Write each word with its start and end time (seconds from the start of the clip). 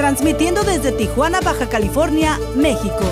transmitiendo 0.00 0.62
desde 0.62 0.92
Tijuana, 0.92 1.42
Baja 1.42 1.68
California, 1.68 2.38
México. 2.56 3.04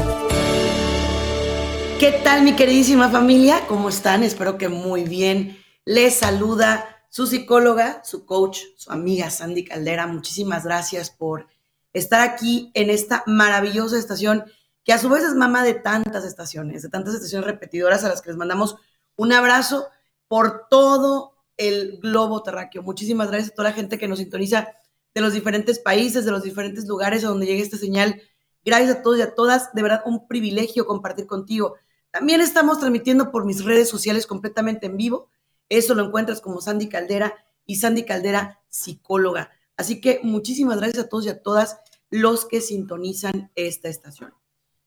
¿Qué 2.00 2.18
tal 2.24 2.40
mi 2.40 2.56
queridísima 2.56 3.10
familia? 3.10 3.66
¿Cómo 3.68 3.90
están? 3.90 4.22
Espero 4.22 4.56
que 4.56 4.70
muy 4.70 5.04
bien. 5.04 5.62
Les 5.84 6.14
saluda 6.14 7.04
su 7.10 7.26
psicóloga, 7.26 8.02
su 8.04 8.24
coach, 8.24 8.60
su 8.78 8.90
amiga 8.90 9.28
Sandy 9.28 9.66
Caldera. 9.66 10.06
Muchísimas 10.06 10.64
gracias 10.64 11.10
por 11.10 11.48
estar 11.92 12.22
aquí 12.22 12.70
en 12.72 12.88
esta 12.88 13.22
maravillosa 13.26 13.98
estación 13.98 14.46
que 14.82 14.94
a 14.94 14.98
su 14.98 15.10
vez 15.10 15.24
es 15.24 15.34
mamá 15.34 15.64
de 15.64 15.74
tantas 15.74 16.24
estaciones, 16.24 16.80
de 16.80 16.88
tantas 16.88 17.12
estaciones 17.12 17.46
repetidoras 17.46 18.02
a 18.04 18.08
las 18.08 18.22
que 18.22 18.30
les 18.30 18.38
mandamos 18.38 18.76
un 19.14 19.34
abrazo 19.34 19.88
por 20.26 20.68
todo 20.70 21.34
el 21.58 21.98
globo 22.00 22.42
terráqueo. 22.42 22.82
Muchísimas 22.82 23.28
gracias 23.28 23.52
a 23.52 23.54
toda 23.56 23.68
la 23.68 23.74
gente 23.74 23.98
que 23.98 24.08
nos 24.08 24.20
sintoniza 24.20 24.68
de 25.14 25.20
los 25.20 25.32
diferentes 25.32 25.78
países, 25.78 26.24
de 26.24 26.30
los 26.30 26.42
diferentes 26.42 26.86
lugares 26.86 27.24
a 27.24 27.28
donde 27.28 27.46
llegue 27.46 27.62
esta 27.62 27.76
señal. 27.76 28.20
Gracias 28.64 28.96
a 28.96 29.02
todos 29.02 29.18
y 29.18 29.22
a 29.22 29.34
todas. 29.34 29.72
De 29.74 29.82
verdad, 29.82 30.02
un 30.04 30.28
privilegio 30.28 30.86
compartir 30.86 31.26
contigo. 31.26 31.76
También 32.10 32.40
estamos 32.40 32.78
transmitiendo 32.78 33.30
por 33.30 33.44
mis 33.44 33.64
redes 33.64 33.88
sociales 33.88 34.26
completamente 34.26 34.86
en 34.86 34.96
vivo. 34.96 35.28
Eso 35.68 35.94
lo 35.94 36.06
encuentras 36.06 36.40
como 36.40 36.60
Sandy 36.60 36.88
Caldera 36.88 37.34
y 37.66 37.76
Sandy 37.76 38.04
Caldera, 38.04 38.60
psicóloga. 38.68 39.50
Así 39.76 40.00
que 40.00 40.20
muchísimas 40.22 40.78
gracias 40.78 41.04
a 41.04 41.08
todos 41.08 41.26
y 41.26 41.28
a 41.28 41.42
todas 41.42 41.78
los 42.10 42.46
que 42.46 42.60
sintonizan 42.60 43.50
esta 43.54 43.88
estación. 43.88 44.34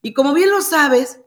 Y 0.02 0.14
como 0.14 0.34
bien 0.34 0.50
lo 0.50 0.62
sabes, 0.62 1.22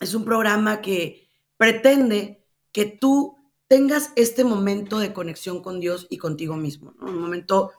es 0.00 0.14
un 0.14 0.24
programa 0.24 0.80
que 0.80 1.26
pretende 1.56 2.44
que 2.72 2.84
tú 2.84 3.36
tengas 3.66 4.12
este 4.16 4.44
momento 4.44 4.98
de 4.98 5.12
conexión 5.12 5.62
con 5.62 5.80
Dios 5.80 6.06
y 6.10 6.18
contigo 6.18 6.56
mismo, 6.56 6.94
un 7.00 7.18
momento 7.18 7.72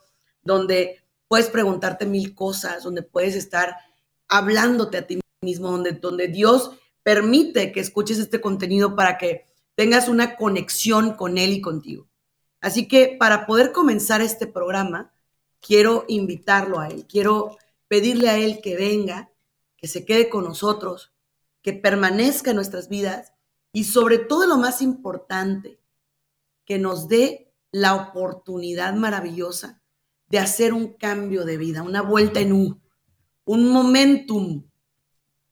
donde 0.50 1.04
puedes 1.28 1.48
preguntarte 1.48 2.08
mil 2.08 2.34
cosas, 2.34 2.84
donde 2.84 3.04
puedes 3.04 3.36
estar 3.36 3.76
hablándote 4.28 4.98
a 4.98 5.06
ti 5.06 5.20
mismo, 5.42 5.70
donde, 5.70 5.92
donde 5.92 6.28
Dios 6.28 6.72
permite 7.04 7.72
que 7.72 7.80
escuches 7.80 8.18
este 8.18 8.42
contenido 8.42 8.96
para 8.96 9.20
que 9.20 9.48
tengas 9.76 10.10
una 10.10 10.36
conexión 10.36 11.14
con 11.14 11.38
Él 11.38 11.52
y 11.54 11.62
contigo. 11.62 12.08
Así 12.62 12.88
que 12.88 13.16
para 13.20 13.46
poder 13.46 13.72
comenzar 13.72 14.22
este 14.22 14.48
programa, 14.48 15.14
quiero 15.62 16.06
invitarlo 16.08 16.80
a 16.80 16.88
Él, 16.88 17.06
quiero 17.08 17.56
pedirle 17.88 18.30
a 18.30 18.38
Él 18.38 18.60
que 18.62 18.76
venga, 18.76 19.32
que 19.78 19.88
se 19.88 20.04
quede 20.04 20.30
con 20.30 20.44
nosotros, 20.44 21.14
que 21.62 21.74
permanezca 21.74 22.50
en 22.50 22.56
nuestras 22.56 22.90
vidas 22.90 23.34
y 23.72 23.84
sobre 23.84 24.18
todo 24.18 24.48
lo 24.48 24.58
más 24.58 24.82
importante, 24.82 25.80
que 26.66 26.80
nos 26.80 27.08
dé 27.08 27.54
la 27.72 27.94
oportunidad 27.94 28.96
maravillosa 28.96 29.79
de 30.30 30.40
hacer 30.40 30.74
un 30.74 30.94
cambio 30.94 31.46
de 31.46 31.58
vida, 31.58 31.82
una 31.82 32.02
vuelta 32.02 32.40
en 32.40 32.54
U, 32.54 32.80
un 33.46 33.72
momentum 33.72 34.64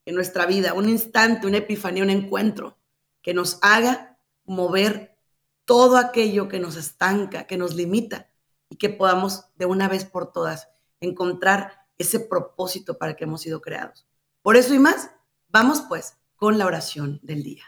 en 0.06 0.16
nuestra 0.16 0.46
vida, 0.46 0.74
un 0.74 0.88
instante, 0.88 1.48
una 1.48 1.58
epifanía, 1.58 2.04
un 2.04 2.10
encuentro 2.10 2.78
que 3.22 3.34
nos 3.34 3.60
haga 3.62 4.18
mover 4.46 5.18
todo 5.66 5.98
aquello 5.98 6.48
que 6.48 6.60
nos 6.60 6.78
estanca, 6.78 7.46
que 7.46 7.58
nos 7.58 7.76
limita 7.76 8.30
y 8.70 8.78
que 8.78 8.90
podamos 8.90 9.46
de 9.58 9.66
una 9.66 9.90
vez 9.90 10.06
por 10.06 10.32
todas 10.32 10.70
encontrar 11.02 11.88
ese 11.98 12.20
propósito 12.20 12.98
para 12.98 13.12
el 13.12 13.18
que 13.18 13.26
hemos 13.26 13.42
sido 13.42 13.62
creados. 13.62 14.08
Por 14.42 14.56
eso 14.56 14.74
y 14.74 14.80
más, 14.80 15.12
vamos 15.50 15.84
pues 15.90 16.18
con 16.36 16.58
la 16.58 16.66
oración 16.66 17.20
del 17.24 17.44
día. 17.44 17.66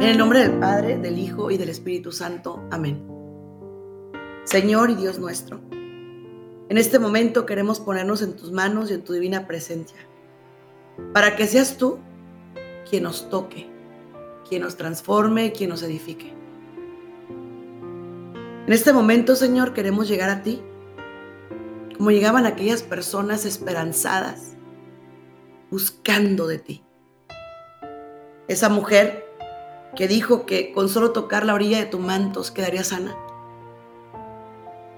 En 0.00 0.08
el 0.08 0.18
nombre 0.18 0.40
del 0.40 0.58
Padre, 0.58 0.98
del 0.98 1.18
Hijo 1.18 1.50
y 1.50 1.58
del 1.58 1.68
Espíritu 1.68 2.10
Santo. 2.10 2.62
Amén. 2.70 3.06
Señor 4.44 4.90
y 4.90 4.94
Dios 4.94 5.18
nuestro, 5.18 5.60
en 5.70 6.78
este 6.78 6.98
momento 6.98 7.46
queremos 7.46 7.80
ponernos 7.80 8.22
en 8.22 8.34
tus 8.34 8.50
manos 8.50 8.90
y 8.90 8.94
en 8.94 9.04
tu 9.04 9.12
divina 9.12 9.46
presencia, 9.46 9.98
para 11.12 11.36
que 11.36 11.46
seas 11.46 11.76
tú 11.76 11.98
quien 12.88 13.02
nos 13.04 13.28
toque 13.28 13.70
quien 14.50 14.62
nos 14.62 14.76
transforme, 14.76 15.52
quien 15.52 15.70
nos 15.70 15.82
edifique. 15.84 16.34
En 18.66 18.72
este 18.72 18.92
momento, 18.92 19.36
Señor, 19.36 19.72
queremos 19.72 20.08
llegar 20.08 20.28
a 20.28 20.42
ti, 20.42 20.60
como 21.96 22.10
llegaban 22.10 22.46
aquellas 22.46 22.82
personas 22.82 23.44
esperanzadas, 23.44 24.56
buscando 25.70 26.48
de 26.48 26.58
ti. 26.58 26.84
Esa 28.48 28.68
mujer 28.68 29.29
que 29.96 30.08
dijo 30.08 30.46
que 30.46 30.72
con 30.72 30.88
solo 30.88 31.12
tocar 31.12 31.44
la 31.44 31.54
orilla 31.54 31.78
de 31.78 31.86
tu 31.86 31.98
manto 31.98 32.42
quedaría 32.54 32.84
sana. 32.84 33.16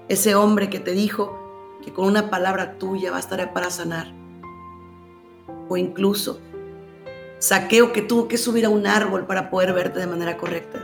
Ese 0.07 0.35
hombre 0.35 0.69
que 0.69 0.79
te 0.79 0.91
dijo 0.91 1.39
que 1.83 1.91
con 1.93 2.05
una 2.05 2.29
palabra 2.29 2.77
tuya 2.77 3.11
bastará 3.11 3.53
para 3.53 3.69
sanar. 3.69 4.13
O 5.69 5.77
incluso 5.77 6.39
Saqueo 7.43 7.91
que 7.91 8.01
tuvo 8.01 8.29
que 8.29 8.37
subir 8.37 8.65
a 8.65 8.69
un 8.69 8.87
árbol 8.87 9.25
para 9.25 9.49
poder 9.49 9.73
verte 9.73 9.99
de 9.99 10.07
manera 10.07 10.37
correcta. 10.37 10.79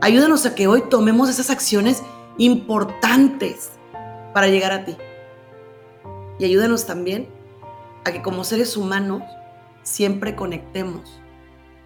Ayúdanos 0.00 0.46
a 0.46 0.54
que 0.54 0.66
hoy 0.66 0.84
tomemos 0.88 1.28
esas 1.28 1.50
acciones 1.50 2.02
importantes 2.38 3.72
para 4.32 4.46
llegar 4.46 4.72
a 4.72 4.86
ti. 4.86 4.96
Y 6.38 6.46
ayúdanos 6.46 6.86
también 6.86 7.28
a 8.04 8.12
que 8.12 8.22
como 8.22 8.44
seres 8.44 8.78
humanos 8.78 9.22
siempre 9.82 10.34
conectemos 10.34 11.20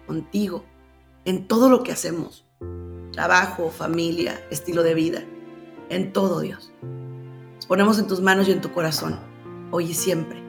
contigo 0.07 0.63
en 1.25 1.47
todo 1.47 1.69
lo 1.69 1.83
que 1.83 1.91
hacemos. 1.91 2.45
Trabajo, 3.11 3.69
familia, 3.69 4.41
estilo 4.49 4.83
de 4.83 4.93
vida, 4.93 5.23
en 5.89 6.13
todo 6.13 6.39
Dios. 6.39 6.71
Nos 7.55 7.65
ponemos 7.65 7.99
en 7.99 8.07
tus 8.07 8.21
manos 8.21 8.47
y 8.47 8.51
en 8.51 8.61
tu 8.61 8.71
corazón, 8.71 9.19
hoy 9.71 9.91
y 9.91 9.93
siempre. 9.93 10.41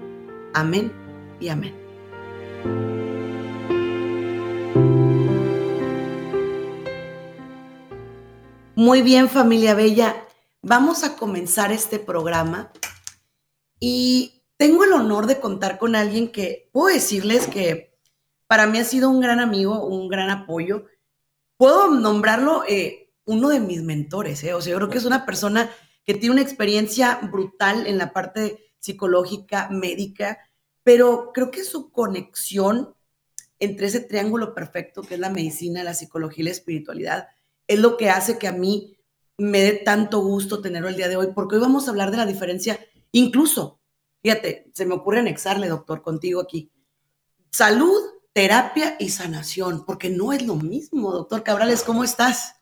Amén 0.55 0.93
y 1.41 1.49
amén. 1.49 1.75
Muy 8.75 9.03
bien, 9.03 9.29
familia 9.29 9.75
bella. 9.75 10.27
Vamos 10.63 11.05
a 11.05 11.17
comenzar 11.17 11.73
este 11.73 11.99
programa 11.99 12.73
y 13.79 14.43
tengo 14.57 14.85
el 14.85 14.93
honor 14.93 15.27
de 15.27 15.41
contar 15.41 15.79
con 15.79 15.97
alguien 15.97 16.31
que 16.31 16.71
puedo 16.73 16.95
decirles 16.95 17.49
que 17.49 17.92
para 18.53 18.67
mí 18.67 18.79
ha 18.79 18.85
sido 18.85 19.09
un 19.09 19.19
gran 19.19 19.41
amigo, 19.41 19.83
un 19.87 20.09
gran 20.09 20.29
apoyo. 20.29 20.85
Puedo 21.57 21.89
nombrarlo 21.89 22.65
eh, 22.69 23.11
uno 23.25 23.49
de 23.49 23.61
mis 23.61 23.83
mentores, 23.83 24.45
eh. 24.45 24.53
o 24.53 24.61
sea, 24.61 24.73
yo 24.73 24.77
creo 24.77 24.91
que 24.91 24.99
es 24.99 25.07
una 25.07 25.25
persona 25.25 25.71
que 26.05 26.13
tiene 26.13 26.35
una 26.35 26.43
experiencia 26.43 27.19
brutal 27.33 27.87
en 27.87 27.97
la 27.97 28.13
parte 28.13 28.75
psicológica, 28.79 29.71
médica, 29.71 30.39
pero 30.83 31.31
creo 31.33 31.51
que 31.51 31.65
su 31.65 31.91
conexión 31.93 32.95
entre 33.59 33.87
ese 33.87 34.01
triángulo 34.01 34.53
perfecto 34.53 35.01
que 35.01 35.15
es 35.15 35.21
la 35.21 35.31
medicina, 35.31 35.83
la 35.83 35.95
psicología 35.95 36.43
y 36.43 36.45
la 36.45 36.51
espiritualidad 36.51 37.29
es 37.67 37.79
lo 37.79 37.97
que 37.97 38.11
hace 38.11 38.37
que 38.37 38.49
a 38.49 38.53
mí 38.53 38.99
me 39.39 39.63
dé 39.63 39.73
tanto 39.83 40.21
gusto 40.21 40.61
tenerlo 40.61 40.91
el 40.91 40.97
día 40.97 41.09
de 41.09 41.17
hoy, 41.17 41.29
porque 41.35 41.55
hoy 41.55 41.63
vamos 41.63 41.89
a 41.89 41.91
hablar 41.91 42.11
de 42.11 42.19
la 42.19 42.27
diferencia, 42.27 42.79
incluso, 43.13 43.81
fíjate, 44.23 44.71
se 44.75 44.85
me 44.85 44.93
ocurre 44.93 45.21
anexarle, 45.21 45.69
doctor, 45.69 46.03
contigo 46.03 46.43
aquí, 46.43 46.71
salud, 47.51 48.13
terapia 48.33 48.97
y 48.99 49.11
sanación, 49.11 49.85
porque 49.85 50.11
no 50.11 50.33
es 50.33 50.47
lo 50.47 50.57
mismo, 50.57 51.13
doctor 51.13 51.43
Cabrales, 51.43 51.83
¿cómo 51.83 52.05
estás? 52.05 52.57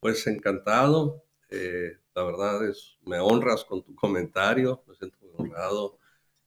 Pues 0.00 0.26
encantado, 0.26 1.24
eh, 1.50 1.98
la 2.14 2.24
verdad 2.24 2.68
es, 2.68 2.96
me 3.04 3.18
honras 3.18 3.64
con 3.64 3.82
tu 3.82 3.94
comentario, 3.94 4.82
me 4.86 4.94
siento 4.94 5.18
muy 5.20 5.30
honrado 5.36 5.98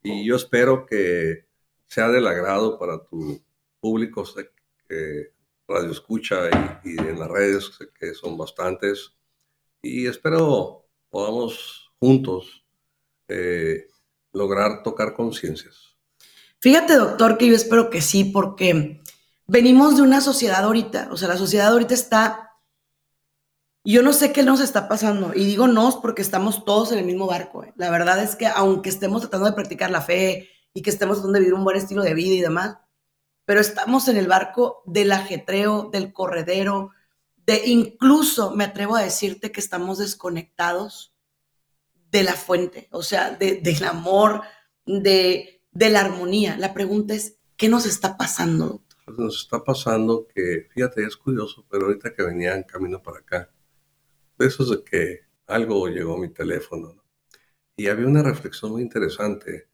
y 0.01 0.25
yo 0.25 0.35
espero 0.35 0.85
que 0.85 1.45
sea 1.87 2.09
del 2.09 2.27
agrado 2.27 2.79
para 2.79 3.03
tu 3.05 3.41
público 3.79 4.23
que 4.87 5.33
radio 5.67 5.91
escucha 5.91 6.49
y, 6.83 6.97
en 6.97 7.19
las 7.19 7.29
redes, 7.29 7.71
que 7.99 8.13
son 8.13 8.37
bastantes. 8.37 9.13
Y 9.81 10.07
espero 10.07 10.85
podamos 11.09 11.91
juntos 11.99 12.65
eh, 13.27 13.87
lograr 14.31 14.83
tocar 14.83 15.13
conciencias. 15.13 15.92
Fíjate, 16.63 16.95
doctor, 16.95 17.37
que 17.37 17.47
yo 17.47 17.55
espero 17.55 17.89
que 17.89 18.01
sí, 18.01 18.23
porque 18.23 19.01
venimos 19.47 19.97
de 19.97 20.01
una 20.01 20.21
sociedad 20.21 20.63
ahorita, 20.63 21.09
o 21.11 21.17
sea, 21.17 21.27
la 21.27 21.35
sociedad 21.35 21.67
ahorita 21.67 21.93
está 21.93 22.53
yo 23.83 24.01
no 24.01 24.13
sé 24.13 24.31
qué 24.31 24.43
nos 24.43 24.61
está 24.61 24.87
pasando. 24.87 25.33
Y 25.35 25.43
digo 25.43 25.67
nos 25.67 25.97
porque 25.97 26.21
estamos 26.21 26.63
todos 26.63 26.93
en 26.93 26.99
el 26.99 27.05
mismo 27.05 27.27
barco. 27.27 27.65
¿eh? 27.65 27.73
La 27.75 27.89
verdad 27.89 28.23
es 28.23 28.37
que 28.37 28.47
aunque 28.47 28.87
estemos 28.87 29.23
tratando 29.23 29.47
de 29.47 29.51
practicar 29.51 29.91
la 29.91 29.99
fe 29.99 30.47
y 30.73 30.81
que 30.81 30.89
estemos 30.89 31.17
tratando 31.17 31.33
de 31.33 31.39
vivir 31.41 31.53
un 31.53 31.65
buen 31.65 31.75
estilo 31.75 32.01
de 32.01 32.13
vida 32.13 32.33
y 32.33 32.39
demás, 32.39 32.77
pero 33.43 33.59
estamos 33.59 34.07
en 34.07 34.15
el 34.15 34.29
barco 34.29 34.83
del 34.85 35.11
ajetreo, 35.11 35.89
del 35.91 36.13
corredero, 36.13 36.91
de 37.45 37.63
incluso 37.65 38.51
me 38.51 38.63
atrevo 38.63 38.95
a 38.95 39.03
decirte 39.03 39.51
que 39.51 39.59
estamos 39.59 39.97
desconectados 39.97 41.13
de 42.09 42.23
la 42.23 42.35
fuente, 42.35 42.87
o 42.91 43.03
sea, 43.03 43.31
del 43.31 43.83
amor, 43.83 44.43
de, 44.85 45.52
de 45.73 45.89
la 45.89 46.01
armonía. 46.01 46.57
La 46.57 46.73
pregunta 46.73 47.13
es, 47.13 47.37
¿qué 47.57 47.69
nos 47.69 47.85
está 47.85 48.17
pasando, 48.17 48.67
doctor? 48.67 48.99
Pues 49.05 49.17
nos 49.17 49.41
está 49.41 49.63
pasando 49.63 50.27
que, 50.33 50.67
fíjate, 50.73 51.03
es 51.03 51.17
curioso, 51.17 51.65
pero 51.69 51.85
ahorita 51.85 52.13
que 52.13 52.23
venía 52.23 52.55
en 52.55 52.63
camino 52.63 53.01
para 53.01 53.19
acá, 53.19 53.51
de 54.37 54.47
eso 54.47 54.63
de 54.65 54.83
que 54.83 55.21
algo 55.47 55.87
llegó 55.87 56.15
a 56.15 56.19
mi 56.19 56.29
teléfono, 56.29 56.93
¿no? 56.93 57.03
y 57.75 57.87
había 57.87 58.07
una 58.07 58.23
reflexión 58.23 58.71
muy 58.71 58.81
interesante. 58.81 59.67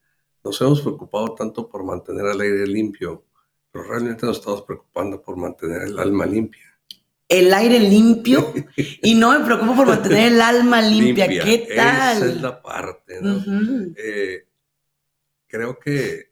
Nos 0.44 0.60
hemos 0.62 0.82
preocupado 0.82 1.36
tanto 1.36 1.70
por 1.70 1.84
mantener 1.84 2.26
el 2.28 2.42
aire 2.42 2.68
limpio, 2.68 3.26
pero 3.72 3.84
realmente 3.86 4.26
nos 4.26 4.40
estamos 4.40 4.62
preocupando 4.64 5.22
por 5.22 5.36
mantener 5.38 5.84
el 5.84 6.00
alma 6.00 6.26
limpia. 6.26 6.66
El 7.28 7.54
aire 7.54 7.80
limpio 7.80 8.54
y 9.04 9.14
no 9.16 9.38
me 9.38 9.46
preocupo 9.46 9.76
por 9.76 9.88
mantener 9.88 10.34
el 10.34 10.42
alma 10.42 10.82
limpia. 10.82 11.28
¿Qué 11.28 11.68
tal? 11.76 12.18
Esa 12.18 12.26
es 12.26 12.42
la 12.42 12.62
parte, 12.62 13.22
¿no? 13.22 13.44
Eh, 13.96 14.48
creo 15.50 15.78
que 15.78 16.30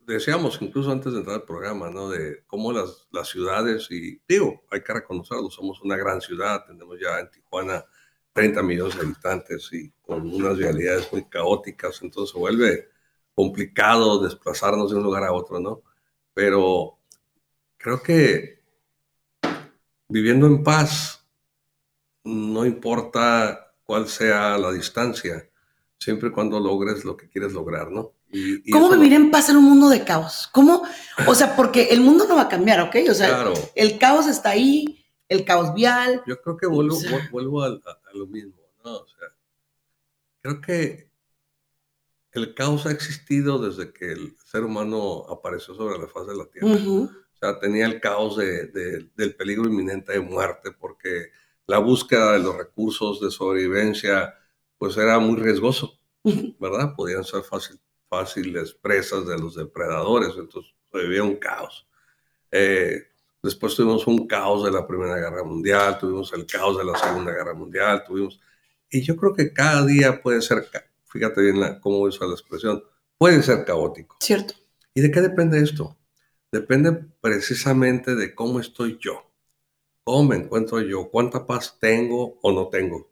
decíamos 0.00 0.58
incluso 0.60 0.90
antes 0.90 1.12
de 1.12 1.18
entrar 1.18 1.36
al 1.36 1.44
programa, 1.44 1.90
¿no? 1.90 2.08
De 2.08 2.44
cómo 2.46 2.72
las, 2.72 3.06
las 3.10 3.28
ciudades, 3.28 3.88
y 3.90 4.20
digo, 4.26 4.62
hay 4.70 4.82
que 4.82 4.92
reconocerlo, 4.92 5.50
somos 5.50 5.80
una 5.82 5.96
gran 5.96 6.20
ciudad, 6.20 6.64
tenemos 6.66 6.98
ya 7.00 7.18
en 7.20 7.30
Tijuana 7.30 7.84
30 8.32 8.62
millones 8.62 8.96
de 8.96 9.02
habitantes 9.02 9.68
y 9.72 9.90
con 10.00 10.32
unas 10.32 10.56
realidades 10.56 11.12
muy 11.12 11.24
caóticas, 11.24 12.00
entonces 12.02 12.32
se 12.32 12.38
vuelve 12.38 12.88
complicado 13.34 14.22
desplazarnos 14.22 14.90
de 14.90 14.96
un 14.96 15.02
lugar 15.02 15.24
a 15.24 15.32
otro, 15.32 15.60
¿no? 15.60 15.82
Pero 16.34 16.98
creo 17.76 18.02
que 18.02 18.62
viviendo 20.08 20.46
en 20.46 20.62
paz, 20.62 21.26
no 22.24 22.64
importa 22.64 23.74
cuál 23.82 24.08
sea 24.08 24.56
la 24.58 24.72
distancia, 24.72 25.48
siempre 26.02 26.28
y 26.28 26.32
cuando 26.32 26.58
logres 26.60 27.04
lo 27.04 27.16
que 27.16 27.28
quieres 27.28 27.52
lograr, 27.52 27.90
¿no? 27.90 28.12
¿Cómo 28.70 28.90
vivir 28.90 29.12
en 29.12 29.30
paz 29.30 29.50
en 29.50 29.56
un 29.56 29.64
mundo 29.64 29.88
de 29.88 30.04
caos? 30.04 30.48
¿Cómo? 30.52 30.82
O 31.26 31.34
sea, 31.34 31.54
porque 31.54 31.88
el 31.90 32.00
mundo 32.00 32.26
no 32.26 32.36
va 32.36 32.42
a 32.42 32.48
cambiar, 32.48 32.80
¿ok? 32.80 32.96
O 33.10 33.14
sea, 33.14 33.52
el 33.74 33.98
caos 33.98 34.26
está 34.26 34.50
ahí, 34.50 35.04
el 35.28 35.44
caos 35.44 35.74
vial. 35.74 36.22
Yo 36.26 36.40
creo 36.40 36.56
que 36.56 36.66
vuelvo, 36.66 36.98
vuelvo 37.30 37.62
a, 37.62 37.78
lo 38.14 38.26
mismo, 38.26 38.62
¿no? 38.84 38.96
O 38.96 39.06
sea, 39.06 39.28
creo 40.40 40.60
que 40.60 41.10
el 42.32 42.54
caos 42.54 42.86
ha 42.86 42.90
existido 42.90 43.58
desde 43.58 43.92
que 43.92 44.12
el 44.12 44.36
ser 44.44 44.64
humano 44.64 45.26
apareció 45.28 45.74
sobre 45.74 45.98
la 45.98 46.08
faz 46.08 46.26
de 46.26 46.36
la 46.36 46.46
Tierra. 46.46 46.68
O 46.74 47.10
sea, 47.38 47.58
tenía 47.58 47.86
el 47.86 48.00
caos 48.00 48.36
del 48.36 49.34
peligro 49.36 49.68
inminente 49.68 50.12
de 50.12 50.20
muerte 50.20 50.70
porque 50.72 51.30
la 51.66 51.78
búsqueda 51.78 52.32
de 52.32 52.38
los 52.38 52.56
recursos 52.56 53.20
de 53.20 53.30
sobrevivencia 53.30 54.34
pues 54.82 54.96
era 54.96 55.20
muy 55.20 55.40
riesgoso, 55.40 55.96
¿verdad? 56.58 56.92
Podían 56.96 57.22
ser 57.22 57.44
fácil, 57.44 57.78
fáciles 58.08 58.72
presas 58.72 59.24
de 59.28 59.38
los 59.38 59.54
depredadores, 59.54 60.30
entonces 60.36 60.74
vivía 60.92 61.22
un 61.22 61.36
caos. 61.36 61.86
Eh, 62.50 63.00
después 63.40 63.76
tuvimos 63.76 64.08
un 64.08 64.26
caos 64.26 64.64
de 64.64 64.72
la 64.72 64.84
Primera 64.84 65.14
Guerra 65.14 65.44
Mundial, 65.44 65.98
tuvimos 66.00 66.32
el 66.32 66.46
caos 66.46 66.78
de 66.78 66.84
la 66.84 66.98
Segunda 66.98 67.30
Guerra 67.30 67.54
Mundial, 67.54 68.02
tuvimos... 68.04 68.40
Y 68.90 69.02
yo 69.02 69.14
creo 69.14 69.32
que 69.32 69.52
cada 69.52 69.86
día 69.86 70.20
puede 70.20 70.42
ser, 70.42 70.66
fíjate 71.04 71.42
bien 71.42 71.60
la, 71.60 71.78
cómo 71.78 72.00
usa 72.00 72.26
la 72.26 72.32
expresión, 72.32 72.82
puede 73.18 73.40
ser 73.44 73.64
caótico. 73.64 74.16
Cierto. 74.18 74.54
¿Y 74.94 75.00
de 75.00 75.12
qué 75.12 75.20
depende 75.20 75.62
esto? 75.62 75.96
Depende 76.50 76.92
precisamente 77.20 78.16
de 78.16 78.34
cómo 78.34 78.58
estoy 78.58 78.98
yo, 79.00 79.30
cómo 80.02 80.30
me 80.30 80.34
encuentro 80.38 80.80
yo, 80.80 81.08
cuánta 81.08 81.46
paz 81.46 81.78
tengo 81.78 82.40
o 82.42 82.50
no 82.50 82.66
tengo. 82.66 83.11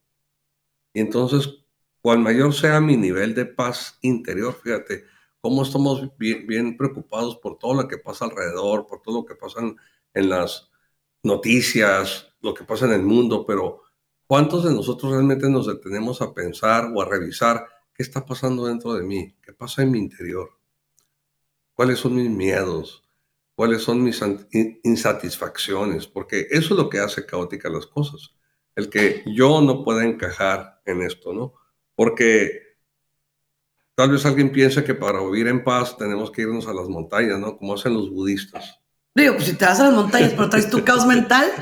Y 0.93 1.01
entonces 1.01 1.61
cual 2.01 2.19
mayor 2.19 2.55
sea 2.55 2.81
mi 2.81 2.97
nivel 2.97 3.35
de 3.35 3.47
paz 3.47 3.99
interior, 4.03 4.55
fíjate, 4.63 5.05
cómo 5.41 5.63
estamos 5.63 6.17
bien, 6.19 6.77
preocupados 6.77 7.37
por 7.37 7.59
todo 7.59 7.75
lo 7.75 7.89
que 7.89 7.99
pasa 7.99 8.27
alrededor, 8.27 8.87
por 8.87 9.03
todo 9.03 9.21
lo 9.21 9.25
que 9.25 9.35
pasa 9.35 9.61
en, 10.15 10.29
las 10.29 10.71
noticias, 11.23 12.33
lo 12.41 12.55
que 12.55 12.65
pasa 12.65 12.87
en 12.87 12.93
el 12.93 13.03
mundo, 13.03 13.45
pero 13.47 13.83
¿cuántos 14.27 14.65
de 14.65 14.73
nosotros 14.73 15.13
realmente 15.13 15.49
nos 15.49 15.67
detenemos 15.67 16.21
a 16.23 16.33
pensar 16.35 16.91
o 16.95 17.03
a 17.03 17.07
revisar 17.07 17.67
qué 17.95 18.03
está 18.03 18.25
pasando 18.25 18.67
dentro 18.67 18.95
de 18.95 19.03
mí? 19.03 19.37
¿Qué 19.43 19.53
pasa 19.53 19.83
en 19.83 19.91
mi 19.91 19.99
interior? 19.99 20.51
¿Cuáles 21.75 21.99
son 21.99 22.15
mis 22.17 22.31
miedos? 22.31 23.05
¿Cuáles 23.55 23.83
son 23.83 24.03
mis 24.03 24.23
insatisfacciones? 24.83 26.07
Porque 26.07 26.47
eso 26.51 26.75
es 26.75 26.81
lo 26.81 26.89
que 26.89 26.99
hace 26.99 27.27
caóticas 27.27 27.73
las 27.73 27.87
cosas. 27.87 28.35
El 28.77 28.89
que 28.89 29.23
yo 29.27 29.61
no 29.61 29.85
pueda 29.85 30.05
encajar 30.05 30.81
en 30.87 31.03
esto, 31.03 31.33
¿no? 31.33 31.55
porque 32.01 32.79
tal 33.95 34.13
vez 34.13 34.25
alguien 34.25 34.51
piense 34.51 34.83
que 34.83 34.95
para 34.95 35.23
vivir 35.23 35.49
en 35.49 35.63
paz 35.63 35.99
tenemos 35.99 36.31
que 36.31 36.41
irnos 36.41 36.67
a 36.67 36.73
las 36.73 36.89
montañas, 36.89 37.39
¿no? 37.39 37.59
Como 37.59 37.75
hacen 37.75 37.93
los 37.93 38.09
budistas. 38.09 38.81
Digo, 39.15 39.35
pues 39.35 39.49
si 39.49 39.53
te 39.55 39.67
vas 39.67 39.81
a 39.81 39.85
las 39.85 39.93
montañas 39.93 40.31
pero 40.31 40.49
traes 40.49 40.71
tu 40.71 40.83
caos 40.87 41.05
mental, 41.05 41.53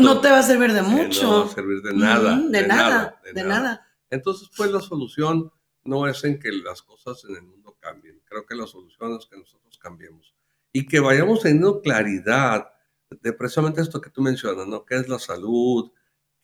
no 0.00 0.20
te 0.20 0.28
va 0.28 0.40
a 0.40 0.42
servir 0.42 0.72
de 0.72 0.82
mucho. 0.82 1.22
No 1.22 1.44
va 1.44 1.52
a 1.52 1.54
servir 1.54 1.82
de 1.82 1.94
nada. 1.94 2.36
de, 2.36 2.66
nada, 2.66 3.20
de, 3.32 3.44
nada. 3.44 3.86
Entonces, 4.10 4.50
pues 4.56 4.72
la 4.72 4.80
solución 4.80 5.52
no 5.84 6.08
es 6.08 6.24
en 6.24 6.40
que 6.40 6.50
las 6.50 6.82
cosas 6.82 7.24
en 7.28 7.36
el 7.36 7.42
mundo 7.42 7.76
cambien. 7.78 8.20
Creo 8.24 8.44
que 8.44 8.56
la 8.56 8.66
solución 8.66 9.16
es 9.20 9.26
que 9.26 9.36
nosotros 9.36 9.78
cambiemos. 9.78 10.34
Y 10.72 10.84
que 10.84 10.98
vayamos 10.98 11.42
teniendo 11.42 11.80
claridad 11.80 12.72
de 13.08 13.32
precisamente 13.32 13.82
esto 13.82 14.00
que 14.00 14.10
tú 14.10 14.20
mencionas, 14.20 14.66
¿no? 14.66 14.84
¿Qué 14.84 14.96
es 14.96 15.08
la 15.08 15.20
salud? 15.20 15.92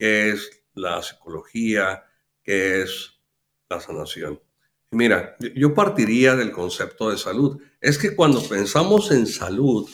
¿Qué 0.02 0.31
es 0.31 0.64
la 0.75 1.00
psicología? 1.00 2.02
¿Qué 2.43 2.82
es 2.82 3.20
la 3.70 3.78
sanación. 3.78 4.43
Mira, 4.90 5.37
yo 5.54 5.75
partiría 5.75 6.35
del 6.35 6.50
concepto 6.50 7.09
de 7.09 7.16
salud. 7.16 7.62
Es 7.80 7.99
que 7.99 8.16
cuando 8.16 8.42
pensamos 8.42 9.12
en 9.12 9.28
salud, 9.28 9.88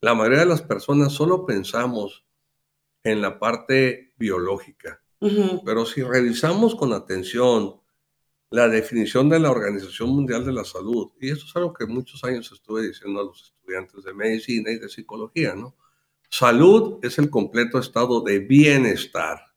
la 0.00 0.16
mayoría 0.16 0.40
de 0.40 0.46
las 0.46 0.62
personas 0.62 1.12
solo 1.12 1.46
pensamos 1.46 2.26
en 3.04 3.22
la 3.22 3.38
parte 3.38 4.12
biológica. 4.16 5.00
Pero 5.64 5.86
si 5.86 6.02
revisamos 6.02 6.74
con 6.74 6.92
atención 6.92 7.80
la 8.50 8.66
definición 8.66 9.28
de 9.28 9.38
la 9.38 9.52
Organización 9.52 10.08
Mundial 10.08 10.44
de 10.44 10.54
la 10.54 10.64
Salud, 10.64 11.12
y 11.20 11.30
eso 11.30 11.46
es 11.46 11.54
algo 11.54 11.72
que 11.72 11.86
muchos 11.86 12.24
años 12.24 12.50
estuve 12.50 12.88
diciendo 12.88 13.20
a 13.20 13.24
los 13.26 13.54
estudiantes 13.54 14.02
de 14.02 14.12
medicina 14.12 14.72
y 14.72 14.80
de 14.80 14.88
psicología, 14.88 15.54
¿no? 15.54 15.76
Salud 16.28 16.98
es 17.04 17.20
el 17.20 17.30
completo 17.30 17.78
estado 17.78 18.22
de 18.22 18.40
bienestar. 18.40 19.51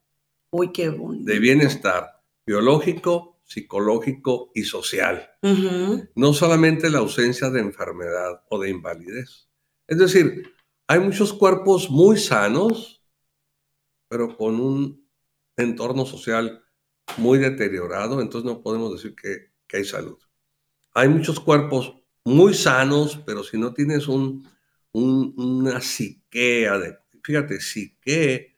Uy, 0.58 0.72
qué 0.72 0.88
bonito. 0.88 1.30
De 1.30 1.38
bienestar 1.38 2.22
biológico, 2.46 3.40
psicológico 3.44 4.52
y 4.54 4.62
social. 4.62 5.28
No 6.14 6.32
solamente 6.32 6.88
la 6.88 6.98
ausencia 6.98 7.50
de 7.50 7.60
enfermedad 7.60 8.42
o 8.48 8.58
de 8.58 8.70
invalidez. 8.70 9.48
Es 9.86 9.98
decir, 9.98 10.54
hay 10.86 11.00
muchos 11.00 11.34
cuerpos 11.34 11.90
muy 11.90 12.16
sanos, 12.16 13.04
pero 14.08 14.34
con 14.36 14.58
un 14.60 15.06
entorno 15.56 16.06
social 16.06 16.64
muy 17.18 17.38
deteriorado, 17.38 18.22
entonces 18.22 18.50
no 18.50 18.62
podemos 18.62 18.92
decir 18.92 19.14
que, 19.14 19.54
hay 19.76 19.84
salud. 19.84 20.18
Hay 20.94 21.08
muchos 21.08 21.38
cuerpos 21.38 21.94
muy 22.24 22.54
sanos, 22.54 23.20
pero 23.26 23.44
si 23.44 23.58
no 23.58 23.74
tienes 23.74 24.08
un, 24.08 24.48
una 24.92 25.82
psique, 25.82 26.66
de, 26.70 26.96
fíjate, 27.22 27.60
psique, 27.60 28.55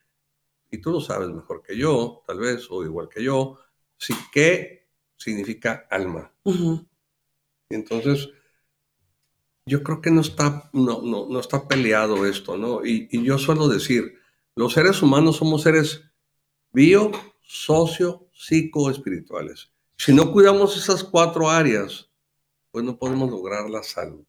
y 0.71 0.79
tú 0.79 0.91
lo 0.91 1.01
sabes 1.01 1.29
mejor 1.29 1.63
que 1.63 1.77
yo, 1.77 2.23
tal 2.27 2.39
vez, 2.39 2.67
o 2.71 2.85
igual 2.85 3.09
que 3.09 3.23
yo, 3.23 3.59
psique 3.97 4.89
significa 5.17 5.87
alma. 5.91 6.33
Entonces, 7.69 8.29
yo 9.67 9.83
creo 9.83 10.01
que 10.01 10.11
no 10.11 10.21
está, 10.21 10.71
no, 10.73 11.03
no, 11.03 11.41
está 11.41 11.69
peleado 11.69 12.27
esto, 12.27 12.57
¿no? 12.57 12.85
Y, 12.85 13.09
y, 13.11 13.23
yo 13.23 13.39
suelo 13.39 13.69
decir, 13.69 14.15
los 14.55 14.73
seres 14.73 15.03
humanos 15.03 15.37
somos 15.37 15.63
seres 15.63 16.03
bio, 16.73 17.11
socio, 17.43 18.29
psico, 18.33 18.91
espirituales. 18.91 19.71
Si 19.97 20.13
no 20.13 20.33
cuidamos 20.33 20.77
esas 20.77 21.03
cuatro 21.03 21.51
áreas, 21.51 22.09
pues 22.71 22.85
no 22.85 22.99
podemos 22.99 23.31
lograr 23.31 23.69
la 23.69 23.83
salud. 23.83 24.25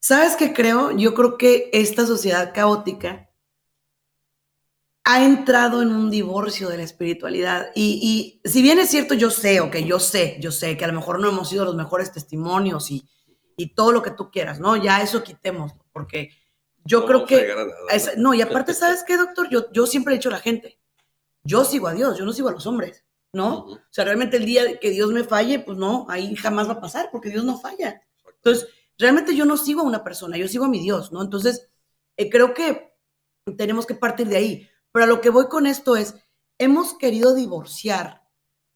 ¿Sabes 0.00 0.36
qué 0.36 0.52
creo? 0.52 0.96
Yo 0.96 1.14
creo 1.14 1.36
que 1.38 1.70
esta 1.72 2.06
sociedad 2.06 2.52
caótica 2.54 3.27
ha 5.10 5.24
entrado 5.24 5.80
en 5.80 5.88
un 5.90 6.10
divorcio 6.10 6.68
de 6.68 6.76
la 6.76 6.82
espiritualidad. 6.82 7.70
Y, 7.74 8.42
si 8.44 8.60
bien 8.60 8.78
es 8.78 8.90
cierto, 8.90 9.14
yo 9.14 9.30
sé, 9.30 9.60
o 9.60 9.70
que 9.70 9.84
yo 9.84 9.98
sé, 9.98 10.36
yo 10.38 10.52
sé 10.52 10.76
que 10.76 10.84
a 10.84 10.88
lo 10.88 10.92
mejor 10.92 11.18
no 11.18 11.30
hemos 11.30 11.48
sido 11.48 11.64
los 11.64 11.74
mejores 11.74 12.12
testimonios 12.12 12.90
y, 12.90 13.08
todo 13.74 13.90
lo 13.90 14.02
que 14.02 14.10
tú 14.10 14.30
quieras, 14.30 14.60
¿no? 14.60 14.76
Ya 14.76 15.00
eso 15.00 15.24
quitemos, 15.24 15.72
porque 15.92 16.30
yo 16.84 17.06
creo 17.06 17.24
que... 17.24 17.54
no, 18.18 18.34
y 18.34 18.42
aparte, 18.42 18.74
¿sabes 18.74 19.02
qué, 19.04 19.16
doctor? 19.16 19.48
Yo, 19.50 19.72
yo 19.72 19.86
siempre 19.86 20.12
he 20.12 20.18
dicho 20.18 20.28
a 20.28 20.32
la 20.32 20.40
gente, 20.40 20.78
yo 21.42 21.64
sigo 21.64 21.88
a 21.88 21.94
Dios, 21.94 22.18
yo 22.18 22.26
no 22.26 22.34
sigo 22.34 22.50
a 22.50 22.52
los 22.52 22.66
hombres, 22.66 23.04
¿no? 23.32 23.64
O 23.64 23.80
sea, 23.90 24.04
realmente 24.04 24.36
el 24.36 24.44
día 24.44 24.78
que 24.78 24.90
Dios 24.90 25.10
me 25.10 25.24
falle, 25.24 25.58
pues 25.58 25.78
no, 25.78 26.06
ahí 26.10 26.36
jamás 26.36 26.68
va 26.68 26.74
a 26.74 26.80
pasar 26.80 27.08
porque 27.10 27.30
Dios 27.30 27.44
no 27.44 27.58
falla. 27.58 28.00
Entonces, 28.36 28.68
realmente 28.98 29.34
yo 29.34 29.46
no 29.46 29.56
sigo 29.56 29.80
a 29.80 29.84
una 29.84 30.04
persona, 30.04 30.36
yo 30.36 30.48
sigo 30.48 30.66
a 30.66 30.68
mi 30.68 30.80
Dios, 30.80 31.12
¿no? 31.12 31.22
Entonces, 31.22 31.70
eh, 32.18 32.28
creo 32.28 32.52
que 32.52 32.94
tenemos 33.56 33.86
que 33.86 33.94
partir 33.94 34.28
de 34.28 34.36
ahí. 34.36 34.68
Pero 34.92 35.04
a 35.04 35.08
lo 35.08 35.20
que 35.20 35.30
voy 35.30 35.48
con 35.48 35.66
esto 35.66 35.96
es, 35.96 36.14
hemos 36.58 36.94
querido 36.94 37.34
divorciar 37.34 38.28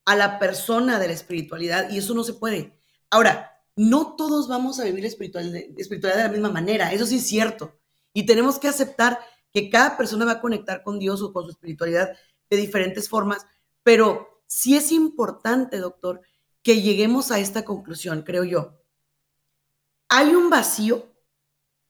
a 0.04 0.16
la 0.16 0.38
persona 0.38 0.98
de 0.98 1.08
la 1.08 1.12
espiritualidad 1.12 1.90
y 1.90 1.98
eso 1.98 2.14
no 2.14 2.24
se 2.24 2.34
puede. 2.34 2.78
Ahora, 3.10 3.52
no 3.76 4.16
todos 4.16 4.48
vamos 4.48 4.78
a 4.80 4.84
vivir 4.84 5.04
espiritualidad, 5.04 5.62
espiritualidad 5.76 6.22
de 6.22 6.28
la 6.28 6.32
misma 6.32 6.50
manera, 6.50 6.92
eso 6.92 7.06
sí 7.06 7.16
es 7.16 7.26
cierto. 7.26 7.78
Y 8.12 8.26
tenemos 8.26 8.58
que 8.58 8.68
aceptar 8.68 9.18
que 9.52 9.70
cada 9.70 9.96
persona 9.96 10.24
va 10.24 10.32
a 10.32 10.40
conectar 10.40 10.82
con 10.82 10.98
Dios 10.98 11.22
o 11.22 11.32
con 11.32 11.44
su 11.44 11.50
espiritualidad 11.50 12.16
de 12.50 12.56
diferentes 12.56 13.08
formas, 13.08 13.46
pero 13.82 14.42
sí 14.46 14.76
es 14.76 14.92
importante, 14.92 15.78
doctor, 15.78 16.20
que 16.62 16.80
lleguemos 16.80 17.30
a 17.30 17.38
esta 17.38 17.64
conclusión, 17.64 18.22
creo 18.22 18.44
yo. 18.44 18.78
Hay 20.08 20.34
un 20.34 20.50
vacío, 20.50 21.12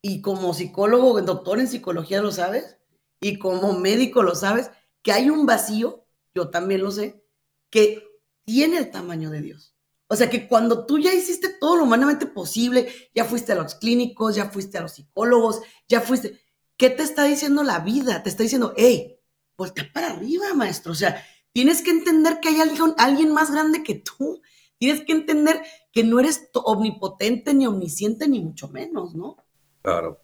y 0.01 0.21
como 0.21 0.55
psicólogo, 0.55 1.21
doctor 1.23 1.61
en 1.61 1.69
psicología 1.69 2.21
lo 2.21 2.33
sabes, 2.33 2.79
y 3.23 3.39
como 3.39 3.79
médico 3.79 4.23
lo 4.23 4.35
sabes, 4.35 4.71
que 5.01 5.13
hay 5.13 5.31
un 5.31 5.47
vacío, 5.47 6.05
yo 6.35 6.51
también 6.51 6.83
lo 6.83 6.91
sé, 6.91 7.25
que 7.71 8.05
tiene 8.45 8.79
el 8.79 8.91
tamaño 8.91 9.31
de 9.31 9.41
Dios. 9.41 9.75
O 10.09 10.17
sea 10.17 10.29
que 10.29 10.47
cuando 10.47 10.85
tú 10.85 10.99
ya 10.99 11.15
hiciste 11.15 11.49
todo 11.49 11.77
lo 11.77 11.85
humanamente 11.85 12.27
posible, 12.27 12.93
ya 13.15 13.25
fuiste 13.25 13.53
a 13.53 13.55
los 13.55 13.77
clínicos, 13.77 14.35
ya 14.35 14.51
fuiste 14.51 14.77
a 14.77 14.83
los 14.83 14.93
psicólogos, 14.93 15.63
ya 15.89 16.01
fuiste, 16.01 16.41
¿qué 16.77 16.91
te 16.91 17.05
está 17.05 17.25
diciendo 17.25 17.63
la 17.63 17.79
vida? 17.79 18.23
Te 18.23 18.29
está 18.29 18.43
diciendo, 18.43 18.75
hey, 18.77 19.19
voltea 19.57 19.89
para 19.95 20.09
arriba, 20.09 20.53
maestro. 20.55 20.93
O 20.93 20.97
sea, 20.97 21.25
tienes 21.53 21.81
que 21.81 21.93
entender 21.93 22.41
que 22.41 22.49
hay 22.49 22.61
alguien, 22.61 22.93
alguien 22.99 23.33
más 23.33 23.53
grande 23.53 23.85
que 23.85 23.95
tú. 23.95 24.43
Tienes 24.79 25.05
que 25.05 25.13
entender 25.13 25.63
que 25.93 26.03
no 26.03 26.19
eres 26.19 26.51
omnipotente, 26.53 27.55
ni 27.55 27.69
omnisciente, 27.69 28.27
ni 28.27 28.41
mucho 28.41 28.69
menos, 28.69 29.15
¿no? 29.15 29.37
Claro. 29.81 30.21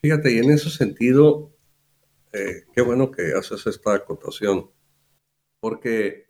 Fíjate, 0.00 0.32
y 0.32 0.38
en 0.38 0.50
ese 0.50 0.70
sentido, 0.70 1.57
eh, 2.32 2.64
qué 2.74 2.82
bueno 2.82 3.10
que 3.10 3.32
haces 3.32 3.66
esta 3.66 3.94
acotación, 3.94 4.70
porque 5.60 6.26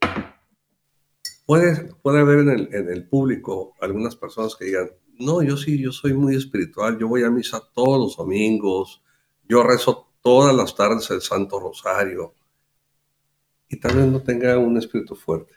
puede, 1.47 1.93
puede 2.03 2.21
haber 2.21 2.39
en 2.41 2.49
el, 2.51 2.75
en 2.75 2.89
el, 2.91 3.09
público 3.09 3.75
algunas 3.81 4.17
personas 4.17 4.55
que 4.57 4.67
digan, 4.67 4.91
no, 5.19 5.43
yo 5.43 5.57
sí, 5.57 5.81
yo 5.81 5.93
soy 5.93 6.13
muy 6.15 6.37
espiritual, 6.37 6.99
yo 6.99 7.09
voy 7.09 7.25
a 7.25 7.31
misa 7.31 7.63
todos 7.75 7.99
los 7.99 8.17
domingos, 8.17 9.03
yo 9.49 9.63
rezo 9.63 10.13
todas 10.23 10.55
las 10.55 10.75
tardes 10.75 11.11
el 11.11 11.21
Santo 11.21 11.59
Rosario, 11.59 12.35
y 13.69 13.79
tal 13.79 13.97
vez 13.97 14.07
no 14.07 14.23
tenga 14.23 14.59
un 14.59 14.77
espíritu 14.79 15.15
fuerte. 15.15 15.55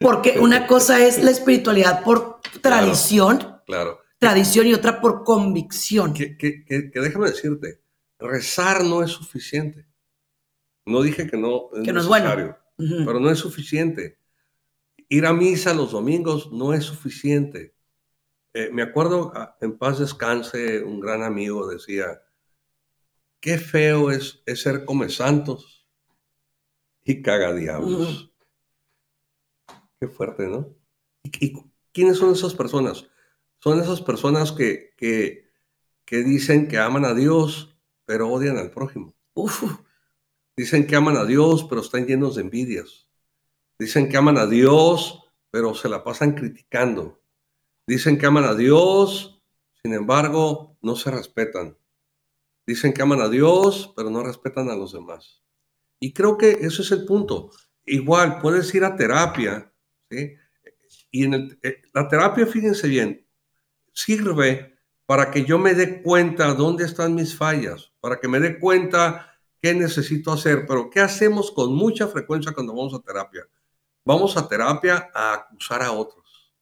Porque 0.00 0.38
una 0.38 0.66
cosa 0.66 1.04
es 1.04 1.22
la 1.22 1.30
espiritualidad 1.30 2.04
por 2.04 2.40
tradición, 2.60 3.60
claro, 3.66 4.00
tradición 4.18 4.66
y 4.66 4.74
otra 4.74 5.00
por 5.00 5.24
convicción. 5.24 6.14
Que, 6.14 6.36
que, 6.36 6.64
que, 6.64 6.90
que 6.90 7.00
déjame 7.00 7.30
decirte, 7.30 7.80
rezar 8.18 8.84
no 8.84 9.02
es 9.02 9.10
suficiente. 9.10 9.86
No 10.84 11.02
dije 11.02 11.26
que 11.28 11.36
no 11.36 11.70
es 11.74 11.84
que 11.84 11.92
no 11.92 12.00
necesario, 12.00 12.58
es 12.78 12.88
bueno. 12.88 13.04
pero 13.06 13.20
no 13.20 13.30
es 13.30 13.38
suficiente. 13.38 14.18
Ir 15.08 15.26
a 15.26 15.32
misa 15.32 15.74
los 15.74 15.92
domingos 15.92 16.50
no 16.52 16.72
es 16.74 16.84
suficiente. 16.84 17.74
Eh, 18.54 18.70
me 18.72 18.82
acuerdo, 18.82 19.32
ah, 19.34 19.56
en 19.60 19.76
paz 19.76 19.98
descanse, 19.98 20.82
un 20.82 21.00
gran 21.00 21.22
amigo 21.22 21.68
decía, 21.68 22.22
qué 23.40 23.58
feo 23.58 24.10
es, 24.10 24.42
es 24.46 24.62
ser 24.62 24.84
come 24.84 25.08
santos 25.10 25.86
y 27.04 27.22
caga 27.22 27.54
diablos. 27.54 27.90
Uh 27.90 28.04
-huh. 28.04 28.32
Qué 30.00 30.08
fuerte, 30.08 30.46
¿no? 30.46 30.74
¿Y, 31.22 31.46
¿Y, 31.46 31.56
quiénes 31.92 32.18
son 32.18 32.32
esas 32.32 32.54
personas? 32.54 33.06
Son 33.58 33.80
esas 33.80 34.00
personas 34.00 34.52
que, 34.52 34.94
que, 34.96 35.50
que 36.04 36.22
dicen 36.22 36.68
que 36.68 36.78
aman 36.78 37.04
a 37.04 37.14
Dios, 37.14 37.77
pero 38.08 38.30
odian 38.30 38.56
al 38.56 38.70
prójimo. 38.70 39.14
Dicen 40.56 40.86
que 40.86 40.96
aman 40.96 41.18
a 41.18 41.26
Dios, 41.26 41.66
pero 41.68 41.82
están 41.82 42.06
llenos 42.06 42.36
de 42.36 42.40
envidias. 42.40 43.06
Dicen 43.78 44.08
que 44.08 44.16
aman 44.16 44.38
a 44.38 44.46
Dios, 44.46 45.24
pero 45.50 45.74
se 45.74 45.90
la 45.90 46.02
pasan 46.02 46.32
criticando. 46.34 47.20
Dicen 47.86 48.18
que 48.18 48.24
aman 48.24 48.44
a 48.44 48.54
Dios, 48.54 49.42
sin 49.82 49.92
embargo, 49.92 50.78
no 50.80 50.96
se 50.96 51.10
respetan. 51.10 51.76
Dicen 52.66 52.94
que 52.94 53.02
aman 53.02 53.20
a 53.20 53.28
Dios, 53.28 53.92
pero 53.94 54.08
no 54.08 54.22
respetan 54.22 54.70
a 54.70 54.74
los 54.74 54.94
demás. 54.94 55.44
Y 56.00 56.14
creo 56.14 56.38
que 56.38 56.52
ese 56.52 56.80
es 56.80 56.90
el 56.92 57.04
punto. 57.04 57.50
Igual, 57.84 58.40
puedes 58.40 58.74
ir 58.74 58.84
a 58.84 58.96
terapia. 58.96 59.70
Y 61.10 61.24
en 61.24 61.58
eh, 61.62 61.82
la 61.92 62.08
terapia, 62.08 62.46
fíjense 62.46 62.88
bien, 62.88 63.28
sirve 63.92 64.78
para 65.04 65.30
que 65.30 65.44
yo 65.44 65.58
me 65.58 65.74
dé 65.74 66.02
cuenta 66.02 66.54
dónde 66.54 66.86
están 66.86 67.14
mis 67.14 67.36
fallas, 67.36 67.87
para 68.00 68.20
que 68.20 68.28
me 68.28 68.40
dé 68.40 68.58
cuenta 68.58 69.34
qué 69.60 69.74
necesito 69.74 70.32
hacer. 70.32 70.66
Pero 70.66 70.90
¿qué 70.90 71.00
hacemos 71.00 71.50
con 71.50 71.74
mucha 71.74 72.08
frecuencia 72.08 72.52
cuando 72.52 72.74
vamos 72.74 72.94
a 72.94 73.00
terapia? 73.00 73.46
Vamos 74.04 74.36
a 74.36 74.48
terapia 74.48 75.10
a 75.14 75.34
acusar 75.34 75.82
a 75.82 75.92
otros. 75.92 76.52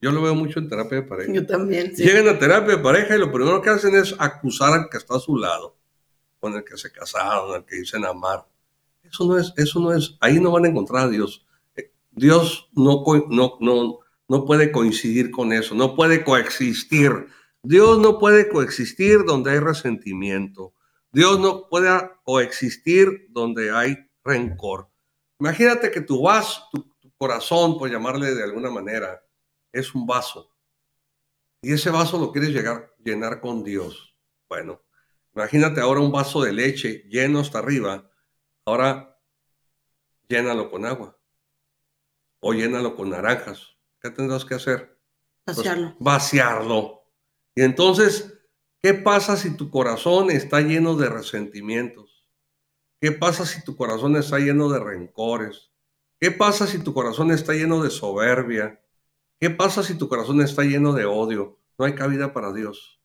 Yo 0.00 0.10
lo 0.12 0.20
veo 0.20 0.34
mucho 0.34 0.58
en 0.58 0.68
terapia 0.68 1.00
de 1.00 1.06
pareja. 1.06 1.32
Yo 1.32 1.46
también. 1.46 1.96
Sí. 1.96 2.04
Llegan 2.04 2.28
a 2.28 2.38
terapia 2.38 2.76
de 2.76 2.82
pareja 2.82 3.16
y 3.16 3.18
lo 3.18 3.32
primero 3.32 3.62
que 3.62 3.70
hacen 3.70 3.94
es 3.94 4.14
acusar 4.18 4.72
al 4.74 4.88
que 4.90 4.98
está 4.98 5.16
a 5.16 5.20
su 5.20 5.36
lado, 5.36 5.78
con 6.40 6.52
el 6.54 6.62
que 6.62 6.76
se 6.76 6.92
casaron, 6.92 7.54
al 7.54 7.64
que 7.64 7.76
dicen 7.76 8.04
amar. 8.04 8.46
Eso 9.02 9.24
no 9.24 9.38
es, 9.38 9.52
eso 9.56 9.80
no 9.80 9.92
es, 9.92 10.16
ahí 10.20 10.40
no 10.40 10.50
van 10.50 10.66
a 10.66 10.68
encontrar 10.68 11.06
a 11.06 11.08
Dios. 11.08 11.46
Dios 12.10 12.68
no, 12.74 13.02
no, 13.30 13.56
no, 13.60 13.98
no 14.28 14.44
puede 14.44 14.70
coincidir 14.70 15.30
con 15.30 15.52
eso, 15.52 15.74
no 15.74 15.94
puede 15.94 16.22
coexistir. 16.22 17.28
Dios 17.62 17.98
no 17.98 18.18
puede 18.18 18.48
coexistir 18.50 19.24
donde 19.24 19.52
hay 19.52 19.58
resentimiento. 19.58 20.73
Dios 21.14 21.38
no 21.38 21.68
puede 21.68 21.88
coexistir 22.24 23.28
donde 23.30 23.70
hay 23.70 23.96
rencor. 24.24 24.90
Imagínate 25.38 25.92
que 25.92 26.00
tu 26.00 26.22
vaso, 26.22 26.64
tu, 26.72 26.82
tu, 26.98 27.12
corazón, 27.16 27.78
por 27.78 27.88
llamarle 27.88 28.34
de 28.34 28.42
alguna 28.42 28.68
manera, 28.68 29.24
es 29.70 29.94
un 29.94 30.06
vaso. 30.06 30.52
Y 31.62 31.72
ese 31.72 31.90
vaso 31.90 32.18
lo 32.18 32.32
quieres 32.32 32.50
llegar, 32.50 32.92
llenar 32.98 33.40
con 33.40 33.62
Dios. 33.62 34.16
Bueno, 34.48 34.82
imagínate 35.34 35.80
ahora 35.80 36.00
un 36.00 36.10
vaso 36.10 36.42
de 36.42 36.52
leche 36.52 37.04
lleno 37.08 37.38
hasta 37.38 37.60
arriba. 37.60 38.10
Ahora 38.64 39.16
llénalo 40.28 40.68
con 40.68 40.84
agua. 40.84 41.16
O 42.40 42.52
llénalo 42.52 42.96
con 42.96 43.10
naranjas. 43.10 43.76
¿Qué 44.00 44.10
tendrás 44.10 44.44
que 44.44 44.54
hacer? 44.54 44.98
Vaciarlo. 45.46 45.90
Pues, 45.90 45.96
vaciarlo. 46.00 47.04
Y 47.54 47.62
entonces, 47.62 48.36
¿qué 48.84 48.92
pasa 48.92 49.38
si 49.38 49.56
tu 49.56 49.70
corazón 49.70 50.30
está 50.30 50.60
lleno 50.60 50.94
de 50.94 51.08
resentimientos? 51.08 52.26
¿Qué 53.00 53.12
pasa 53.12 53.46
si 53.46 53.64
tu 53.64 53.76
corazón 53.76 54.14
está 54.14 54.38
lleno 54.38 54.68
de 54.68 54.78
rencores? 54.78 55.72
¿Qué 56.20 56.30
pasa 56.30 56.66
si 56.66 56.84
tu 56.84 56.92
corazón 56.92 57.30
está 57.30 57.54
lleno 57.54 57.82
de 57.82 57.88
soberbia? 57.88 58.82
¿Qué 59.40 59.48
pasa 59.48 59.82
si 59.82 59.96
tu 59.96 60.06
corazón 60.06 60.42
está 60.42 60.64
lleno 60.64 60.92
de 60.92 61.06
odio? 61.06 61.58
No 61.78 61.86
hay 61.86 61.94
cabida 61.94 62.34
para 62.34 62.52
Dios. 62.52 63.00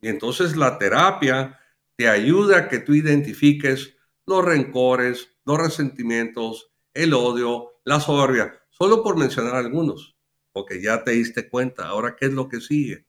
Y 0.00 0.06
entonces 0.06 0.56
la 0.56 0.78
terapia 0.78 1.58
te 1.96 2.08
ayuda 2.08 2.58
a 2.58 2.68
que 2.68 2.78
tú 2.78 2.94
identifiques 2.94 3.96
los 4.26 4.44
rencores, 4.44 5.34
los 5.44 5.58
resentimientos, 5.58 6.70
el 6.94 7.14
odio, 7.14 7.80
la 7.84 7.98
soberbia, 7.98 8.62
solo 8.70 9.02
por 9.02 9.16
mencionar 9.16 9.56
algunos 9.56 10.16
porque 10.52 10.80
ya 10.80 11.02
te 11.02 11.12
diste 11.12 11.48
cuenta. 11.48 11.88
Ahora, 11.88 12.14
¿qué 12.16 12.26
es 12.26 12.32
lo 12.32 12.48
que 12.48 12.60
sigue? 12.60 13.06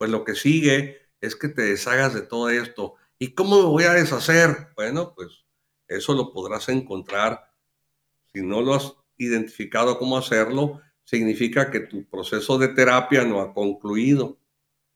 Pues 0.00 0.10
lo 0.10 0.24
que 0.24 0.34
sigue 0.34 1.10
es 1.20 1.36
que 1.36 1.48
te 1.48 1.60
deshagas 1.60 2.14
de 2.14 2.22
todo 2.22 2.48
esto. 2.48 2.94
¿Y 3.18 3.34
cómo 3.34 3.58
me 3.58 3.68
voy 3.68 3.84
a 3.84 3.92
deshacer? 3.92 4.68
Bueno, 4.74 5.12
pues 5.14 5.44
eso 5.88 6.14
lo 6.14 6.32
podrás 6.32 6.70
encontrar. 6.70 7.52
Si 8.32 8.40
no 8.40 8.62
lo 8.62 8.72
has 8.72 8.94
identificado 9.18 9.98
cómo 9.98 10.16
hacerlo, 10.16 10.80
significa 11.04 11.70
que 11.70 11.80
tu 11.80 12.08
proceso 12.08 12.56
de 12.56 12.68
terapia 12.68 13.26
no 13.26 13.42
ha 13.42 13.52
concluido. 13.52 14.38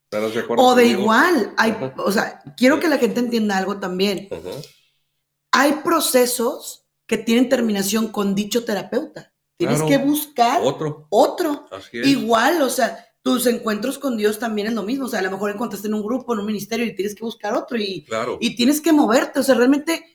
¿Estás 0.09 0.33
de 0.33 0.39
acuerdo? 0.39 0.63
O 0.63 0.73
de 0.73 0.81
conmigo? 0.85 1.01
igual, 1.01 1.53
hay, 1.55 1.71
uh 1.73 1.75
-huh. 1.75 1.93
o 1.97 2.11
sea, 2.11 2.41
quiero 2.57 2.79
que 2.79 2.87
la 2.87 2.97
gente 2.97 3.19
entienda 3.19 3.59
algo 3.59 3.79
también. 3.79 4.27
Uh 4.31 4.37
-huh. 4.37 4.67
Hay 5.51 5.71
procesos 5.83 6.87
que 7.05 7.19
tienen 7.19 7.47
terminación 7.47 8.07
con 8.07 8.33
dicho 8.33 8.65
terapeuta. 8.65 9.35
Tienes 9.55 9.83
claro, 9.83 9.89
que 9.89 9.97
buscar 9.99 10.61
otro. 10.63 11.05
Otro. 11.11 11.69
Igual, 11.93 12.63
o 12.63 12.71
sea, 12.71 13.05
tus 13.25 13.47
encuentros 13.47 13.97
con 13.97 14.17
Dios 14.17 14.37
también 14.37 14.67
es 14.67 14.73
lo 14.73 14.83
mismo. 14.83 15.05
O 15.05 15.09
sea, 15.09 15.19
a 15.19 15.23
lo 15.23 15.31
mejor 15.31 15.49
encontraste 15.49 15.87
en 15.87 15.95
un 15.95 16.03
grupo, 16.03 16.33
en 16.33 16.41
un 16.41 16.45
ministerio 16.45 16.85
y 16.85 16.95
tienes 16.95 17.15
que 17.15 17.23
buscar 17.23 17.55
otro 17.55 17.75
y, 17.75 18.03
claro. 18.05 18.37
y 18.39 18.55
tienes 18.55 18.81
que 18.81 18.93
moverte. 18.93 19.39
O 19.39 19.43
sea, 19.43 19.55
realmente 19.55 20.05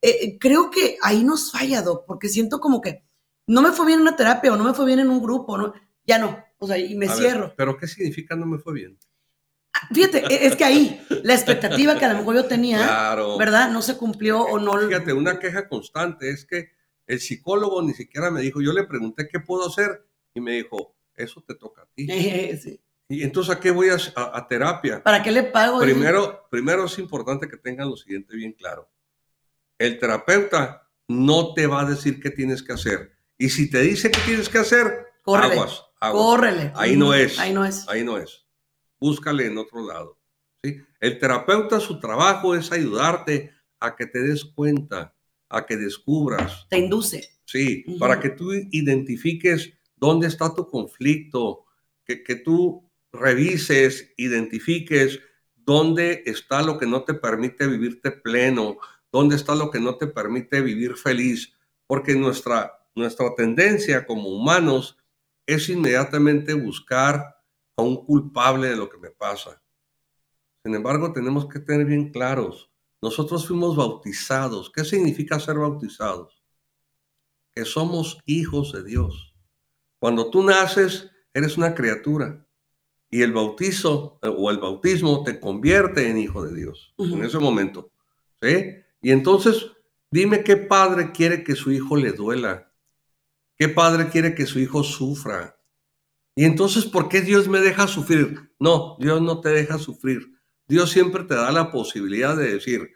eh, 0.00 0.38
creo 0.38 0.70
que 0.70 0.96
ahí 1.02 1.24
nos 1.24 1.50
falla, 1.50 1.82
Doc, 1.82 2.04
porque 2.06 2.28
siento 2.28 2.60
como 2.60 2.80
que 2.80 3.02
no 3.48 3.60
me 3.60 3.72
fue 3.72 3.86
bien 3.86 3.98
en 3.98 4.02
una 4.02 4.14
terapia 4.14 4.52
o 4.52 4.56
no 4.56 4.62
me 4.62 4.72
fue 4.72 4.86
bien 4.86 5.00
en 5.00 5.10
un 5.10 5.20
grupo, 5.20 5.58
¿no? 5.58 5.74
ya 6.06 6.18
no. 6.18 6.44
O 6.58 6.66
sea, 6.68 6.78
y 6.78 6.94
me 6.94 7.06
a 7.06 7.12
cierro. 7.12 7.48
Ver, 7.48 7.54
¿Pero 7.56 7.76
qué 7.76 7.88
significa 7.88 8.36
no 8.36 8.46
me 8.46 8.58
fue 8.60 8.72
bien? 8.72 8.96
Fíjate, 9.92 10.24
e, 10.32 10.46
es 10.46 10.54
que 10.54 10.64
ahí 10.64 11.04
la 11.24 11.34
expectativa 11.34 11.98
que 11.98 12.04
a 12.04 12.12
lo 12.12 12.20
mejor 12.20 12.36
yo 12.36 12.44
tenía, 12.44 12.78
Claro. 12.78 13.36
¿verdad? 13.36 13.68
No 13.72 13.82
se 13.82 13.96
cumplió 13.96 14.42
o 14.42 14.60
no. 14.60 14.78
Fíjate, 14.78 15.12
una 15.12 15.40
queja 15.40 15.68
constante 15.68 16.30
es 16.30 16.44
que 16.44 16.70
el 17.08 17.18
psicólogo 17.18 17.82
ni 17.82 17.94
siquiera 17.94 18.30
me 18.30 18.40
dijo, 18.42 18.60
yo 18.60 18.72
le 18.72 18.84
pregunté 18.84 19.28
qué 19.28 19.40
puedo 19.40 19.66
hacer 19.66 20.06
y 20.34 20.40
me 20.40 20.52
dijo, 20.52 20.94
eso 21.22 21.42
te 21.46 21.54
toca 21.54 21.82
a 21.82 21.86
ti. 21.94 22.06
Sí. 22.60 22.80
Y 23.08 23.22
entonces, 23.24 23.54
¿a 23.56 23.58
qué 23.60 23.70
voy 23.72 23.88
a, 23.88 23.96
a- 24.14 24.38
a 24.38 24.46
terapia? 24.48 25.02
¿Para 25.02 25.22
qué 25.22 25.30
le 25.32 25.42
pago? 25.42 25.80
Primero, 25.80 26.46
primero 26.50 26.84
es 26.84 26.98
importante 26.98 27.48
que 27.48 27.56
tengan 27.56 27.88
lo 27.90 27.96
siguiente 27.96 28.36
bien 28.36 28.52
claro. 28.52 28.88
El 29.78 29.98
terapeuta 29.98 30.88
no 31.08 31.54
te 31.54 31.66
va 31.66 31.80
a 31.80 31.84
decir 31.90 32.20
qué 32.20 32.30
tienes 32.30 32.62
que 32.62 32.72
hacer. 32.72 33.12
Y 33.36 33.48
si 33.48 33.68
te 33.70 33.80
dice 33.80 34.10
qué 34.10 34.20
tienes 34.26 34.48
que 34.48 34.58
hacer, 34.58 35.06
Córrele. 35.22 35.54
aguas, 35.54 35.82
aguas. 35.98 36.22
Córrele. 36.24 36.72
Ahí 36.76 36.96
no 36.96 37.12
es. 37.14 37.38
Ahí 37.38 37.52
no 37.52 37.64
es. 37.64 37.88
Ahí 37.88 38.04
no 38.04 38.16
es. 38.18 38.46
Búscale 39.00 39.46
en 39.46 39.58
otro 39.58 39.84
lado. 39.86 40.18
¿sí? 40.62 40.76
El 41.00 41.18
terapeuta, 41.18 41.80
su 41.80 41.98
trabajo 41.98 42.54
es 42.54 42.70
ayudarte 42.70 43.50
a 43.80 43.96
que 43.96 44.06
te 44.06 44.20
des 44.20 44.44
cuenta, 44.44 45.14
a 45.48 45.64
que 45.66 45.76
descubras, 45.78 46.66
Te 46.68 46.78
induce. 46.78 47.28
sí, 47.46 47.84
para 47.98 48.20
que 48.20 48.28
tú 48.30 48.52
identifiques 48.52 49.72
dónde 50.00 50.26
está 50.26 50.54
tu 50.54 50.66
conflicto, 50.68 51.66
que, 52.04 52.24
que 52.24 52.36
tú 52.36 52.90
revises, 53.12 54.12
identifiques 54.16 55.20
dónde 55.54 56.22
está 56.26 56.62
lo 56.62 56.78
que 56.78 56.86
no 56.86 57.04
te 57.04 57.14
permite 57.14 57.66
vivirte 57.66 58.10
pleno, 58.10 58.78
dónde 59.12 59.36
está 59.36 59.54
lo 59.54 59.70
que 59.70 59.78
no 59.78 59.96
te 59.96 60.06
permite 60.06 60.60
vivir 60.60 60.96
feliz, 60.96 61.52
porque 61.86 62.14
nuestra, 62.14 62.72
nuestra 62.94 63.34
tendencia 63.36 64.06
como 64.06 64.28
humanos 64.30 64.96
es 65.46 65.68
inmediatamente 65.68 66.54
buscar 66.54 67.36
a 67.76 67.82
un 67.82 68.04
culpable 68.04 68.68
de 68.68 68.76
lo 68.76 68.88
que 68.88 68.98
me 68.98 69.10
pasa. 69.10 69.62
Sin 70.64 70.74
embargo, 70.74 71.12
tenemos 71.12 71.46
que 71.46 71.60
tener 71.60 71.86
bien 71.86 72.10
claros, 72.10 72.70
nosotros 73.02 73.46
fuimos 73.46 73.76
bautizados. 73.76 74.70
¿Qué 74.70 74.84
significa 74.84 75.40
ser 75.40 75.56
bautizados? 75.56 76.42
Que 77.52 77.64
somos 77.64 78.18
hijos 78.26 78.72
de 78.72 78.84
Dios. 78.84 79.29
Cuando 80.00 80.30
tú 80.30 80.42
naces, 80.42 81.10
eres 81.32 81.56
una 81.56 81.74
criatura 81.74 82.44
y 83.10 83.22
el 83.22 83.32
bautizo 83.32 84.18
eh, 84.22 84.28
o 84.34 84.50
el 84.50 84.58
bautismo 84.58 85.22
te 85.22 85.38
convierte 85.38 86.08
en 86.08 86.18
hijo 86.18 86.44
de 86.44 86.54
Dios 86.54 86.94
en 86.98 87.22
ese 87.22 87.38
momento. 87.38 87.92
¿sí? 88.40 88.76
Y 89.02 89.12
entonces, 89.12 89.70
dime 90.10 90.42
qué 90.42 90.56
padre 90.56 91.12
quiere 91.12 91.44
que 91.44 91.54
su 91.54 91.70
hijo 91.70 91.96
le 91.96 92.12
duela. 92.12 92.72
¿Qué 93.56 93.68
padre 93.68 94.08
quiere 94.08 94.34
que 94.34 94.46
su 94.46 94.58
hijo 94.58 94.82
sufra? 94.82 95.60
Y 96.34 96.44
entonces, 96.44 96.86
¿por 96.86 97.08
qué 97.10 97.20
Dios 97.20 97.46
me 97.46 97.60
deja 97.60 97.86
sufrir? 97.86 98.50
No, 98.58 98.96
Dios 98.98 99.20
no 99.20 99.40
te 99.40 99.50
deja 99.50 99.78
sufrir. 99.78 100.34
Dios 100.66 100.90
siempre 100.90 101.24
te 101.24 101.34
da 101.34 101.52
la 101.52 101.70
posibilidad 101.70 102.36
de 102.36 102.54
decir, 102.54 102.92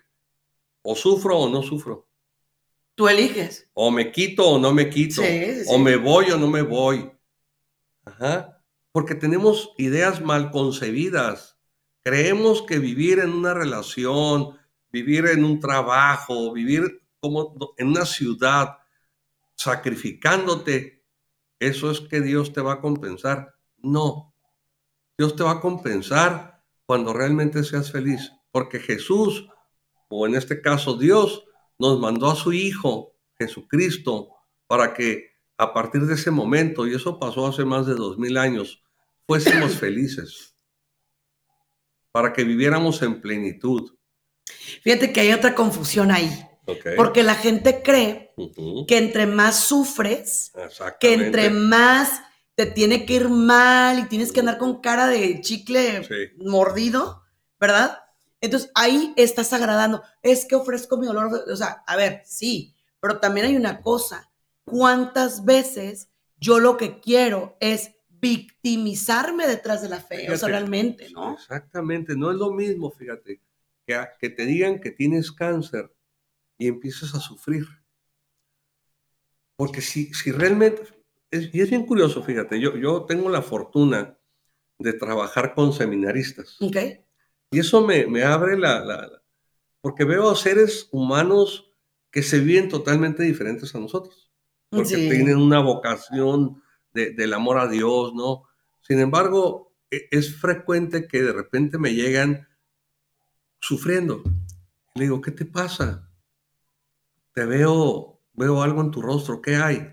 o 0.80 0.94
sufro 0.94 1.36
o 1.36 1.50
no 1.50 1.62
sufro, 1.62 2.08
Tú 2.94 3.08
eliges. 3.08 3.68
o 3.74 3.90
me 3.90 4.12
quito 4.12 4.48
o 4.48 4.58
no 4.58 4.72
me 4.72 4.88
quito, 4.88 5.20
Sí, 5.22 5.28
sí, 5.28 5.64
sí. 5.64 5.66
o 5.68 5.78
me 5.78 5.96
voy 5.96 6.30
o 6.30 6.36
no 6.38 6.48
me 6.48 6.62
voy. 6.62 7.10
Ajá. 8.04 8.62
Porque 8.92 9.14
tenemos 9.14 9.72
ideas 9.78 10.20
mal 10.20 10.50
concebidas. 10.50 11.58
Creemos 12.02 12.62
que 12.62 12.78
vivir 12.78 13.18
en 13.18 13.32
una 13.32 13.52
relación, 13.54 14.56
vivir 14.92 15.26
en 15.26 15.44
un 15.44 15.58
trabajo, 15.58 16.52
vivir 16.52 17.02
como 17.18 17.54
en 17.78 17.88
una 17.88 18.04
ciudad, 18.04 18.76
sacrificándote, 19.56 21.02
eso 21.58 21.90
es 21.90 22.00
que 22.00 22.20
Dios 22.20 22.52
te 22.52 22.60
va 22.60 22.74
a 22.74 22.80
compensar. 22.80 23.54
No. 23.78 24.34
Dios 25.16 25.34
te 25.36 25.42
va 25.42 25.52
a 25.52 25.60
compensar 25.60 26.62
cuando 26.86 27.12
realmente 27.12 27.64
seas 27.64 27.90
feliz. 27.90 28.32
Porque 28.50 28.78
Jesús, 28.78 29.48
o 30.08 30.26
en 30.26 30.34
este 30.34 30.60
caso 30.60 30.96
Dios, 30.96 31.44
nos 31.78 31.98
mandó 32.00 32.30
a 32.30 32.36
su 32.36 32.52
Hijo, 32.52 33.14
Jesucristo, 33.38 34.30
para 34.66 34.94
que 34.94 35.30
a 35.56 35.72
partir 35.72 36.02
de 36.06 36.14
ese 36.14 36.30
momento, 36.30 36.86
y 36.86 36.94
eso 36.94 37.18
pasó 37.18 37.46
hace 37.46 37.64
más 37.64 37.86
de 37.86 37.94
dos 37.94 38.18
mil 38.18 38.36
años, 38.36 38.82
fuésemos 39.26 39.74
felices. 39.78 40.56
Para 42.12 42.32
que 42.32 42.44
viviéramos 42.44 43.02
en 43.02 43.20
plenitud. 43.20 43.92
Fíjate 44.82 45.12
que 45.12 45.20
hay 45.20 45.32
otra 45.32 45.54
confusión 45.54 46.10
ahí. 46.10 46.30
¿ok? 46.66 46.86
Porque 46.96 47.22
la 47.22 47.34
gente 47.34 47.82
cree 47.82 48.32
que 48.86 48.98
entre 48.98 49.26
más 49.26 49.64
sufres, 49.64 50.52
que 51.00 51.14
entre 51.14 51.50
más 51.50 52.22
te 52.54 52.66
tiene 52.66 53.04
que 53.04 53.14
ir 53.14 53.28
mal 53.28 53.98
y 53.98 54.08
tienes 54.08 54.32
que 54.32 54.40
andar 54.40 54.58
con 54.58 54.80
cara 54.80 55.08
de 55.08 55.40
chicle 55.40 56.04
Sí. 56.04 56.36
mordido, 56.38 57.22
¿verdad? 57.58 57.98
Entonces 58.44 58.70
ahí 58.74 59.12
estás 59.16 59.52
agradando. 59.52 60.02
Es 60.22 60.44
que 60.44 60.54
ofrezco 60.54 60.98
mi 60.98 61.06
dolor. 61.06 61.44
O 61.50 61.56
sea, 61.56 61.82
a 61.86 61.96
ver, 61.96 62.22
sí, 62.26 62.74
pero 63.00 63.18
también 63.18 63.46
hay 63.46 63.56
una 63.56 63.80
cosa. 63.80 64.30
¿Cuántas 64.64 65.44
veces 65.44 66.10
yo 66.36 66.60
lo 66.60 66.76
que 66.76 67.00
quiero 67.00 67.56
es 67.60 67.92
victimizarme 68.08 69.46
detrás 69.46 69.80
de 69.82 69.88
la 69.88 70.00
fe? 70.00 70.16
O 70.16 70.18
sea, 70.18 70.26
Fíjate, 70.34 70.46
realmente, 70.52 71.10
¿no? 71.10 71.34
Exactamente, 71.34 72.14
no 72.16 72.30
es 72.30 72.36
lo 72.36 72.50
mismo, 72.50 72.90
fíjate, 72.90 73.40
que, 73.86 73.94
a- 73.94 74.10
que 74.18 74.28
te 74.28 74.44
digan 74.44 74.78
que 74.80 74.90
tienes 74.90 75.32
cáncer 75.32 75.94
y 76.58 76.68
empieces 76.68 77.14
a 77.14 77.20
sufrir. 77.20 77.66
Porque 79.56 79.80
si, 79.80 80.12
si 80.12 80.32
realmente, 80.32 80.82
es- 81.30 81.54
y 81.54 81.60
es 81.60 81.70
bien 81.70 81.86
curioso, 81.86 82.22
fíjate, 82.22 82.60
yo, 82.60 82.76
yo 82.76 83.04
tengo 83.04 83.30
la 83.30 83.40
fortuna 83.42 84.18
de 84.78 84.92
trabajar 84.92 85.54
con 85.54 85.72
seminaristas 85.72 86.56
¿Ok? 86.60 86.76
Y 87.50 87.58
eso 87.60 87.86
me, 87.86 88.06
me 88.06 88.22
abre 88.24 88.56
la, 88.58 88.80
la- 88.84 89.06
la- 89.06 89.22
porque 89.80 90.04
veo 90.04 90.30
a 90.30 90.36
seres 90.36 90.88
humanos 90.92 91.70
que 92.10 92.22
se 92.22 92.40
viven 92.40 92.68
totalmente 92.68 93.22
diferentes 93.22 93.74
a 93.74 93.78
nosotros 93.80 94.30
porque 94.70 94.88
Sí. 94.96 95.08
tienen 95.08 95.36
una 95.36 95.60
vocación 95.60 96.62
de- 96.92 97.10
del 97.12 97.32
amor 97.34 97.58
a 97.58 97.68
Dios, 97.68 98.12
¿no? 98.14 98.44
Sin 98.80 98.98
embargo, 98.98 99.72
e- 99.90 100.08
es 100.10 100.36
frecuente 100.36 101.06
que 101.06 101.22
de 101.22 101.32
repente 101.32 101.78
me 101.78 101.94
llegan 101.94 102.48
sufriendo. 103.60 104.22
Le 104.94 105.04
digo, 105.04 105.20
¿qué 105.20 105.30
te 105.30 105.44
pasa? 105.44 106.08
Te 107.32 107.44
veo, 107.44 108.20
veo 108.32 108.62
algo 108.62 108.80
en 108.80 108.90
tu 108.90 109.02
rostro, 109.02 109.40
¿qué 109.40 109.56
hay? 109.56 109.88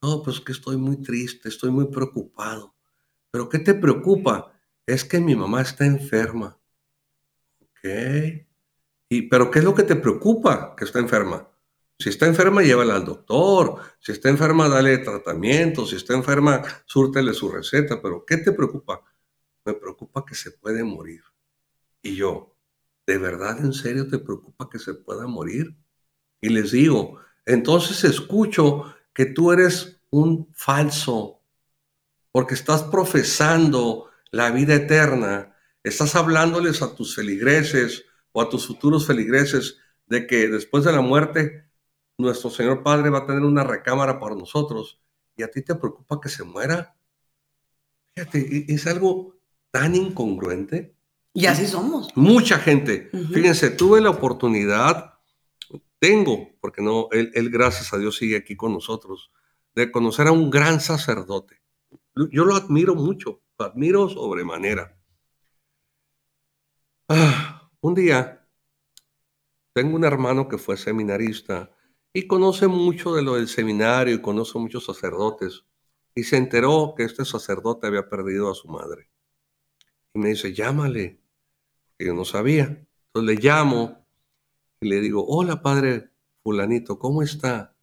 No, 0.00 0.22
pues 0.22 0.40
que 0.40 0.52
estoy 0.52 0.76
muy 0.76 1.00
triste, 1.00 1.48
estoy 1.48 1.70
muy 1.70 1.86
preocupado. 1.86 2.74
¿Pero 3.30 3.48
qué 3.48 3.58
te 3.58 3.74
preocupa? 3.74 4.52
Es 4.86 5.04
que 5.04 5.20
mi 5.20 5.34
mamá 5.36 5.62
está 5.62 5.86
enferma. 5.86 6.58
¿Y, 7.82 9.22
pero 9.28 9.50
qué 9.50 9.58
es 9.58 9.64
lo 9.64 9.74
que 9.74 9.82
te 9.82 9.96
preocupa 9.96 10.74
que 10.76 10.84
está 10.84 10.98
enferma? 10.98 11.48
Si 11.98 12.08
está 12.08 12.26
enferma, 12.26 12.62
llévala 12.62 12.96
al 12.96 13.04
doctor. 13.04 13.80
Si 14.00 14.12
está 14.12 14.28
enferma, 14.28 14.68
dale 14.68 14.98
tratamiento. 14.98 15.86
Si 15.86 15.96
está 15.96 16.14
enferma, 16.14 16.62
súrtele 16.86 17.32
su 17.34 17.50
receta. 17.50 18.00
Pero 18.00 18.24
¿qué 18.24 18.38
te 18.38 18.52
preocupa? 18.52 19.02
Me 19.64 19.74
preocupa 19.74 20.24
que 20.26 20.34
se 20.34 20.50
puede 20.50 20.82
morir. 20.82 21.22
Y 22.02 22.16
yo, 22.16 22.56
¿de 23.06 23.18
verdad 23.18 23.58
en 23.60 23.72
serio 23.72 24.08
te 24.08 24.18
preocupa 24.18 24.68
que 24.70 24.78
se 24.78 24.94
pueda 24.94 25.26
morir? 25.26 25.76
Y 26.40 26.48
les 26.48 26.72
digo, 26.72 27.20
entonces 27.46 28.02
escucho 28.04 28.94
que 29.14 29.26
tú 29.26 29.52
eres 29.52 30.00
un 30.10 30.48
falso, 30.52 31.40
porque 32.32 32.54
estás 32.54 32.82
profesando 32.82 34.10
la 34.30 34.50
vida 34.50 34.74
eterna, 34.74 35.51
estás 35.82 36.14
hablándoles 36.14 36.82
a 36.82 36.94
tus 36.94 37.14
feligreses 37.14 38.04
o 38.32 38.40
a 38.40 38.48
tus 38.48 38.66
futuros 38.66 39.06
feligreses 39.06 39.78
de 40.06 40.26
que 40.26 40.48
después 40.48 40.84
de 40.84 40.92
la 40.92 41.00
muerte 41.00 41.66
nuestro 42.18 42.50
Señor 42.50 42.82
Padre 42.82 43.10
va 43.10 43.18
a 43.18 43.26
tener 43.26 43.42
una 43.42 43.64
recámara 43.64 44.18
para 44.18 44.34
nosotros 44.34 45.00
y 45.36 45.42
a 45.42 45.50
ti 45.50 45.62
te 45.62 45.74
preocupa 45.74 46.20
que 46.20 46.28
se 46.28 46.44
muera. 46.44 46.96
Fíjate, 48.14 48.38
e- 48.38 48.74
es 48.74 48.86
algo 48.86 49.36
tan 49.70 49.94
incongruente. 49.94 50.94
Y 51.34 51.46
así 51.46 51.66
somos. 51.66 52.08
Mucha 52.14 52.58
gente, 52.58 53.10
fíjense, 53.32 53.70
tuve 53.70 54.02
la 54.02 54.10
oportunidad, 54.10 55.14
tengo, 55.98 56.50
porque 56.60 56.82
no, 56.82 57.08
él, 57.10 57.30
él, 57.34 57.48
gracias 57.48 57.92
a 57.94 57.98
Dios 57.98 58.16
sigue 58.16 58.36
aquí 58.36 58.54
con 58.54 58.72
nosotros, 58.74 59.30
de 59.74 59.90
conocer 59.90 60.26
a 60.26 60.32
un 60.32 60.50
gran 60.50 60.80
sacerdote. 60.80 61.62
Yo 62.30 62.44
lo 62.44 62.54
admiro 62.54 62.94
mucho, 62.94 63.40
lo 63.58 63.64
admiro 63.64 64.10
sobremanera. 64.10 64.98
Ah, 67.14 67.70
un 67.82 67.94
día 67.94 68.48
tengo 69.74 69.96
un 69.96 70.04
hermano 70.04 70.48
que 70.48 70.56
fue 70.56 70.78
seminarista 70.78 71.70
y 72.10 72.26
conoce 72.26 72.68
mucho 72.68 73.14
de 73.14 73.20
lo 73.20 73.34
del 73.34 73.48
seminario 73.48 74.14
y 74.14 74.22
conoce 74.22 74.58
muchos 74.58 74.86
sacerdotes 74.86 75.66
y 76.14 76.22
se 76.22 76.38
enteró 76.38 76.94
que 76.96 77.04
este 77.04 77.26
sacerdote 77.26 77.86
había 77.86 78.08
perdido 78.08 78.50
a 78.50 78.54
su 78.54 78.66
madre. 78.68 79.10
Y 80.14 80.20
me 80.20 80.30
dice, 80.30 80.54
llámale, 80.54 81.20
que 81.98 82.06
yo 82.06 82.14
no 82.14 82.24
sabía. 82.24 82.64
Entonces 83.08 83.36
le 83.36 83.46
llamo 83.46 84.06
y 84.80 84.88
le 84.88 85.02
digo, 85.02 85.26
hola 85.26 85.60
padre 85.60 86.12
fulanito, 86.42 86.98
¿cómo 86.98 87.22
está? 87.22 87.76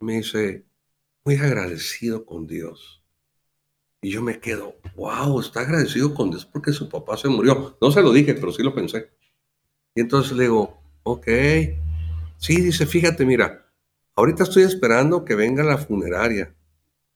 Y 0.00 0.06
me 0.06 0.14
dice, 0.14 0.66
muy 1.24 1.36
agradecido 1.36 2.26
con 2.26 2.48
Dios. 2.48 3.05
Y 4.00 4.10
yo 4.10 4.22
me 4.22 4.38
quedo, 4.40 4.76
wow, 4.94 5.40
está 5.40 5.60
agradecido 5.60 6.14
con 6.14 6.30
Dios 6.30 6.46
porque 6.46 6.72
su 6.72 6.88
papá 6.88 7.16
se 7.16 7.28
murió. 7.28 7.76
No 7.80 7.90
se 7.90 8.02
lo 8.02 8.12
dije, 8.12 8.34
pero 8.34 8.52
sí 8.52 8.62
lo 8.62 8.74
pensé. 8.74 9.10
Y 9.94 10.00
entonces 10.02 10.36
le 10.36 10.44
digo, 10.44 10.80
ok. 11.02 11.26
Sí, 12.38 12.60
dice, 12.60 12.86
fíjate, 12.86 13.24
mira, 13.24 13.72
ahorita 14.14 14.44
estoy 14.44 14.64
esperando 14.64 15.24
que 15.24 15.34
venga 15.34 15.64
la 15.64 15.78
funeraria. 15.78 16.54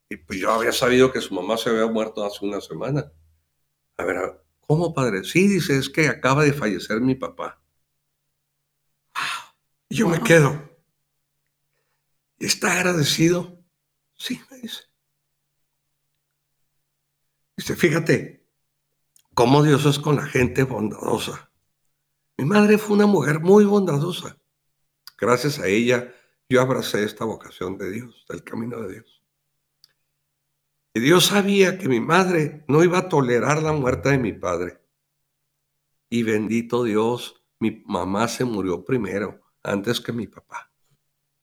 Y 0.09 0.16
pues 0.16 0.40
yo 0.40 0.51
había 0.51 0.73
sabido 0.73 1.12
que 1.12 1.21
su 1.21 1.35
mamá 1.35 1.57
se 1.57 1.71
había 1.71 1.87
muerto 1.87 2.25
hace 2.25 2.45
una 2.45 2.61
semana. 2.61 3.12
A 3.97 4.05
ver, 4.05 4.40
¿cómo 4.61 4.95
padre? 4.95 5.25
Sí, 5.25 5.47
dice, 5.47 5.77
es 5.79 5.90
que 5.90 6.09
acaba 6.09 6.43
de 6.43 6.53
fallecer 6.53 7.01
mi 7.01 7.14
papá. 7.14 7.62
Y 9.88 9.97
yo 9.97 10.09
me 10.09 10.21
quedo. 10.21 10.71
¿Está 12.38 12.73
agradecido? 12.73 13.62
Sí, 14.16 14.40
me 14.51 14.59
dice. 14.59 14.89
Dice, 17.61 17.77
fíjate 17.77 18.49
cómo 19.35 19.62
Dios 19.62 19.85
es 19.85 19.99
con 19.99 20.16
la 20.16 20.25
gente 20.25 20.62
bondadosa. 20.62 21.53
Mi 22.38 22.46
madre 22.46 22.79
fue 22.79 22.96
una 22.96 23.05
mujer 23.05 23.40
muy 23.40 23.66
bondadosa. 23.66 24.38
Gracias 25.18 25.59
a 25.59 25.66
ella 25.66 26.11
yo 26.49 26.62
abracé 26.62 27.05
esta 27.05 27.27
vocación 27.27 27.77
de 27.77 27.90
Dios, 27.90 28.25
del 28.31 28.42
camino 28.44 28.81
de 28.81 28.94
Dios. 28.94 29.23
Y 30.94 31.01
Dios 31.01 31.27
sabía 31.27 31.77
que 31.77 31.87
mi 31.87 32.01
madre 32.01 32.64
no 32.66 32.83
iba 32.83 32.96
a 32.96 33.09
tolerar 33.11 33.62
la 33.62 33.73
muerte 33.73 34.09
de 34.09 34.18
mi 34.18 34.33
padre. 34.33 34.81
Y 36.09 36.23
bendito 36.23 36.85
Dios, 36.85 37.44
mi 37.59 37.83
mamá 37.85 38.27
se 38.29 38.46
murió 38.46 38.87
primero, 38.87 39.38
antes 39.62 40.01
que 40.01 40.12
mi 40.14 40.27
papá. 40.27 40.73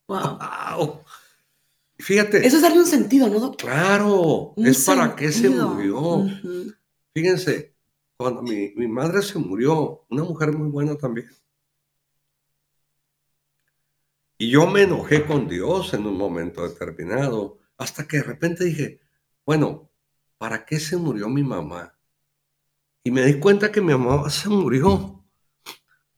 Wow. 0.07 1.03
Fíjate. 1.99 2.45
Eso 2.45 2.57
es 2.57 2.61
darle 2.61 2.79
un 2.79 2.85
sentido, 2.85 3.27
¿no, 3.27 3.39
doctor? 3.39 3.71
Claro, 3.71 4.53
es 4.57 4.85
para 4.85 5.15
qué 5.15 5.31
se 5.31 5.49
murió. 5.49 6.25
Fíjense, 7.13 7.75
cuando 8.15 8.43
mi, 8.43 8.73
mi, 8.75 8.87
madre 8.87 9.21
se 9.21 9.39
murió, 9.39 10.05
una 10.09 10.23
mujer 10.23 10.53
muy 10.53 10.69
buena 10.69 10.95
también. 10.95 11.29
Y 14.37 14.51
yo 14.51 14.67
me 14.67 14.83
enojé 14.83 15.25
con 15.25 15.47
Dios 15.47 15.93
en 15.95 16.05
un 16.05 16.15
momento 16.15 16.67
determinado, 16.67 17.57
hasta 17.77 18.07
que 18.07 18.17
de 18.17 18.23
repente 18.23 18.65
dije, 18.65 18.99
bueno, 19.43 19.89
¿para 20.37 20.65
qué 20.65 20.79
se 20.79 20.97
murió 20.97 21.27
mi 21.27 21.41
mamá? 21.41 21.97
Y 23.03 23.09
me 23.09 23.25
di 23.25 23.39
cuenta 23.39 23.71
que 23.71 23.81
mi 23.81 23.95
mamá 23.95 24.29
se 24.29 24.49
murió. 24.49 25.25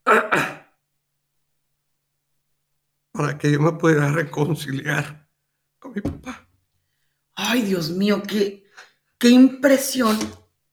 Para 3.12 3.38
que 3.38 3.52
yo 3.52 3.60
me 3.60 3.74
pudiera 3.74 4.12
reconciliar 4.12 5.29
con 5.80 5.94
mi 5.94 6.02
papá. 6.02 6.48
Ay, 7.36 7.64
Dios 7.64 7.90
mío, 7.90 8.22
qué, 8.28 8.66
qué 9.18 9.30
impresión. 9.30 10.18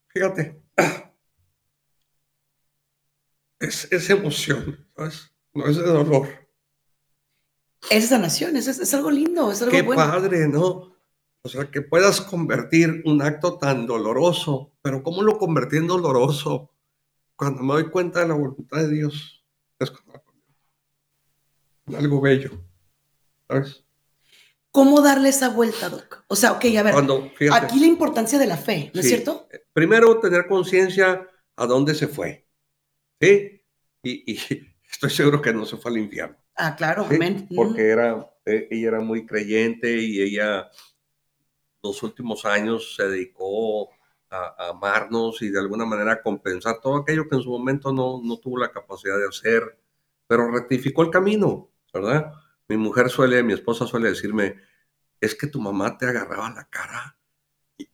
Fíjate, 0.08 0.60
es, 3.60 4.10
emoción, 4.10 4.86
¿sabes? 4.96 5.32
No 5.54 5.66
es 5.66 5.76
de 5.76 5.84
dolor. 5.84 6.28
Es 7.90 8.08
sanación, 8.08 8.56
es, 8.56 8.66
es 8.66 8.94
algo 8.94 9.10
lindo, 9.10 9.52
es 9.52 9.62
algo 9.62 9.70
qué 9.70 9.82
bueno. 9.82 10.02
padre, 10.02 10.48
¿no? 10.48 10.96
O 11.42 11.48
sea, 11.48 11.70
que 11.70 11.80
puedas 11.80 12.20
convertir 12.20 13.02
un 13.04 13.22
acto 13.22 13.58
tan 13.58 13.86
doloroso, 13.86 14.72
pero 14.82 15.04
¿cómo 15.04 15.22
lo 15.22 15.38
convertí 15.38 15.76
en 15.76 15.86
doloroso? 15.86 16.72
Cuando 17.36 17.62
me 17.62 17.74
doy 17.74 17.90
cuenta 17.90 18.20
de 18.20 18.28
la 18.28 18.34
voluntad 18.34 18.78
de 18.78 18.90
Dios, 18.90 19.44
es 19.78 19.92
algo 21.94 22.20
bello, 22.20 22.50
¿sabes? 23.46 23.85
¿Cómo 24.76 25.00
darle 25.00 25.30
esa 25.30 25.48
vuelta, 25.48 25.88
Doc? 25.88 26.22
O 26.28 26.36
sea, 26.36 26.52
ok, 26.52 26.66
a 26.78 26.82
ver, 26.82 26.94
aquí 27.50 27.80
la 27.80 27.86
importancia 27.86 28.38
de 28.38 28.46
la 28.46 28.58
fe, 28.58 28.90
¿no 28.92 29.00
es 29.00 29.08
cierto? 29.08 29.48
Primero, 29.72 30.20
tener 30.20 30.46
conciencia 30.46 31.26
a 31.56 31.66
dónde 31.66 31.94
se 31.94 32.08
fue, 32.08 32.46
¿sí? 33.18 33.62
Y, 34.02 34.34
y, 34.34 34.38
estoy 34.92 35.08
seguro 35.08 35.40
que 35.40 35.54
no 35.54 35.64
se 35.64 35.78
fue 35.78 35.92
al 35.92 35.96
infierno. 35.96 36.36
Ah, 36.56 36.76
claro, 36.76 37.06
amén. 37.06 37.48
Porque 37.56 37.88
era, 37.88 38.30
eh, 38.44 38.68
ella 38.70 38.88
era 38.88 39.00
muy 39.00 39.24
creyente 39.24 39.96
y 39.96 40.20
ella 40.20 40.70
los 41.82 42.02
últimos 42.02 42.44
años 42.44 42.96
se 42.96 43.08
dedicó 43.08 43.88
a, 44.28 44.68
amarnos 44.68 45.40
y 45.40 45.48
de 45.48 45.58
alguna 45.58 45.86
manera 45.86 46.20
compensar 46.20 46.82
todo 46.82 46.96
aquello 46.96 47.26
que 47.30 47.36
en 47.36 47.42
su 47.42 47.48
momento 47.48 47.94
no, 47.94 48.20
no 48.22 48.36
tuvo 48.36 48.58
la 48.58 48.70
capacidad 48.70 49.16
de 49.16 49.26
hacer, 49.26 49.78
pero 50.26 50.50
rectificó 50.50 51.02
el 51.02 51.08
camino, 51.08 51.70
¿verdad? 51.94 52.30
Mi 52.68 52.76
mujer 52.76 53.10
suele, 53.10 53.42
mi 53.42 53.52
esposa 53.52 53.86
suele 53.86 54.08
decirme, 54.08 54.56
es 55.20 55.34
que 55.34 55.46
tu 55.46 55.60
mamá 55.60 55.96
te 55.96 56.06
agarraba 56.06 56.50
la 56.50 56.68
cara 56.68 57.18
y, 57.78 57.88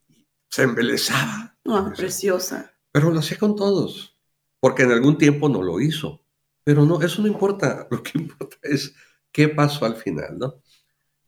se 0.49 0.63
embelezaba. 0.63 1.57
Ah, 1.65 1.91
preciosa. 1.95 2.73
Pero 2.91 3.11
lo 3.11 3.19
hacía 3.19 3.37
con 3.37 3.55
todos, 3.55 4.17
porque 4.59 4.83
en 4.83 4.91
algún 4.91 5.17
tiempo 5.17 5.49
no 5.49 5.61
lo 5.61 5.79
hizo. 5.79 6.23
Pero 6.63 6.85
no, 6.85 7.01
eso 7.01 7.21
no 7.21 7.27
importa. 7.27 7.87
Lo 7.91 8.01
que 8.01 8.17
importa 8.17 8.57
es 8.63 8.95
qué 9.31 9.49
pasó 9.49 9.85
al 9.85 9.95
final, 9.95 10.37
¿no? 10.37 10.61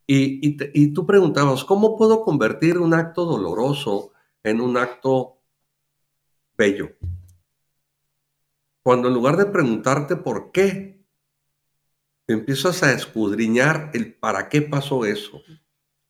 Y, 0.08 0.92
tú 0.92 1.04
preguntabas, 1.04 1.64
¿cómo 1.64 1.96
puedo 1.96 2.22
convertir 2.22 2.78
un 2.78 2.94
acto 2.94 3.24
doloroso 3.24 4.12
en 4.44 4.60
un 4.60 4.76
acto 4.76 5.42
bello? 6.56 6.90
Cuando 8.84 9.08
en 9.08 9.14
lugar 9.14 9.36
de 9.36 9.46
preguntarte 9.46 10.14
por 10.14 10.52
qué, 10.52 10.95
empiezas 12.26 12.82
a 12.82 12.92
escudriñar 12.92 13.90
el 13.94 14.14
para 14.14 14.48
qué 14.48 14.62
pasó 14.62 15.04
eso. 15.04 15.42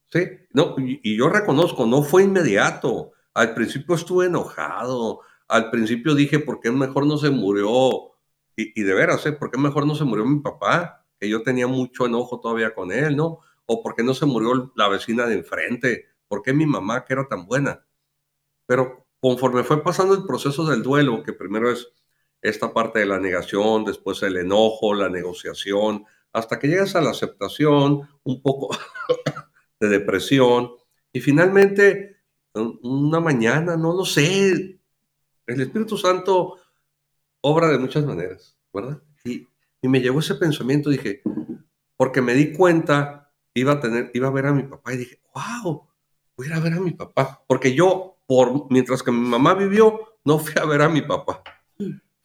¿Sí? 0.08 0.20
No, 0.52 0.74
y, 0.78 1.16
yo 1.16 1.28
reconozco, 1.28 1.86
no 1.86 2.02
fue 2.02 2.24
inmediato. 2.24 3.12
Al 3.34 3.54
principio 3.54 3.94
estuve 3.94 4.26
enojado. 4.26 5.20
Al 5.48 5.70
principio 5.70 6.14
dije, 6.14 6.38
¿por 6.38 6.60
qué 6.60 6.70
mejor 6.70 7.06
no 7.06 7.18
se 7.18 7.30
murió? 7.30 8.12
Y, 8.56 8.82
de 8.82 8.94
veras, 8.94 9.26
¿eh? 9.26 9.32
¿por 9.32 9.50
qué 9.50 9.58
mejor 9.58 9.86
no 9.86 9.94
se 9.94 10.04
murió 10.04 10.24
mi 10.24 10.40
papá? 10.40 11.04
Que 11.20 11.28
yo 11.28 11.42
tenía 11.42 11.66
mucho 11.66 12.06
enojo 12.06 12.40
todavía 12.40 12.74
con 12.74 12.90
él, 12.90 13.16
¿no? 13.16 13.40
o 13.66 13.82
por 13.82 13.94
qué 13.94 14.02
no 14.02 14.14
se 14.14 14.26
murió 14.26 14.72
la 14.76 14.88
vecina 14.88 15.26
de 15.26 15.34
enfrente, 15.34 16.06
por 16.28 16.42
qué 16.42 16.52
mi 16.52 16.66
mamá 16.66 17.04
que 17.04 17.12
era 17.12 17.28
tan 17.28 17.46
buena. 17.46 17.84
Pero 18.66 19.06
conforme 19.20 19.64
fue 19.64 19.82
pasando 19.82 20.14
el 20.14 20.24
proceso 20.24 20.64
del 20.64 20.82
duelo, 20.82 21.22
que 21.22 21.32
primero 21.32 21.70
es 21.70 21.92
esta 22.48 22.72
parte 22.72 23.00
de 23.00 23.06
la 23.06 23.18
negación, 23.18 23.84
después 23.84 24.22
el 24.22 24.36
enojo, 24.36 24.94
la 24.94 25.08
negociación, 25.08 26.04
hasta 26.32 26.58
que 26.58 26.68
llegas 26.68 26.94
a 26.96 27.00
la 27.00 27.10
aceptación, 27.10 28.08
un 28.24 28.42
poco 28.42 28.70
de 29.80 29.88
depresión, 29.88 30.70
y 31.12 31.20
finalmente 31.20 32.16
una 32.54 33.20
mañana, 33.20 33.76
no 33.76 33.94
lo 33.94 34.04
sé, 34.04 34.80
el 35.46 35.60
Espíritu 35.60 35.96
Santo 35.96 36.56
obra 37.40 37.68
de 37.68 37.78
muchas 37.78 38.04
maneras, 38.04 38.58
¿verdad? 38.72 39.02
Y, 39.24 39.46
y 39.80 39.88
me 39.88 40.00
llegó 40.00 40.20
ese 40.20 40.34
pensamiento, 40.34 40.90
dije, 40.90 41.22
porque 41.96 42.20
me 42.20 42.34
di 42.34 42.52
cuenta 42.52 43.26
iba 43.56 43.72
a 43.72 43.80
tener, 43.80 44.10
iba 44.14 44.28
a 44.28 44.32
ver 44.32 44.46
a 44.46 44.52
mi 44.52 44.64
papá 44.64 44.92
y 44.92 44.98
dije, 44.98 45.20
wow, 45.34 45.88
voy 46.36 46.52
a 46.52 46.60
ver 46.60 46.74
a 46.74 46.80
mi 46.80 46.92
papá. 46.92 47.42
Porque 47.46 47.74
yo, 47.74 48.18
por, 48.26 48.70
mientras 48.70 49.02
que 49.02 49.10
mi 49.10 49.26
mamá 49.26 49.54
vivió, 49.54 50.18
no 50.24 50.38
fui 50.38 50.54
a 50.60 50.66
ver 50.66 50.82
a 50.82 50.88
mi 50.88 51.02
papá. 51.02 51.42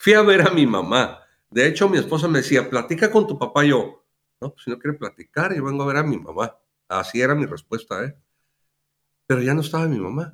Fui 0.01 0.13
a 0.13 0.23
ver 0.23 0.41
a 0.41 0.49
mi 0.49 0.65
mamá. 0.65 1.19
De 1.51 1.67
hecho, 1.67 1.87
mi 1.87 1.99
esposa 1.99 2.27
me 2.27 2.39
decía, 2.39 2.67
platica 2.67 3.11
con 3.11 3.27
tu 3.27 3.37
papá. 3.37 3.63
yo, 3.63 4.03
no, 4.41 4.51
pues 4.51 4.63
si 4.63 4.71
no 4.71 4.79
quiere 4.79 4.97
platicar, 4.97 5.55
yo 5.55 5.63
vengo 5.63 5.83
a 5.83 5.85
ver 5.85 5.97
a 5.97 6.03
mi 6.03 6.17
mamá. 6.17 6.57
Así 6.87 7.21
era 7.21 7.35
mi 7.35 7.45
respuesta, 7.45 8.03
¿eh? 8.03 8.17
Pero 9.27 9.43
ya 9.43 9.53
no 9.53 9.61
estaba 9.61 9.87
mi 9.87 9.99
mamá. 9.99 10.33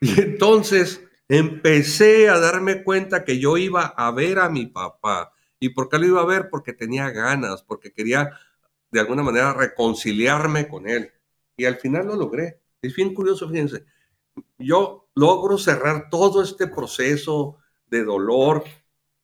Y 0.00 0.20
entonces 0.20 1.02
empecé 1.28 2.28
a 2.28 2.38
darme 2.38 2.84
cuenta 2.84 3.24
que 3.24 3.40
yo 3.40 3.56
iba 3.56 3.86
a 3.86 4.12
ver 4.12 4.38
a 4.38 4.48
mi 4.50 4.66
papá. 4.66 5.32
¿Y 5.58 5.70
por 5.70 5.88
qué 5.88 5.98
lo 5.98 6.06
iba 6.06 6.20
a 6.20 6.26
ver? 6.26 6.48
Porque 6.48 6.72
tenía 6.72 7.10
ganas, 7.10 7.64
porque 7.64 7.92
quería 7.92 8.38
de 8.92 9.00
alguna 9.00 9.24
manera 9.24 9.52
reconciliarme 9.52 10.68
con 10.68 10.88
él. 10.88 11.10
Y 11.56 11.64
al 11.64 11.74
final 11.78 12.06
lo 12.06 12.14
logré. 12.14 12.60
Es 12.80 12.94
bien 12.94 13.14
curioso, 13.14 13.48
fíjense. 13.48 13.84
Yo 14.58 15.08
logro 15.16 15.58
cerrar 15.58 16.08
todo 16.08 16.40
este 16.40 16.68
proceso 16.68 17.58
de 17.86 18.04
dolor 18.04 18.64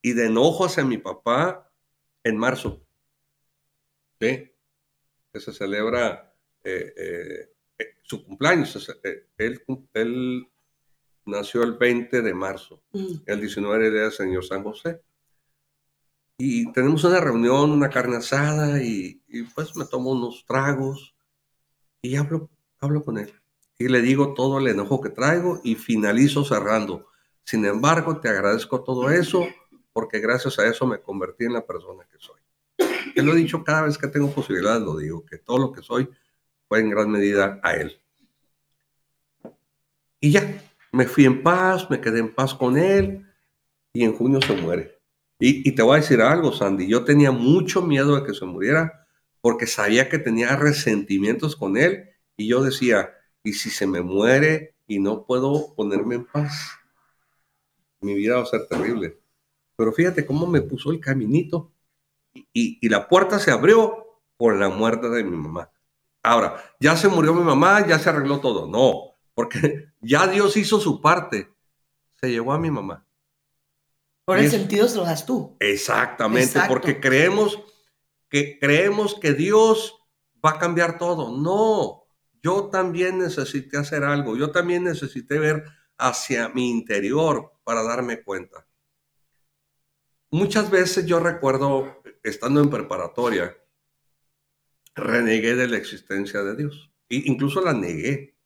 y 0.01 0.13
de 0.13 0.27
enojo 0.27 0.65
hacia 0.65 0.85
mi 0.85 0.99
papá 0.99 1.71
en 2.25 2.37
marzo. 2.37 2.85
¿Sí? 4.21 4.51
Que 5.33 5.41
se 5.41 5.53
celebra 5.53 6.35
eh, 6.63 6.93
eh, 6.97 7.53
eh, 7.79 7.95
su 8.03 8.25
cumpleaños. 8.25 8.89
él, 9.39 9.63
él, 9.95 10.49
nació 11.25 11.63
el 11.63 11.75
20 11.75 12.23
de 12.23 12.35
marzo. 12.35 12.83
Mm. 12.93 13.15
El 13.27 13.41
19 13.41 13.91
de 13.91 14.11
Señor 14.11 14.45
San 14.45 14.63
José 14.63 15.01
y 16.45 16.73
tenemos 16.73 17.05
una 17.05 17.21
reunión, 17.21 17.71
una 17.71 17.89
carne 17.89 18.17
asada 18.17 18.83
y, 18.83 19.23
pues 19.55 19.77
me 19.77 19.85
tomo 19.85 20.11
unos 20.11 20.45
tragos 20.45 21.15
y 22.01 22.17
hablo, 22.17 22.51
hablo 22.81 23.05
con 23.05 23.19
él. 23.19 23.33
Y 23.79 23.87
le 23.87 24.03
digo 24.03 24.35
todo 24.35 24.59
el 24.59 24.67
enojo 24.67 25.01
que 25.01 25.11
traigo 25.11 25.61
y 25.63 25.77
finalizo 25.77 26.45
cerrando. 26.45 27.07
Sin 27.45 27.65
embargo, 27.65 28.21
te 28.21 28.29
agradezco 28.29 28.83
todo 28.83 29.11
eso 29.11 29.47
porque 29.93 30.21
gracias 30.21 30.59
a 30.59 30.67
eso 30.67 30.87
me 30.87 31.01
convertí 31.01 31.45
en 31.45 31.53
la 31.53 31.67
persona 31.67 32.07
que 32.11 32.19
soy. 32.19 32.41
Te 33.15 33.23
lo 33.23 33.33
he 33.33 33.37
dicho 33.37 33.63
cada 33.63 33.83
vez 33.83 33.99
que 33.99 34.09
tengo 34.09 34.31
posibilidad, 34.33 34.81
lo 34.81 34.97
digo, 34.97 35.25
que 35.27 35.39
todo 35.39 35.59
lo 35.59 35.73
que 35.73 35.83
soy 35.83 36.09
fue 36.69 36.81
en 36.81 36.91
gran 36.91 37.11
medida 37.11 37.61
a 37.63 37.75
él. 37.75 38.01
Y 40.21 40.31
ya, 40.31 40.63
me 40.93 41.07
fui 41.07 41.25
en 41.25 41.43
paz, 41.43 41.91
me 41.91 42.01
quedé 42.01 42.21
en 42.21 42.33
paz 42.33 42.55
con 42.55 42.79
él 42.79 43.27
y 43.93 44.05
en 44.05 44.15
junio 44.15 44.41
se 44.41 44.55
muere. 44.55 44.99
Y, 45.39 45.69
y, 45.69 45.75
te 45.75 45.83
voy 45.83 45.97
a 45.97 46.01
decir 46.01 46.21
algo, 46.21 46.53
Sandy, 46.53 46.87
yo 46.87 47.05
tenía 47.05 47.33
mucho 47.33 47.83
miedo 47.83 48.15
de 48.15 48.25
que 48.25 48.33
se 48.33 48.45
muriera 48.45 49.07
porque 49.41 49.67
sabía 49.67 50.09
que 50.09 50.19
tenía 50.19 50.55
resentimientos 50.55 51.57
con 51.57 51.77
él 51.77 52.11
y 52.37 52.47
yo 52.47 52.63
decía, 52.63 53.11
¿y 53.43 53.55
si 53.55 53.69
se 53.69 53.89
me 53.89 54.01
muere 54.01 54.77
y 54.87 55.01
no 55.01 55.27
puedo 55.27 55.75
ponerme 55.75 56.15
en 56.15 56.25
paz? 56.27 56.79
Mi 58.03 58.15
vida 58.15 58.37
va 58.37 58.43
a 58.43 58.47
ser 58.47 58.67
terrible. 58.67 59.19
Pero 59.77 59.93
fíjate 59.93 60.27
cómo 60.27 60.47
me 60.47 60.61
puso 60.61 60.91
el 60.93 61.01
caminito 61.01 61.73
y, 62.35 62.79
y 62.81 62.89
la 62.89 63.09
puerta 63.09 63.39
se 63.39 63.51
abrió 63.51 64.21
por 64.37 64.57
la 64.57 64.69
muerte 64.69 65.09
de 65.09 65.25
mi 65.25 65.37
mamá. 65.37 65.71
Ahora, 66.23 66.63
ya 66.79 66.97
se 66.97 67.09
murió 67.09 67.35
mi 67.35 67.43
mamá, 67.43 67.87
ya 67.87 67.99
se 67.99 68.09
arregló 68.09 68.41
todo. 68.41 68.67
No, 68.67 69.17
porque 69.35 69.89
ya 70.01 70.27
Dios 70.27 70.57
hizo 70.57 70.81
su 70.81 71.01
parte. 71.01 71.53
Se 72.21 72.31
llevó 72.31 72.53
a 72.53 72.59
mi 72.59 72.71
mamá. 72.71 73.07
Por 74.25 74.39
el 74.39 74.49
sentido 74.51 74.87
se 74.87 74.97
lo 74.97 75.05
das 75.05 75.27
tú. 75.27 75.57
Exactamente, 75.59 76.61
porque 76.69 77.01
creemos 77.01 77.59
que 78.29 78.59
creemos 78.61 79.17
que 79.17 79.33
Dios 79.33 79.97
va 80.45 80.51
a 80.51 80.59
cambiar 80.59 80.97
todo. 80.97 81.37
No, 81.37 82.05
yo 82.41 82.67
también 82.67 83.19
necesité 83.19 83.79
hacer 83.79 84.05
algo. 84.05 84.37
Yo 84.37 84.53
también 84.53 84.85
necesité 84.85 85.41
ver 85.41 85.65
hacia 85.99 86.49
mi 86.49 86.71
interior 86.71 87.52
para 87.65 87.83
darme 87.83 88.23
cuenta. 88.23 88.67
Muchas 90.31 90.71
veces 90.71 91.07
yo 91.07 91.21
recuerdo 91.21 92.03
estando 92.23 92.61
en 92.61 92.71
preparatoria, 92.71 93.57
renegué 94.95 95.55
de 95.55 95.69
la 95.69 95.77
existencia 95.77 96.43
de 96.43 96.57
Dios. 96.57 96.91
E 97.09 97.23
incluso 97.27 97.61
la 97.61 97.73
negué. 97.73 98.37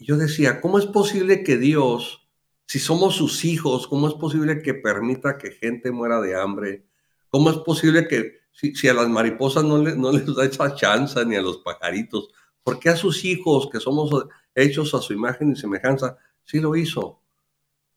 Yo 0.00 0.16
decía, 0.16 0.60
¿cómo 0.60 0.78
es 0.78 0.86
posible 0.86 1.42
que 1.42 1.56
Dios, 1.56 2.28
si 2.66 2.78
somos 2.78 3.14
sus 3.14 3.44
hijos, 3.44 3.86
cómo 3.86 4.08
es 4.08 4.14
posible 4.14 4.62
que 4.62 4.74
permita 4.74 5.38
que 5.38 5.52
gente 5.52 5.90
muera 5.90 6.20
de 6.20 6.38
hambre? 6.38 6.86
¿Cómo 7.30 7.50
es 7.50 7.56
posible 7.58 8.08
que 8.08 8.40
si, 8.52 8.88
a 8.88 8.94
las 8.94 9.08
mariposas 9.08 9.64
no, 9.64 9.78
no 9.78 10.12
les 10.12 10.34
da 10.34 10.44
esa 10.44 10.74
chance 10.74 11.24
ni 11.26 11.36
a 11.36 11.42
los 11.42 11.58
pajaritos, 11.58 12.28
¿por 12.62 12.78
qué 12.78 12.88
a 12.88 12.96
sus 12.96 13.24
hijos 13.24 13.68
que 13.70 13.80
somos 13.80 14.10
hechos 14.54 14.94
a 14.94 15.00
su 15.00 15.12
imagen 15.12 15.52
y 15.52 15.56
semejanza, 15.56 16.16
sí 16.44 16.58
lo 16.60 16.74
hizo? 16.74 17.22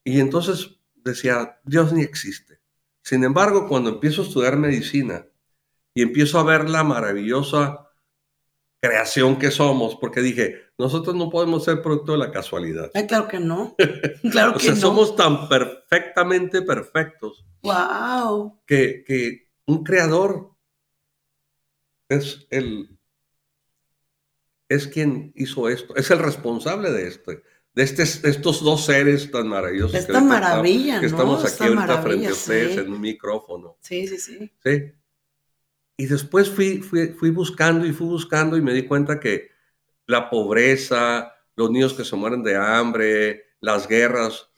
Y 0.09 0.19
entonces 0.19 0.79
decía, 0.95 1.59
Dios 1.63 1.93
ni 1.93 2.01
existe. 2.01 2.59
Sin 3.01 3.23
embargo, 3.23 3.67
cuando 3.67 3.91
empiezo 3.91 4.21
a 4.21 4.25
estudiar 4.25 4.57
medicina, 4.57 5.25
y 5.93 6.01
empiezo 6.01 6.39
a 6.39 6.43
ver 6.43 6.69
la 6.69 6.83
maravillosa 6.83 7.89
creación 8.79 9.37
que 9.37 9.51
somos, 9.51 9.95
porque 9.95 10.21
dije, 10.21 10.61
nosotros 10.77 11.15
no 11.15 11.29
podemos 11.29 11.65
ser 11.65 11.81
producto 11.81 12.13
de 12.13 12.19
la 12.19 12.31
casualidad. 12.31 12.91
claro 13.07 13.27
que 13.27 13.39
no. 13.39 13.75
Claro 14.31 14.53
que 14.53 14.57
o 14.57 14.61
sea, 14.61 14.75
somos 14.75 15.15
tan 15.15 15.49
perfectamente 15.49 16.61
perfectos. 16.61 17.45
Wow. 17.61 18.61
Que, 18.65 19.03
que 19.05 19.49
un 19.65 19.83
creador 19.83 20.51
es 22.07 22.47
el 22.49 22.97
es 24.69 24.87
quien 24.87 25.33
hizo 25.35 25.67
esto, 25.67 25.95
es 25.95 26.11
el 26.11 26.19
responsable 26.19 26.91
de 26.91 27.07
esto, 27.07 27.31
de 27.73 27.83
este, 27.83 28.03
estos 28.03 28.63
dos 28.63 28.85
seres 28.85 29.29
tan 29.31 29.47
maravillosos. 29.47 29.95
Esta 29.95 30.21
maravilla, 30.21 30.99
que 30.99 31.05
estamos 31.05 31.45
aquí 31.45 31.63
ahorita 31.63 32.01
frente 32.01 32.27
a 32.27 32.31
ustedes 32.31 32.77
en 32.77 32.91
un 32.91 33.01
micrófono. 33.01 33.77
Sí, 33.81 34.07
sí, 34.07 34.17
sí. 34.17 34.51
Sí. 34.63 34.91
Y 35.97 36.05
después 36.05 36.49
fui, 36.49 36.81
fui, 36.81 37.09
fui 37.09 37.29
buscando 37.29 37.85
y 37.85 37.91
fui 37.91 38.07
buscando 38.07 38.57
y 38.57 38.61
me 38.61 38.73
di 38.73 38.87
cuenta 38.87 39.19
que 39.19 39.49
la 40.05 40.29
pobreza, 40.29 41.33
los 41.55 41.69
niños 41.69 41.93
que 41.93 42.05
se 42.05 42.15
mueren 42.15 42.41
de 42.41 42.55
hambre, 42.55 43.49
las 43.59 43.87
guerras, 43.87 44.49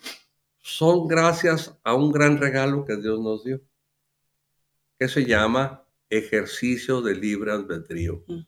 son 0.61 1.07
gracias 1.07 1.77
a 1.83 1.95
un 1.95 2.11
gran 2.11 2.37
regalo 2.37 2.85
que 2.85 2.95
Dios 2.95 3.19
nos 3.19 3.43
dio, 3.43 3.61
que 4.97 5.07
se 5.07 5.25
llama 5.25 5.83
ejercicio 6.09 7.01
de 7.01 7.15
libre 7.15 7.51
albedrío. 7.51 8.23
Mm. 8.27 8.39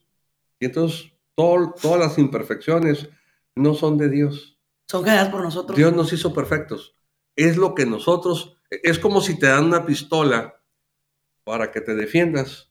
Y 0.60 0.64
entonces 0.66 1.12
todas 1.34 1.98
las 1.98 2.16
imperfecciones 2.18 3.08
no 3.54 3.74
son 3.74 3.98
de 3.98 4.08
Dios. 4.08 4.53
Son 4.94 5.02
creadas 5.02 5.28
por 5.28 5.42
nosotros. 5.42 5.76
Dios 5.76 5.92
nos 5.92 6.12
hizo 6.12 6.32
perfectos. 6.32 6.94
Es 7.34 7.56
lo 7.56 7.74
que 7.74 7.84
nosotros, 7.84 8.56
es 8.70 9.00
como 9.00 9.20
si 9.20 9.36
te 9.36 9.46
dan 9.46 9.64
una 9.64 9.84
pistola 9.84 10.62
para 11.42 11.72
que 11.72 11.80
te 11.80 11.96
defiendas 11.96 12.70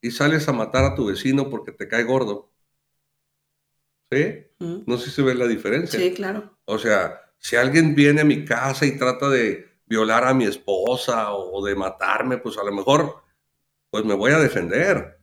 y 0.00 0.10
sales 0.10 0.48
a 0.48 0.52
matar 0.52 0.82
a 0.82 0.96
tu 0.96 1.06
vecino 1.06 1.48
porque 1.48 1.70
te 1.70 1.86
cae 1.86 2.02
gordo. 2.02 2.52
¿Sí? 4.10 4.48
No 4.58 4.98
sé 4.98 5.12
si 5.12 5.22
ves 5.22 5.36
la 5.36 5.46
diferencia. 5.46 6.00
Sí, 6.00 6.12
claro. 6.12 6.58
O 6.64 6.76
sea, 6.76 7.20
si 7.38 7.54
alguien 7.54 7.94
viene 7.94 8.22
a 8.22 8.24
mi 8.24 8.44
casa 8.44 8.84
y 8.84 8.98
trata 8.98 9.28
de 9.28 9.68
violar 9.86 10.24
a 10.24 10.34
mi 10.34 10.46
esposa 10.46 11.32
o 11.32 11.64
de 11.64 11.76
matarme, 11.76 12.38
pues 12.38 12.58
a 12.58 12.64
lo 12.64 12.72
mejor, 12.72 13.22
pues 13.90 14.04
me 14.04 14.14
voy 14.14 14.32
a 14.32 14.40
defender. 14.40 15.20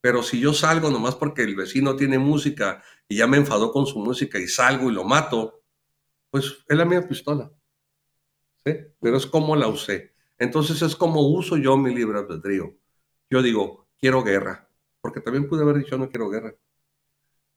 Pero 0.00 0.24
si 0.24 0.40
yo 0.40 0.54
salgo 0.54 0.90
nomás 0.90 1.14
porque 1.14 1.42
el 1.42 1.54
vecino 1.54 1.94
tiene 1.94 2.18
música 2.18 2.82
y 3.08 3.18
ya 3.18 3.28
me 3.28 3.36
enfadó 3.36 3.70
con 3.70 3.86
su 3.86 4.00
música 4.00 4.40
y 4.40 4.48
salgo 4.48 4.90
y 4.90 4.92
lo 4.92 5.04
mato, 5.04 5.60
pues 6.34 6.64
es 6.68 6.76
la 6.76 6.84
mía 6.84 7.06
pistola. 7.06 7.48
¿Sí? 8.66 8.74
Pero 9.00 9.18
es 9.18 9.24
como 9.24 9.54
la 9.54 9.68
usé. 9.68 10.16
Entonces 10.36 10.82
es 10.82 10.96
como 10.96 11.20
uso 11.20 11.56
yo 11.56 11.76
mi 11.76 11.94
libre 11.94 12.18
albedrío. 12.18 12.74
Yo 13.30 13.40
digo, 13.40 13.86
quiero 13.96 14.24
guerra, 14.24 14.68
porque 15.00 15.20
también 15.20 15.48
pude 15.48 15.62
haber 15.62 15.78
dicho 15.78 15.96
no 15.96 16.08
quiero 16.08 16.28
guerra. 16.28 16.52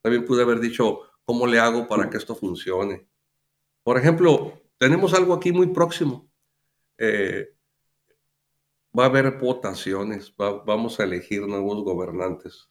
También 0.04 0.26
pude 0.26 0.44
haber 0.44 0.60
dicho 0.60 1.00
cómo 1.26 1.48
le 1.48 1.58
hago 1.58 1.88
para 1.88 2.08
que 2.08 2.18
esto 2.18 2.36
funcione. 2.36 3.08
Por 3.82 3.98
ejemplo, 3.98 4.62
tenemos 4.78 5.16
algo 5.16 5.34
aquí 5.34 5.52
muy 5.52 5.74
próximo. 5.74 6.30
Eh, 7.00 7.56
va 8.96 9.06
a 9.06 9.08
haber 9.08 9.40
votaciones, 9.40 10.36
vamos 10.38 11.00
a 11.00 11.04
elegir 11.06 11.48
nuevos 11.48 11.84
gobernantes. 11.84 12.70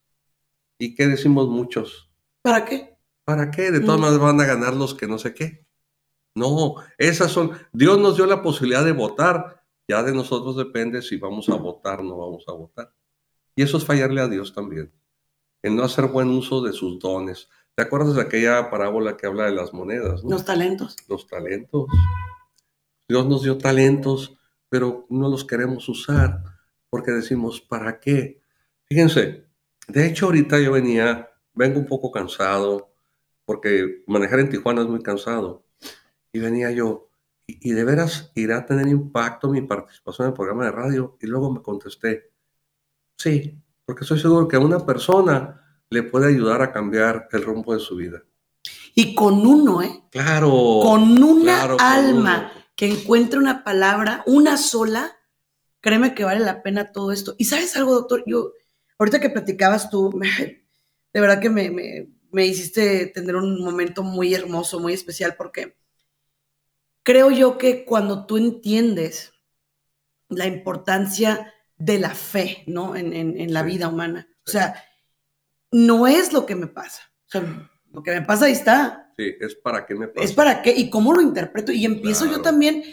¿Y 0.77 0.95
qué 0.95 1.05
decimos 1.05 1.49
muchos? 1.49 2.09
¿Para 2.41 2.63
qué? 2.63 2.97
¿Para 3.25 3.51
qué? 3.51 3.71
De 3.71 3.81
todas 3.81 3.99
mm. 3.99 4.03
maneras 4.03 4.21
van 4.21 4.39
a 4.39 4.45
ganar 4.45 4.73
los 4.73 4.95
que 4.95 5.05
no 5.05 5.19
sé 5.19 5.33
qué. 5.33 5.66
No, 6.37 6.75
esas 6.97 7.31
son, 7.31 7.51
Dios 7.73 7.97
nos 7.97 8.15
dio 8.15 8.27
la 8.27 8.41
posibilidad 8.41 8.85
de 8.85 8.91
votar, 8.91 9.63
ya 9.87 10.03
de 10.03 10.13
nosotros 10.13 10.55
depende 10.55 11.01
si 11.01 11.17
vamos 11.17 11.49
a 11.49 11.55
votar 11.55 12.01
o 12.01 12.03
no 12.03 12.15
vamos 12.15 12.45
a 12.47 12.51
votar. 12.51 12.93
Y 13.55 13.63
eso 13.63 13.77
es 13.77 13.85
fallarle 13.85 14.21
a 14.21 14.27
Dios 14.27 14.53
también, 14.53 14.93
en 15.63 15.75
no 15.75 15.83
hacer 15.83 16.05
buen 16.05 16.29
uso 16.29 16.61
de 16.61 16.73
sus 16.73 16.99
dones. 16.99 17.49
¿Te 17.73 17.81
acuerdas 17.81 18.15
de 18.15 18.21
aquella 18.21 18.69
parábola 18.69 19.17
que 19.17 19.25
habla 19.25 19.45
de 19.45 19.51
las 19.51 19.73
monedas? 19.73 20.23
Los 20.23 20.45
talentos. 20.45 20.95
Los 21.07 21.25
talentos. 21.25 21.87
Dios 23.09 23.25
nos 23.25 23.41
dio 23.41 23.57
talentos, 23.57 24.37
pero 24.69 25.07
no 25.09 25.29
los 25.29 25.43
queremos 25.43 25.89
usar 25.89 26.43
porque 26.89 27.11
decimos, 27.11 27.61
¿para 27.61 27.99
qué? 27.99 28.41
Fíjense, 28.85 29.45
de 29.87 30.07
hecho 30.07 30.27
ahorita 30.27 30.59
yo 30.59 30.71
venía, 30.71 31.29
vengo 31.53 31.79
un 31.79 31.85
poco 31.85 32.11
cansado, 32.11 32.93
porque 33.45 34.03
manejar 34.07 34.39
en 34.39 34.49
Tijuana 34.49 34.81
es 34.81 34.87
muy 34.87 35.01
cansado. 35.01 35.66
Y 36.37 36.39
venía 36.39 36.71
yo, 36.71 37.09
y, 37.47 37.71
y 37.71 37.73
de 37.73 37.83
veras 37.83 38.31
irá 38.35 38.59
a 38.59 38.65
tener 38.65 38.87
impacto 38.87 39.49
mi 39.49 39.61
participación 39.61 40.27
en 40.27 40.31
el 40.31 40.35
programa 40.35 40.65
de 40.65 40.71
radio. 40.71 41.17
Y 41.19 41.27
luego 41.27 41.51
me 41.51 41.61
contesté, 41.61 42.31
Sí, 43.17 43.59
porque 43.85 44.03
estoy 44.03 44.19
seguro 44.19 44.47
que 44.47 44.57
a 44.57 44.59
una 44.59 44.85
persona 44.85 45.61
le 45.89 46.03
puede 46.03 46.27
ayudar 46.27 46.61
a 46.61 46.71
cambiar 46.71 47.27
el 47.31 47.43
rumbo 47.43 47.73
de 47.73 47.79
su 47.79 47.95
vida. 47.95 48.23
Y 48.93 49.15
con 49.15 49.45
uno, 49.45 49.81
¿eh? 49.81 50.03
Claro. 50.11 50.49
Con 50.83 51.21
una 51.21 51.63
alma 51.79 52.51
que 52.75 52.87
encuentre 52.87 53.39
una 53.39 53.63
palabra, 53.63 54.23
una 54.27 54.57
sola, 54.57 55.17
créeme 55.81 56.13
que 56.13 56.23
vale 56.23 56.41
la 56.41 56.61
pena 56.61 56.91
todo 56.91 57.11
esto. 57.11 57.35
Y 57.37 57.45
sabes 57.45 57.75
algo, 57.75 57.93
doctor, 57.93 58.23
yo, 58.27 58.51
ahorita 58.99 59.19
que 59.19 59.29
platicabas 59.29 59.89
tú, 59.89 60.11
de 61.13 61.21
verdad 61.21 61.39
que 61.39 61.49
me, 61.49 61.71
me, 61.71 62.09
me 62.31 62.45
hiciste 62.45 63.07
tener 63.07 63.35
un 63.35 63.63
momento 63.63 64.03
muy 64.03 64.33
hermoso, 64.33 64.79
muy 64.79 64.93
especial, 64.93 65.35
porque 65.37 65.75
creo 67.07 67.31
yo 67.31 67.57
que 67.57 67.85
cuando 67.85 68.25
tú 68.25 68.35
entiendes 68.35 69.31
la 70.27 70.45
importancia 70.45 71.53
de 71.77 71.99
la 71.99 72.09
fe, 72.09 72.65
¿no? 72.67 72.97
En, 72.97 73.53
la 73.53 73.63
vida 73.63 73.87
humana. 73.87 74.27
O 74.45 74.49
sea, 74.49 74.83
no 75.71 76.05
es 76.05 76.33
lo 76.33 76.45
que 76.45 76.55
me 76.55 76.67
pasa. 76.67 77.03
O 77.27 77.29
sea, 77.29 77.71
lo 77.93 78.03
que 78.03 78.11
me 78.11 78.23
pasa 78.23 78.47
ahí 78.47 78.51
está. 78.51 79.13
Sí, 79.17 79.33
es 79.39 79.55
para 79.55 79.85
qué 79.85 79.95
me 79.95 80.09
pasa. 80.09 80.25
Es 80.25 80.33
para 80.33 80.61
qué 80.61 80.73
y 80.75 80.89
cómo 80.89 81.13
lo 81.13 81.21
interpreto. 81.21 81.71
Y 81.71 81.85
empiezo 81.85 82.25
yo 82.25 82.41
también, 82.41 82.83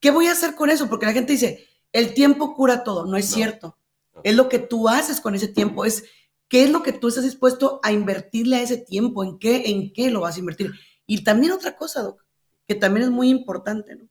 ¿qué 0.00 0.10
voy 0.10 0.26
a 0.26 0.32
hacer 0.32 0.54
con 0.54 0.68
eso? 0.68 0.90
Porque 0.90 1.06
la 1.06 1.14
gente 1.14 1.32
dice, 1.32 1.66
el 1.92 2.12
tiempo 2.12 2.54
cura 2.54 2.84
todo. 2.84 3.06
No 3.06 3.16
es 3.16 3.24
cierto. 3.24 3.78
Es 4.22 4.36
lo 4.36 4.50
que 4.50 4.58
tú 4.58 4.86
haces 4.86 5.18
con 5.18 5.34
ese 5.34 5.48
tiempo. 5.48 5.86
Es 5.86 6.04
qué 6.46 6.64
es 6.64 6.70
lo 6.70 6.82
que 6.82 6.92
tú 6.92 7.08
estás 7.08 7.24
dispuesto 7.24 7.80
a 7.82 7.90
invertirle 7.90 8.56
a 8.56 8.62
ese 8.62 8.76
tiempo. 8.76 9.24
¿En 9.24 9.38
qué, 9.38 9.70
en 9.70 9.94
qué 9.94 10.10
lo 10.10 10.20
vas 10.20 10.36
a 10.36 10.40
invertir? 10.40 10.72
Y 11.06 11.24
también 11.24 11.52
otra 11.52 11.74
cosa, 11.74 12.02
Doc, 12.02 12.22
que 12.66 12.74
también 12.74 13.04
es 13.04 13.10
muy 13.10 13.28
importante, 13.28 13.96
¿no? 13.96 14.08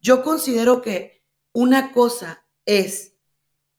Yo 0.00 0.22
considero 0.22 0.82
que 0.82 1.24
una 1.52 1.92
cosa 1.92 2.46
es 2.64 3.16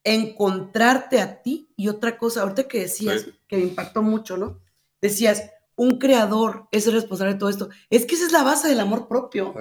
encontrarte 0.04 1.20
a 1.20 1.42
ti 1.42 1.72
y 1.76 1.88
otra 1.88 2.18
cosa, 2.18 2.42
ahorita 2.42 2.68
que 2.68 2.80
decías, 2.80 3.26
que 3.46 3.56
me 3.56 3.62
impactó 3.62 4.02
mucho, 4.02 4.36
¿no? 4.36 4.60
Decías, 5.00 5.50
un 5.76 5.98
creador 5.98 6.68
es 6.72 6.86
el 6.86 6.94
responsable 6.94 7.34
de 7.34 7.38
todo 7.38 7.50
esto. 7.50 7.68
Es 7.88 8.04
que 8.04 8.16
esa 8.16 8.26
es 8.26 8.32
la 8.32 8.42
base 8.42 8.68
del 8.68 8.80
amor 8.80 9.06
propio. 9.08 9.54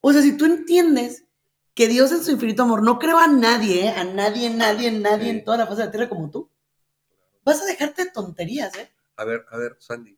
O 0.00 0.12
sea, 0.12 0.22
si 0.22 0.36
tú 0.36 0.44
entiendes 0.44 1.24
que 1.74 1.88
Dios 1.88 2.12
en 2.12 2.22
su 2.22 2.30
infinito 2.30 2.62
amor 2.62 2.82
no 2.82 2.98
creó 2.98 3.18
a 3.18 3.26
nadie, 3.26 3.86
¿eh? 3.86 3.90
a 3.90 4.04
nadie, 4.04 4.50
nadie, 4.50 4.92
nadie 4.92 5.30
en 5.30 5.44
toda 5.44 5.56
la 5.56 5.66
faz 5.66 5.78
de 5.78 5.86
la 5.86 5.90
tierra 5.90 6.08
como 6.08 6.30
tú, 6.30 6.48
vas 7.44 7.60
a 7.60 7.66
dejarte 7.66 8.04
de 8.04 8.10
tonterías, 8.12 8.76
¿eh? 8.76 8.88
A 9.16 9.24
ver, 9.24 9.44
a 9.50 9.58
ver, 9.58 9.76
Sandy, 9.78 10.16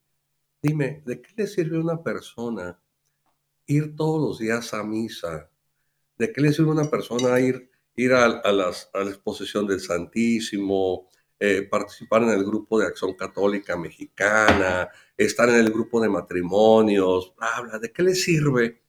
dime, 0.63 1.03
¿de 1.07 1.21
qué 1.21 1.31
le 1.37 1.47
sirve 1.47 1.79
a 1.79 1.81
una 1.81 2.03
persona 2.03 2.79
ir 3.67 3.97
todos 3.97 4.21
los 4.21 4.39
días 4.39 4.73
a 4.75 4.83
misa? 4.83 5.51
¿De 6.19 6.33
qué 6.33 6.41
le 6.41 6.53
sirve 6.53 6.71
a 6.71 6.75
una 6.75 6.91
persona 6.91 7.39
ir, 7.41 7.71
ir 7.97 8.13
a, 8.13 8.29
las, 8.53 8.91
a 8.95 9.05
la 9.05 9.11
exposición 9.11 9.67
del 9.67 9.81
Santísimo, 9.81 11.09
eh, 11.39 11.69
participar 11.71 12.23
en 12.23 12.31
el 12.31 12.45
grupo 12.45 12.79
de 12.79 12.87
Acción 12.87 13.15
Católica 13.15 13.77
Mexicana, 13.77 14.89
estar 15.17 15.49
en 15.51 15.57
el 15.57 15.71
grupo 15.71 16.01
de 16.01 16.09
matrimonios, 16.09 17.35
habla, 17.39 17.79
¿de 17.79 17.93
qué 17.93 18.03
le 18.03 18.15
sirve 18.15 18.83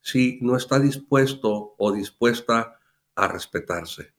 si 0.00 0.38
no 0.40 0.56
está 0.56 0.78
dispuesto 0.78 1.74
o 1.76 1.92
dispuesta 1.92 2.78
a 3.16 3.26
respetarse? 3.28 4.12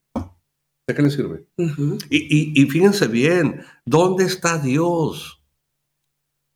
¿De 0.85 0.93
qué 0.93 1.01
le 1.01 1.09
sirve? 1.09 1.45
y, 2.09 2.61
y, 2.61 2.65
fíjense 2.69 3.07
bien, 3.07 3.63
¿dónde 3.85 4.25
está 4.25 4.57
Dios? 4.57 5.41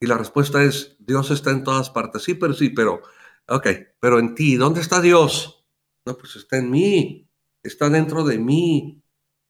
Y 0.01 0.07
la 0.07 0.17
respuesta 0.17 0.61
es, 0.61 0.97
Dios 0.99 1.31
está 1.31 1.51
en 1.51 1.63
todas 1.63 1.89
partes. 1.89 2.23
Sí, 2.23 2.33
pero 2.33 2.53
sí, 2.53 2.69
pero, 2.69 3.01
ok, 3.47 3.67
pero 3.99 4.19
en 4.19 4.36
ti, 4.36 4.56
¿dónde 4.56 4.82
está 4.82 5.01
Dios? 5.01 5.65
No, 6.06 6.17
pues 6.17 6.36
está 6.36 6.58
en 6.58 6.69
mí, 6.69 7.29
está 7.62 7.89
dentro 7.89 8.23
de 8.23 8.38
mí. 8.38 9.03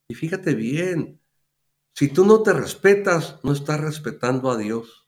Y 0.08 0.16
fíjate 0.16 0.54
bien, 0.54 1.22
si 1.94 2.10
tú 2.10 2.26
no 2.26 2.42
te 2.42 2.54
respetas, 2.54 3.40
no 3.44 3.54
estás 3.54 3.80
respetando 3.80 4.52
a 4.52 4.58
Dios. 4.58 5.08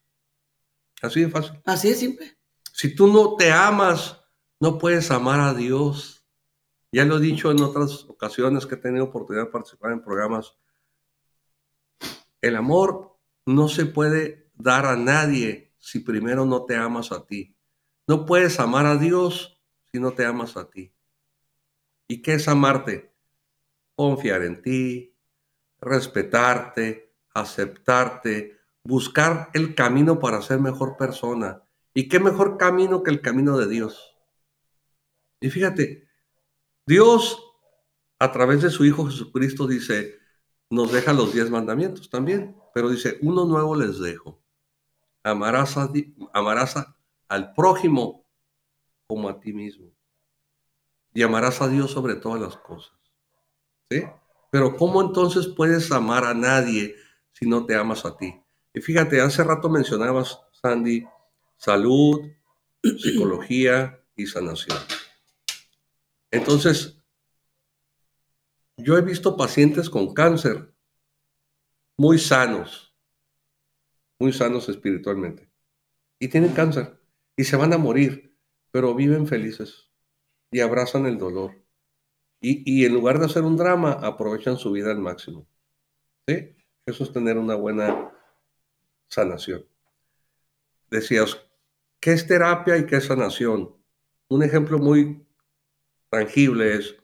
Así 1.01 1.21
de 1.21 1.29
fácil. 1.29 1.61
Así 1.65 1.89
de 1.89 1.95
simple. 1.95 2.37
Si 2.71 2.95
tú 2.95 3.07
no 3.07 3.35
te 3.35 3.51
amas, 3.51 4.21
no 4.59 4.77
puedes 4.77 5.11
amar 5.11 5.39
a 5.39 5.53
Dios. 5.53 6.25
Ya 6.91 7.05
lo 7.05 7.17
he 7.17 7.21
dicho 7.21 7.51
en 7.51 7.61
otras 7.61 8.05
ocasiones 8.05 8.65
que 8.65 8.75
he 8.75 8.77
tenido 8.77 9.05
oportunidad 9.05 9.45
de 9.45 9.51
participar 9.51 9.91
en 9.91 10.03
programas. 10.03 10.55
El 12.41 12.55
amor 12.55 13.17
no 13.45 13.67
se 13.67 13.85
puede 13.85 14.51
dar 14.53 14.85
a 14.85 14.95
nadie 14.95 15.73
si 15.77 15.99
primero 15.99 16.45
no 16.45 16.65
te 16.65 16.75
amas 16.75 17.11
a 17.11 17.25
ti. 17.25 17.54
No 18.07 18.25
puedes 18.25 18.59
amar 18.59 18.85
a 18.85 18.97
Dios 18.97 19.59
si 19.91 19.99
no 19.99 20.11
te 20.11 20.25
amas 20.25 20.57
a 20.57 20.69
ti. 20.69 20.93
¿Y 22.07 22.21
qué 22.21 22.35
es 22.35 22.47
amarte? 22.47 23.11
Confiar 23.95 24.43
en 24.43 24.61
ti, 24.61 25.15
respetarte, 25.79 27.13
aceptarte, 27.33 28.59
buscar 28.83 29.49
el 29.53 29.73
camino 29.73 30.19
para 30.19 30.41
ser 30.41 30.59
mejor 30.59 30.97
persona. 30.97 31.63
¿Y 31.93 32.07
qué 32.07 32.19
mejor 32.19 32.57
camino 32.57 33.03
que 33.03 33.11
el 33.11 33.21
camino 33.21 33.57
de 33.57 33.67
Dios? 33.67 34.15
Y 35.39 35.49
fíjate, 35.49 36.07
Dios 36.85 37.41
a 38.19 38.31
través 38.31 38.61
de 38.61 38.69
su 38.69 38.85
Hijo 38.85 39.05
Jesucristo 39.07 39.67
dice, 39.67 40.19
nos 40.69 40.91
deja 40.91 41.13
los 41.13 41.33
diez 41.33 41.49
mandamientos 41.49 42.09
también, 42.09 42.55
pero 42.73 42.89
dice, 42.89 43.17
uno 43.21 43.45
nuevo 43.45 43.75
les 43.75 43.99
dejo. 43.99 44.41
Amarás, 45.23 45.75
amarás 46.33 46.75
al 47.27 47.53
prójimo 47.53 48.25
como 49.07 49.29
a 49.29 49.39
ti 49.39 49.53
mismo. 49.53 49.91
Y 51.13 51.21
amarás 51.21 51.61
a 51.61 51.67
Dios 51.67 51.91
sobre 51.91 52.15
todas 52.15 52.41
las 52.41 52.57
cosas. 52.57 52.93
¿Sí? 53.89 54.03
Pero 54.51 54.75
¿cómo 54.75 55.01
entonces 55.01 55.47
puedes 55.47 55.91
amar 55.91 56.25
a 56.25 56.33
nadie 56.33 56.95
si 57.31 57.47
no 57.47 57.65
te 57.65 57.75
amas 57.75 58.05
a 58.05 58.17
ti? 58.17 58.41
Y 58.73 58.81
fíjate, 58.81 59.21
hace 59.21 59.43
rato 59.43 59.69
mencionabas, 59.69 60.39
Sandy, 60.51 61.05
salud, 61.57 62.21
psicología 62.83 64.01
y 64.15 64.25
sanación. 64.25 64.77
Entonces, 66.31 67.01
yo 68.77 68.97
he 68.97 69.01
visto 69.01 69.37
pacientes 69.37 69.89
con 69.89 70.13
cáncer 70.13 70.73
muy 71.97 72.19
sanos, 72.19 72.93
muy 74.19 74.33
sanos 74.33 74.67
espiritualmente, 74.67 75.49
y 76.19 76.27
tienen 76.27 76.53
cáncer 76.53 76.94
y 77.35 77.43
se 77.43 77.57
van 77.57 77.73
a 77.73 77.77
morir, 77.77 78.37
pero 78.71 78.95
viven 78.95 79.27
felices 79.27 79.91
y 80.51 80.59
abrazan 80.61 81.05
el 81.05 81.17
dolor 81.17 81.65
y, 82.47 82.85
en 82.85 82.93
lugar 82.93 83.19
de 83.19 83.25
hacer 83.25 83.43
un 83.43 83.57
drama, 83.57 83.93
aprovechan 83.93 84.57
su 84.57 84.71
vida 84.71 84.91
al 84.91 84.99
máximo. 84.99 85.47
¿Sí? 86.27 86.55
Eso 86.85 87.03
es 87.03 87.11
tener 87.11 87.37
una 87.37 87.55
buena 87.55 88.11
sanación. 89.07 89.65
Decías, 90.91 91.41
¿qué 91.99 92.13
es 92.13 92.27
terapia 92.27 92.77
y 92.77 92.85
qué 92.85 92.97
es 92.97 93.05
sanación? 93.05 93.75
Un 94.27 94.43
ejemplo 94.43 94.77
muy 94.77 95.25
tangible 96.09 96.75
es, 96.75 96.95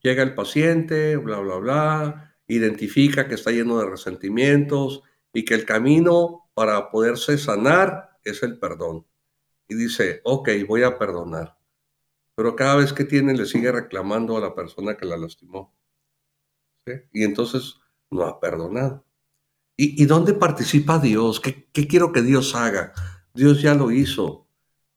llega 0.00 0.22
el 0.22 0.34
paciente, 0.34 1.16
bla, 1.16 1.40
bla, 1.40 1.56
bla, 1.56 2.36
identifica 2.46 3.26
que 3.26 3.34
está 3.34 3.50
lleno 3.50 3.78
de 3.78 3.90
resentimientos 3.90 5.02
y 5.32 5.44
que 5.44 5.54
el 5.54 5.64
camino 5.64 6.50
para 6.54 6.90
poderse 6.90 7.38
sanar 7.38 8.18
es 8.24 8.42
el 8.42 8.58
perdón. 8.58 9.06
Y 9.68 9.74
dice, 9.74 10.20
ok, 10.24 10.48
voy 10.68 10.82
a 10.82 10.98
perdonar 10.98 11.56
pero 12.34 12.56
cada 12.56 12.76
vez 12.76 12.92
que 12.92 13.04
tiene 13.04 13.34
le 13.34 13.46
sigue 13.46 13.70
reclamando 13.70 14.36
a 14.36 14.40
la 14.40 14.54
persona 14.54 14.96
que 14.96 15.06
la 15.06 15.16
lastimó. 15.16 15.72
Y 17.12 17.22
entonces 17.22 17.76
no 18.10 18.24
ha 18.24 18.40
perdonado. 18.40 19.04
¿Y, 19.76 20.04
dónde 20.06 20.34
participa 20.34 20.98
Dios? 20.98 21.40
¿Qué, 21.40 21.68
¿Qué, 21.72 21.86
quiero 21.86 22.12
que 22.12 22.22
Dios 22.22 22.54
haga? 22.54 22.92
Dios 23.34 23.62
ya 23.62 23.74
lo 23.74 23.90
hizo. 23.90 24.48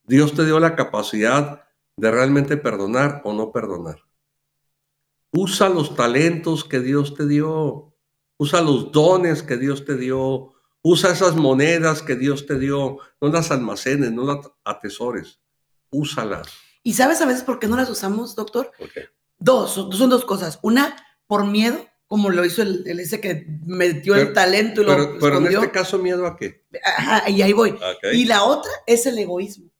Dios 0.04 0.34
te 0.34 0.46
dio 0.46 0.60
la 0.60 0.76
capacidad 0.76 1.64
de 1.98 2.12
realmente 2.12 2.58
perdonar 2.58 3.22
o 3.24 3.34
no 3.34 3.52
perdonar. 3.52 4.04
Usa 5.32 5.70
los 5.70 5.96
talentos 5.96 6.64
que 6.64 6.80
Dios 6.80 7.16
te 7.16 7.26
dio. 7.26 7.96
Usa 8.38 8.62
los 8.62 8.92
dones 8.92 9.44
que 9.44 9.58
Dios 9.58 9.86
te 9.86 9.98
dio. 9.98 10.55
Usa 10.88 11.10
esas 11.10 11.36
monedas 11.36 12.04
que 12.04 12.16
Dios 12.16 12.46
te 12.46 12.60
dio. 12.60 13.00
No 13.20 13.30
las 13.30 13.50
almacenes, 13.50 14.12
no 14.12 14.24
las 14.24 14.52
atesores. 14.64 15.40
Úsalas. 15.90 16.48
¿Y 16.84 16.94
sabes 16.94 17.20
a 17.22 17.26
veces 17.26 17.42
por 17.42 17.58
qué 17.58 17.68
no 17.68 17.76
las 17.76 17.90
usamos, 17.90 18.36
doctor? 18.36 18.72
Dos, 19.40 19.72
son, 19.74 20.10
dos 20.12 20.26
cosas. 20.26 20.60
Una, 20.62 20.96
por 21.26 21.48
miedo, 21.48 21.84
como 22.06 22.30
lo 22.30 22.46
hizo 22.46 22.62
el, 22.62 22.86
ese 23.00 23.20
que 23.20 23.48
metió 23.66 24.14
el 24.14 24.32
talento 24.34 24.84
y 24.84 24.86
lo 24.86 24.92
Pero, 24.92 25.18
pero 25.20 25.38
en 25.40 25.48
este 25.48 25.72
caso, 25.72 25.98
¿miedo 25.98 26.28
a 26.28 26.38
qué? 26.38 26.64
Ajá, 26.84 27.32
y 27.32 27.42
ahí 27.42 27.52
voy. 27.52 27.76
Y 28.14 28.26
la 28.26 28.44
otra 28.44 28.70
es 28.86 29.08
el 29.08 29.18
egoísmo. 29.18 29.72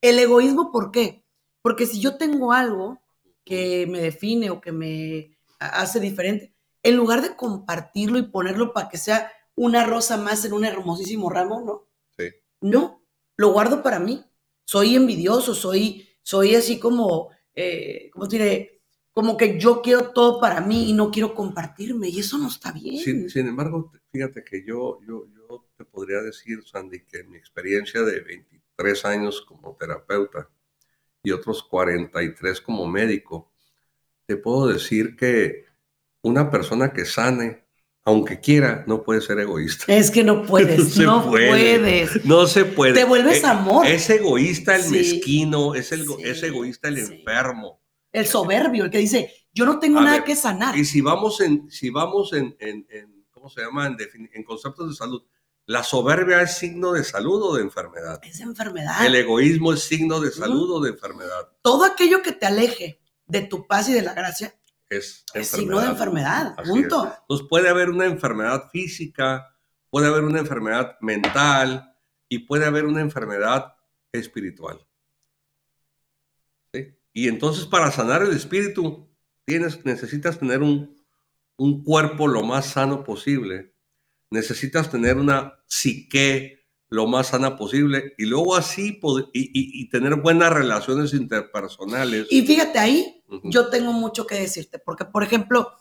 El 0.00 0.18
egoísmo, 0.18 0.72
¿por 0.72 0.90
qué? 0.90 1.22
Porque 1.62 1.86
si 1.86 2.00
yo 2.00 2.16
tengo 2.16 2.52
algo 2.52 3.00
que 3.44 3.86
me 3.88 4.00
define 4.00 4.50
o 4.50 4.60
que 4.60 4.72
me 4.72 5.38
hace 5.60 6.00
diferente, 6.00 6.52
en 6.82 6.96
lugar 6.96 7.22
de 7.22 7.36
compartirlo 7.36 8.18
y 8.18 8.22
ponerlo 8.22 8.72
para 8.72 8.88
que 8.88 8.98
sea 8.98 9.30
una 9.54 9.84
rosa 9.86 10.16
más 10.16 10.44
en 10.44 10.52
un 10.52 10.64
hermosísimo 10.64 11.30
ramo, 11.30 11.62
¿no? 11.62 11.88
Sí. 12.16 12.34
No, 12.60 13.04
lo 13.36 13.52
guardo 13.52 13.82
para 13.82 13.98
mí. 13.98 14.24
Soy 14.64 14.94
envidioso, 14.94 15.54
soy 15.54 16.06
soy 16.22 16.54
así 16.54 16.78
como, 16.78 17.30
eh, 17.54 18.10
¿cómo 18.12 18.26
diré? 18.26 18.82
Como 19.12 19.36
que 19.36 19.58
yo 19.58 19.82
quiero 19.82 20.12
todo 20.12 20.40
para 20.40 20.60
mí 20.60 20.90
y 20.90 20.92
no 20.92 21.10
quiero 21.10 21.34
compartirme, 21.34 22.08
y 22.08 22.20
eso 22.20 22.38
no 22.38 22.48
está 22.48 22.72
bien. 22.72 23.28
Sin, 23.28 23.48
embargo, 23.48 23.90
fíjate 24.12 24.44
que 24.44 24.64
yo, 24.64 25.00
yo, 25.06 25.26
yo 25.26 25.66
te 25.76 25.84
podría 25.84 26.22
decir, 26.22 26.62
Sandy, 26.64 27.04
que 27.04 27.20
en 27.20 27.30
mi 27.30 27.36
experiencia 27.36 28.02
de 28.02 28.20
23 28.20 29.04
años 29.06 29.42
como 29.42 29.76
terapeuta 29.76 30.48
y 31.22 31.32
otros 31.32 31.64
43 31.64 32.60
como 32.60 32.86
médico, 32.86 33.50
te 34.26 34.36
puedo 34.36 34.68
decir 34.68 35.16
que 35.16 35.64
una 36.22 36.50
persona 36.50 36.92
que 36.92 37.04
sane 37.04 37.64
aunque 38.10 38.40
quiera, 38.40 38.84
no 38.86 39.02
puede 39.02 39.20
ser 39.20 39.38
egoísta. 39.38 39.84
Es 39.88 40.10
que 40.10 40.22
no 40.22 40.42
puedes, 40.42 40.96
no, 40.98 41.28
puedes. 41.28 42.24
No 42.24 42.46
se 42.46 42.64
puede. 42.64 42.94
Te 42.94 43.04
vuelves 43.04 43.42
eh, 43.42 43.46
amor. 43.46 43.86
Es 43.86 44.10
egoísta 44.10 44.76
el 44.76 44.90
mezquino, 44.90 45.74
es, 45.74 45.92
el, 45.92 46.06
es 46.22 46.42
egoísta 46.42 46.88
el 46.88 46.98
enfermo. 46.98 47.80
El 48.12 48.26
soberbio, 48.26 48.84
el 48.84 48.90
que 48.90 48.98
dice, 48.98 49.32
yo 49.52 49.64
no 49.64 49.78
tengo 49.78 50.00
nada 50.00 50.24
que 50.24 50.36
sanar. 50.36 50.76
Y 50.76 50.84
si 50.84 51.00
vamos 51.00 51.40
en, 51.40 51.70
si 51.70 51.90
vamos 51.90 52.32
en, 52.32 52.56
en, 52.58 52.86
¿cómo 53.30 53.48
se 53.48 53.62
llama? 53.62 53.86
En, 53.86 54.44
conceptos 54.44 54.88
de 54.88 54.94
salud, 54.94 55.22
¿la 55.66 55.84
soberbia 55.84 56.42
es 56.42 56.56
signo 56.56 56.92
de 56.92 57.04
salud 57.04 57.40
o 57.42 57.54
de 57.56 57.62
enfermedad? 57.62 58.20
Es 58.22 58.40
enfermedad. 58.40 59.06
El 59.06 59.14
egoísmo 59.14 59.72
es 59.72 59.82
signo 59.82 60.20
de 60.20 60.30
salud 60.30 60.70
o 60.72 60.80
de 60.80 60.90
enfermedad. 60.90 61.48
Todo 61.62 61.84
aquello 61.84 62.22
que 62.22 62.32
te 62.32 62.46
aleje 62.46 63.00
de 63.26 63.42
tu 63.42 63.66
paz 63.66 63.88
y 63.88 63.92
de 63.92 64.02
la 64.02 64.12
gracia 64.12 64.54
es, 64.90 65.24
signo 65.42 65.80
de 65.80 65.86
enfermedad, 65.86 66.56
punto. 66.56 67.04
Entonces 67.20 67.46
puede 67.48 67.68
haber 67.68 67.90
una 67.90 68.06
enfermedad 68.06 68.68
física, 68.70 69.56
puede 69.88 70.08
haber 70.08 70.24
una 70.24 70.40
enfermedad 70.40 70.96
mental 71.00 71.94
y 72.28 72.40
puede 72.40 72.66
haber 72.66 72.84
una 72.84 73.00
enfermedad 73.00 73.72
espiritual. 74.12 74.84
Y 77.12 77.28
entonces 77.28 77.66
para 77.66 77.90
sanar 77.90 78.22
el 78.22 78.32
espíritu 78.32 79.08
tienes, 79.44 79.84
necesitas 79.84 80.38
tener 80.38 80.62
un, 80.62 80.96
un 81.56 81.82
cuerpo 81.82 82.28
lo 82.28 82.42
más 82.42 82.66
sano 82.66 83.02
posible, 83.04 83.74
necesitas 84.30 84.90
tener 84.90 85.16
una 85.16 85.54
psique 85.66 86.60
lo 86.90 87.06
más 87.06 87.28
sana 87.28 87.56
posible 87.56 88.14
y 88.18 88.26
luego 88.26 88.56
así 88.56 89.00
y, 89.32 89.88
tener 89.88 90.16
buenas 90.16 90.52
relaciones 90.52 91.14
interpersonales. 91.14 92.26
Y 92.30 92.42
fíjate 92.42 92.78
ahí, 92.78 93.19
yo 93.44 93.68
tengo 93.68 93.92
mucho 93.92 94.26
que 94.26 94.36
decirte, 94.36 94.78
porque 94.78 95.04
por 95.04 95.22
ejemplo, 95.22 95.72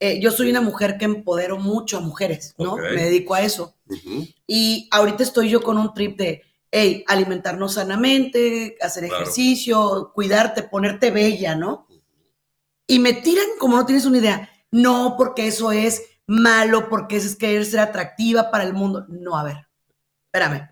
eh, 0.00 0.20
yo 0.20 0.30
soy 0.30 0.50
una 0.50 0.60
mujer 0.60 0.98
que 0.98 1.04
empodero 1.04 1.58
mucho 1.58 1.98
a 1.98 2.00
mujeres, 2.00 2.54
¿no? 2.58 2.76
Me 2.76 3.04
dedico 3.04 3.34
a 3.34 3.42
eso. 3.42 3.76
Y 4.46 4.88
ahorita 4.90 5.22
estoy 5.22 5.48
yo 5.48 5.62
con 5.62 5.78
un 5.78 5.94
trip 5.94 6.18
de, 6.18 6.42
hey, 6.70 7.04
alimentarnos 7.06 7.74
sanamente, 7.74 8.76
hacer 8.80 9.04
ejercicio, 9.04 10.12
cuidarte, 10.14 10.62
ponerte 10.62 11.10
bella, 11.10 11.54
¿no? 11.54 11.86
Y 12.86 12.98
me 12.98 13.14
tiran 13.14 13.46
como 13.58 13.76
no 13.76 13.86
tienes 13.86 14.04
una 14.04 14.18
idea. 14.18 14.50
No, 14.70 15.14
porque 15.16 15.46
eso 15.46 15.72
es 15.72 16.02
malo, 16.26 16.88
porque 16.88 17.16
eso 17.16 17.28
es 17.28 17.36
querer 17.36 17.64
ser 17.64 17.80
atractiva 17.80 18.50
para 18.50 18.64
el 18.64 18.74
mundo. 18.74 19.06
No, 19.08 19.38
a 19.38 19.44
ver, 19.44 19.68
espérame. 20.26 20.68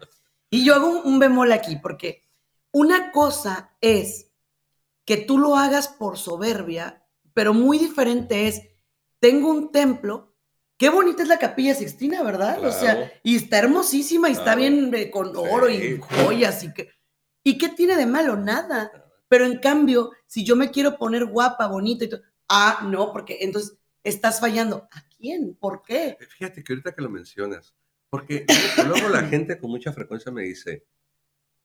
Y 0.50 0.64
yo 0.64 0.74
hago 0.74 1.02
un 1.02 1.18
bemol 1.18 1.52
aquí, 1.52 1.76
porque 1.76 2.28
una 2.72 3.12
cosa 3.12 3.74
es 3.80 4.31
que 5.04 5.16
tú 5.16 5.38
lo 5.38 5.56
hagas 5.56 5.88
por 5.88 6.18
soberbia, 6.18 7.04
pero 7.34 7.54
muy 7.54 7.78
diferente 7.78 8.48
es 8.48 8.62
tengo 9.18 9.50
un 9.50 9.70
templo. 9.70 10.34
Qué 10.76 10.88
bonita 10.88 11.22
es 11.22 11.28
la 11.28 11.38
capilla 11.38 11.74
Sixtina, 11.74 12.22
¿verdad? 12.22 12.64
O 12.64 12.72
sea, 12.72 13.12
y 13.22 13.36
está 13.36 13.58
hermosísima 13.58 14.28
y 14.28 14.32
está 14.32 14.56
bien 14.56 14.92
eh, 14.94 15.10
con 15.10 15.36
oro 15.36 15.70
y 15.70 16.00
joyas 16.00 16.64
y 16.64 16.74
que... 16.74 16.90
¿Y 17.44 17.58
qué 17.58 17.68
tiene 17.68 17.96
de 17.96 18.06
malo? 18.06 18.36
Nada. 18.36 18.90
Pero 19.28 19.46
en 19.46 19.58
cambio, 19.58 20.10
si 20.26 20.44
yo 20.44 20.56
me 20.56 20.70
quiero 20.70 20.98
poner 20.98 21.24
guapa, 21.24 21.66
bonita 21.66 22.04
y 22.04 22.08
todo, 22.08 22.22
ah, 22.48 22.80
no, 22.84 23.12
porque 23.12 23.38
entonces 23.40 23.78
estás 24.02 24.40
fallando. 24.40 24.88
¿A 24.90 25.08
quién? 25.16 25.54
¿Por 25.54 25.82
qué? 25.82 26.16
Eh, 26.20 26.26
fíjate 26.26 26.62
que 26.62 26.72
ahorita 26.72 26.92
que 26.92 27.02
lo 27.02 27.10
mencionas, 27.10 27.74
porque 28.10 28.44
luego 28.86 29.08
la 29.08 29.22
gente 29.22 29.58
con 29.58 29.70
mucha 29.70 29.92
frecuencia 29.92 30.32
me 30.32 30.42
dice, 30.42 30.84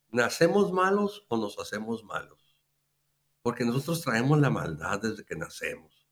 ¿nacemos 0.09 0.71
malos 0.71 1.25
o 1.27 1.37
nos 1.37 1.57
hacemos 1.59 2.03
malos? 2.03 2.36
Porque 3.47 3.63
nosotros 3.63 4.01
traemos 4.01 4.41
la 4.41 4.49
maldad 4.49 4.99
desde 4.99 5.23
que 5.23 5.37
nacemos. 5.37 6.05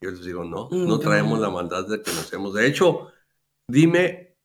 Yo 0.00 0.10
les 0.10 0.24
digo, 0.24 0.42
no, 0.42 0.70
mm, 0.70 0.88
no 0.88 0.98
traemos 0.98 1.38
la 1.38 1.50
maldad 1.50 1.86
de 1.86 2.00
que 2.00 2.10
nacemos. 2.10 2.54
De 2.54 2.66
hecho, 2.66 3.12
dime, 3.68 4.38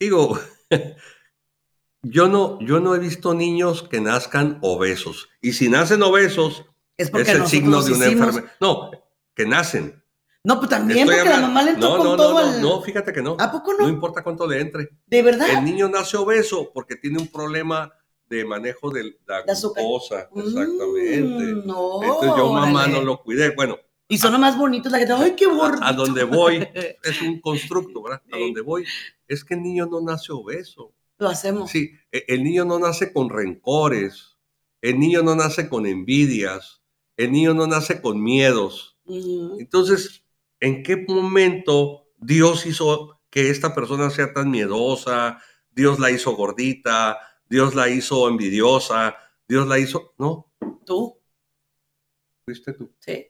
digo, 0.00 0.36
yo 2.02 2.26
no, 2.26 2.58
yo 2.58 2.80
no 2.80 2.92
he 2.96 2.98
visto 2.98 3.34
niños 3.34 3.84
que 3.84 4.00
nazcan 4.00 4.58
obesos. 4.62 5.28
Y 5.40 5.52
si 5.52 5.68
nacen 5.68 6.02
obesos, 6.02 6.64
es, 6.96 7.14
el 7.14 7.46
signo 7.46 7.82
de 7.84 7.92
una 7.92 8.06
enfermedad. 8.06 8.52
No, 8.60 8.90
que 9.32 9.46
nacen. 9.46 10.02
No, 10.42 10.58
pues 10.58 10.70
también 10.70 11.06
porque 11.06 11.22
la 11.22 11.40
mamá 11.40 11.62
le 11.62 11.70
entró 11.70 11.90
no, 11.90 11.96
con 11.98 12.04
no, 12.04 12.16
todo 12.16 12.50
no, 12.50 12.58
no, 12.58 12.82
fíjate 12.82 13.12
que 13.12 13.22
no. 13.22 13.36
¿A 13.38 13.52
poco 13.52 13.74
no? 13.74 13.84
No 13.84 13.88
importa 13.88 14.24
cuánto 14.24 14.44
le 14.48 14.60
entre. 14.60 14.88
¿De 15.06 15.22
verdad? 15.22 15.50
El 15.50 15.64
niño 15.64 15.88
nace 15.88 16.16
obeso 16.16 16.72
porque 16.74 16.96
tiene 16.96 17.18
un 17.18 17.28
problema 17.28 17.92
de 18.28 18.44
manejo 18.44 18.90
de 18.90 19.16
la 19.26 19.42
glucosa. 19.42 20.28
Exactamente. 20.34 21.44
Mm, 21.54 21.66
no, 21.66 22.02
Entonces 22.02 22.32
yo 22.36 22.52
mamá 22.52 22.86
no 22.86 23.02
lo 23.02 23.22
cuidé. 23.22 23.54
Bueno, 23.54 23.78
y 24.10 24.16
son 24.16 24.32
los 24.32 24.40
más 24.40 24.56
bonitos, 24.56 24.90
la 24.90 24.98
que 24.98 25.06
te 25.06 25.12
¡ay, 25.12 25.34
qué 25.36 25.46
bonito! 25.46 25.82
A, 25.82 25.92
donde 25.92 26.24
voy, 26.24 26.66
es 27.02 27.20
un 27.20 27.40
constructo, 27.40 28.02
¿verdad? 28.02 28.22
A 28.32 28.38
donde 28.38 28.62
voy, 28.62 28.84
es 29.26 29.44
que 29.44 29.54
el 29.54 29.62
niño 29.62 29.86
no 29.86 30.00
nace 30.00 30.32
obeso. 30.32 30.94
Lo 31.18 31.28
hacemos. 31.28 31.70
Sí, 31.70 31.92
e, 32.10 32.24
el 32.28 32.42
niño 32.42 32.64
no 32.64 32.78
nace 32.78 33.12
con 33.12 33.28
rencores, 33.28 34.38
el 34.80 34.98
niño 34.98 35.22
no 35.22 35.34
nace 35.34 35.68
con 35.68 35.86
envidias, 35.86 36.80
el 37.18 37.32
niño 37.32 37.52
no 37.52 37.66
nace 37.66 38.00
con 38.00 38.22
miedos. 38.22 38.96
Entonces, 39.58 40.24
¿en 40.60 40.82
qué 40.82 41.04
momento 41.08 42.08
Dios 42.16 42.64
hizo 42.66 43.20
que 43.30 43.50
esta 43.50 43.74
persona 43.74 44.10
sea 44.10 44.32
tan 44.32 44.50
miedosa? 44.50 45.38
Dios 45.70 45.98
la 45.98 46.10
hizo 46.10 46.34
gordita, 46.34 47.18
Dios 47.48 47.74
la 47.74 47.88
hizo 47.88 48.28
envidiosa, 48.28 49.16
Dios 49.46 49.66
la 49.66 49.78
hizo... 49.78 50.14
No. 50.18 50.52
¿Tú? 50.84 51.18
¿Fuiste 52.44 52.72
tú? 52.72 52.92
Sí. 52.98 53.26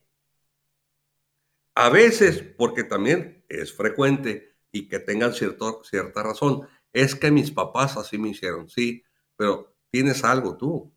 A 1.74 1.90
veces, 1.90 2.42
porque 2.56 2.84
también 2.84 3.44
es 3.48 3.72
frecuente 3.72 4.56
y 4.72 4.88
que 4.88 4.98
tengan 4.98 5.32
cierto, 5.32 5.82
cierta 5.84 6.22
razón, 6.22 6.66
es 6.92 7.14
que 7.14 7.30
mis 7.30 7.50
papás 7.50 7.96
así 7.96 8.18
me 8.18 8.30
hicieron, 8.30 8.68
sí, 8.68 9.04
pero 9.36 9.76
tienes 9.90 10.24
algo 10.24 10.56
tú. 10.56 10.92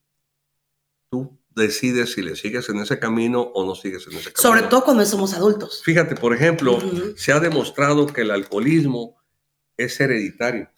Tú 1.10 1.38
decides 1.50 2.14
si 2.14 2.22
le 2.22 2.36
sigues 2.36 2.68
en 2.70 2.80
ese 2.80 2.98
camino 3.00 3.42
o 3.42 3.66
no 3.66 3.76
sigues 3.76 4.08
en 4.08 4.14
ese 4.14 4.34
camino. 4.34 4.42
Sobre 4.42 4.70
todo 4.70 4.84
cuando 4.84 5.06
somos 5.06 5.34
adultos. 5.34 5.82
Fíjate, 5.84 6.16
por 6.16 6.34
ejemplo, 6.34 6.80
se 7.16 7.32
ha 7.32 7.40
demostrado 7.40 8.08
que 8.08 8.22
el 8.22 8.32
alcoholismo 8.32 9.22
es 9.78 10.00
hereditario. 10.00 10.70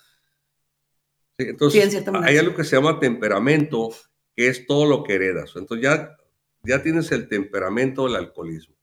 Entonces, 1.38 2.06
hay 2.22 2.38
algo 2.38 2.56
que 2.56 2.64
se 2.64 2.76
llama 2.76 3.00
temperamento, 3.00 3.90
que 4.36 4.48
es 4.48 4.68
todo 4.68 4.86
lo 4.86 5.04
que 5.04 5.16
heredas. 5.16 5.54
Entonces 5.56 5.84
ya, 5.84 6.16
ya 6.64 6.82
tienes 6.84 7.12
el 7.12 7.28
temperamento 7.28 8.06
del 8.06 8.16
alcoholismo. 8.16 8.76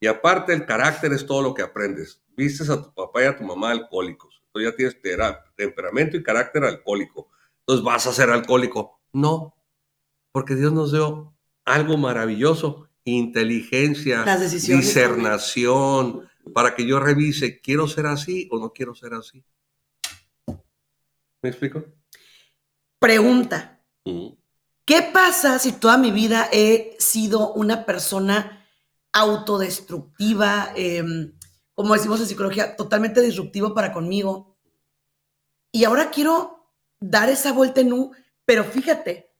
Y 0.00 0.06
aparte 0.06 0.52
el 0.52 0.66
carácter 0.66 1.12
es 1.12 1.26
todo 1.26 1.42
lo 1.42 1.54
que 1.54 1.62
aprendes. 1.62 2.22
Vistes 2.36 2.68
a 2.70 2.82
tu 2.82 2.92
papá 2.92 3.22
y 3.22 3.26
a 3.26 3.36
tu 3.36 3.44
mamá 3.44 3.70
alcohólicos. 3.70 4.42
Entonces 4.46 4.70
ya 4.70 4.76
tienes 4.76 5.36
temperamento 5.54 6.16
y 6.16 6.22
carácter 6.22 6.64
alcohólico. 6.64 7.28
Entonces 7.60 7.84
vas 7.84 8.06
a 8.06 8.12
ser 8.12 8.30
alcohólico. 8.30 9.00
No, 9.12 9.54
porque 10.32 10.54
Dios 10.54 10.72
nos 10.72 10.92
dio 10.92 11.34
algo 11.64 11.96
maravilloso, 11.96 12.88
inteligencia, 13.04 14.24
discernación, 14.50 16.28
para 16.52 16.74
que 16.74 16.86
yo 16.86 17.00
revise, 17.00 17.60
¿quiero 17.60 17.88
ser 17.88 18.06
así 18.06 18.48
o 18.50 18.58
no 18.58 18.72
quiero 18.72 18.94
ser 18.94 19.14
así? 19.14 19.42
¿Me 21.46 21.50
explico? 21.50 21.84
Pregunta. 22.98 23.80
¿Qué 24.84 25.02
pasa 25.12 25.60
si 25.60 25.70
toda 25.70 25.96
mi 25.96 26.10
vida 26.10 26.48
he 26.50 26.96
sido 26.98 27.52
una 27.52 27.86
persona 27.86 28.66
autodestructiva, 29.12 30.72
em, 30.74 31.38
como 31.72 31.94
decimos 31.94 32.18
en 32.18 32.26
psicología, 32.26 32.74
totalmente 32.74 33.20
disruptivo 33.20 33.74
para 33.74 33.92
conmigo. 33.92 34.58
Y 35.70 35.84
ahora 35.84 36.10
quiero 36.10 36.68
dar 36.98 37.28
esa 37.28 37.52
vuelta 37.52 37.80
en 37.80 37.92
U, 37.92 38.10
pero 38.44 38.64
fíjate, 38.64 39.30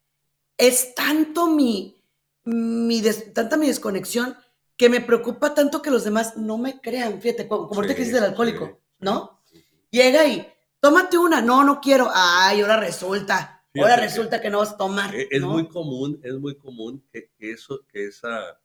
es 0.56 0.94
tanto 0.94 1.48
mi, 1.48 2.04
mi 2.44 3.02
tanta 3.34 3.56
mi 3.56 3.66
desconexión 3.66 4.36
que 4.76 4.88
me 4.88 5.00
preocupa 5.00 5.54
tanto 5.54 5.82
que 5.82 5.90
los 5.90 6.04
demás 6.04 6.36
no 6.36 6.56
me 6.56 6.80
crean. 6.80 7.20
Fíjate, 7.20 7.48
como, 7.48 7.66
como 7.66 7.80
ahorita 7.80 7.96
que 7.96 8.02
dices 8.02 8.14
del 8.14 8.30
alcohólico, 8.30 8.80
¿no? 9.00 9.42
Llega 9.90 10.24
y, 10.24 10.46
tómate 10.86 11.18
una, 11.18 11.42
no, 11.42 11.64
no 11.64 11.80
quiero. 11.80 12.08
Ay, 12.14 12.60
ahora 12.60 12.76
resulta, 12.76 13.64
ahora 13.74 13.96
resulta 13.96 14.40
que, 14.40 14.50
no 14.50 14.58
vas 14.58 14.74
a 14.74 14.76
tomar. 14.76 15.12
E, 15.16 15.26
es, 15.32 15.42
muy 15.42 15.66
común, 15.66 16.20
es 16.22 16.34
muy 16.34 16.56
común 16.56 17.04
que, 17.12 17.28
eso, 17.40 17.84
que 17.88 18.06
esa 18.06 18.60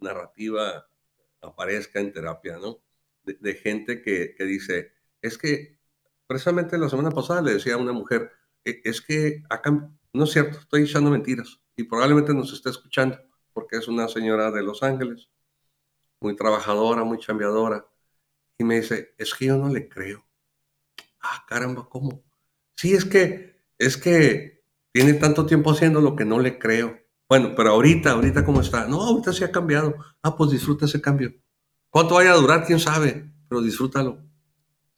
narrativa 0.00 0.88
aparezca 1.40 1.98
en 1.98 2.12
terapia, 2.12 2.56
¿no? 2.58 2.78
De, 3.24 3.54
gente 3.54 4.00
que, 4.00 4.36
dice, 4.38 4.92
es 5.20 5.36
que 5.36 5.80
precisamente 6.28 6.78
la 6.78 6.88
semana 6.88 7.10
pasada 7.10 7.42
le 7.42 7.54
decía 7.54 7.74
a 7.74 7.78
una 7.78 7.92
mujer, 7.92 8.30
e, 8.64 8.80
es 8.84 9.00
que 9.00 9.42
acá, 9.50 9.90
no 10.12 10.24
es 10.24 10.30
cierto, 10.30 10.56
estoy 10.56 10.82
echando 10.82 11.10
mentiras 11.10 11.58
y 11.74 11.82
probablemente 11.82 12.32
nos 12.32 12.52
esté 12.52 12.70
escuchando 12.70 13.18
porque 13.52 13.76
es 13.76 13.88
una 13.88 14.06
señora 14.06 14.52
de 14.52 14.62
Los 14.62 14.84
Ángeles, 14.84 15.30
muy 16.20 16.36
trabajadora, 16.36 17.02
muy 17.02 17.18
chambeadora, 17.18 17.84
y 18.56 18.62
me 18.62 18.76
dice, 18.76 19.14
es 19.18 19.34
que 19.34 19.46
yo 19.46 19.56
no 19.56 19.68
le 19.68 19.88
creo. 19.88 20.29
Ah, 21.22 21.44
caramba, 21.46 21.88
¿cómo? 21.88 22.22
Sí, 22.76 22.94
es 22.94 23.04
que, 23.04 23.56
es 23.78 23.96
que 23.96 24.62
tiene 24.92 25.14
tanto 25.14 25.46
tiempo 25.46 25.70
haciendo 25.70 26.00
lo 26.00 26.16
que 26.16 26.24
no 26.24 26.40
le 26.40 26.58
creo. 26.58 26.98
Bueno, 27.28 27.52
pero 27.56 27.70
ahorita, 27.70 28.12
ahorita 28.12 28.44
cómo 28.44 28.60
está. 28.60 28.86
No, 28.86 29.02
ahorita 29.02 29.32
sí 29.32 29.44
ha 29.44 29.52
cambiado. 29.52 29.94
Ah, 30.22 30.36
pues 30.36 30.50
disfruta 30.50 30.86
ese 30.86 31.00
cambio. 31.00 31.32
¿Cuánto 31.90 32.14
vaya 32.14 32.32
a 32.32 32.36
durar? 32.36 32.64
¿Quién 32.64 32.80
sabe? 32.80 33.30
Pero 33.48 33.62
disfrútalo. 33.62 34.18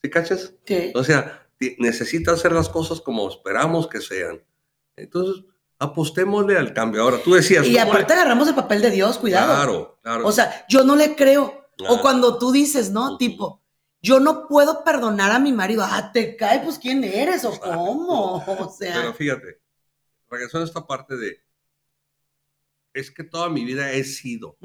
¿Sí 0.02 0.10
cachas? 0.10 0.54
Sí. 0.64 0.92
O 0.94 1.04
sea, 1.04 1.46
necesita 1.78 2.32
hacer 2.32 2.52
las 2.52 2.68
cosas 2.68 3.00
como 3.00 3.28
esperamos 3.28 3.86
que 3.86 4.00
sean. 4.00 4.42
Entonces, 4.96 5.44
apostémosle 5.78 6.56
al 6.56 6.72
cambio. 6.72 7.02
Ahora, 7.02 7.18
tú 7.22 7.34
decías... 7.34 7.66
Y 7.66 7.78
aparte 7.78 8.12
agarramos 8.12 8.48
el 8.48 8.54
papel 8.54 8.82
de 8.82 8.90
Dios, 8.90 9.18
cuidado. 9.18 9.52
Claro, 9.52 9.98
claro. 10.02 10.26
O 10.26 10.32
sea, 10.32 10.66
yo 10.68 10.84
no 10.84 10.96
le 10.96 11.16
creo. 11.16 11.68
O 11.88 12.00
cuando 12.00 12.38
tú 12.38 12.52
dices, 12.52 12.90
¿no? 12.90 13.16
Tipo, 13.16 13.61
yo 14.02 14.20
no 14.20 14.48
puedo 14.48 14.84
perdonar 14.84 15.30
a 15.30 15.38
mi 15.38 15.52
marido. 15.52 15.84
Ah, 15.86 16.10
te 16.12 16.36
cae, 16.36 16.60
pues 16.60 16.78
¿quién 16.78 17.04
eres 17.04 17.44
o 17.44 17.58
cómo? 17.58 18.44
O 18.44 18.70
sea... 18.70 18.94
Pero 18.94 19.14
fíjate, 19.14 19.60
regresando 20.28 20.64
a 20.64 20.68
esta 20.68 20.86
parte 20.86 21.16
de 21.16 21.40
es 22.92 23.10
que 23.10 23.24
toda 23.24 23.48
mi 23.48 23.64
vida 23.64 23.92
he 23.92 24.04
sido. 24.04 24.58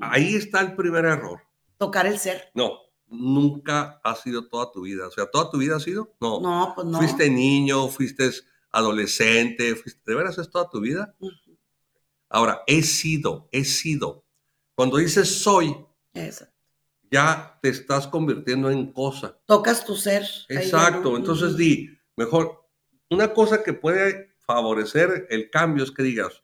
Ahí 0.00 0.36
está 0.36 0.60
el 0.60 0.76
primer 0.76 1.04
error. 1.04 1.40
Tocar 1.78 2.06
el 2.06 2.18
ser. 2.18 2.50
No, 2.54 2.78
nunca 3.08 4.00
ha 4.04 4.14
sido 4.14 4.48
toda 4.48 4.70
tu 4.70 4.82
vida. 4.82 5.08
O 5.08 5.10
sea, 5.10 5.26
¿toda 5.26 5.50
tu 5.50 5.58
vida 5.58 5.76
ha 5.76 5.80
sido? 5.80 6.14
No. 6.20 6.40
No, 6.40 6.72
pues 6.74 6.86
no. 6.86 6.98
Fuiste 6.98 7.28
niño, 7.28 7.88
fuiste 7.88 8.30
adolescente, 8.70 9.74
¿de 10.06 10.14
veras 10.14 10.38
es 10.38 10.50
toda 10.50 10.68
tu 10.68 10.80
vida? 10.80 11.14
Ahora, 12.28 12.62
he 12.66 12.82
sido, 12.82 13.48
he 13.52 13.64
sido. 13.64 14.24
Cuando 14.74 14.96
dices 14.96 15.42
soy, 15.42 15.76
ya 17.12 17.58
te 17.60 17.68
estás 17.68 18.08
convirtiendo 18.08 18.70
en 18.70 18.90
cosa. 18.90 19.38
Tocas 19.44 19.84
tu 19.84 19.94
ser. 19.94 20.26
Exacto. 20.48 21.16
Entonces 21.16 21.56
di, 21.56 21.90
mejor 22.16 22.66
una 23.10 23.34
cosa 23.34 23.62
que 23.62 23.74
puede 23.74 24.34
favorecer 24.38 25.26
el 25.28 25.50
cambio 25.50 25.84
es 25.84 25.90
que 25.90 26.02
digas, 26.02 26.42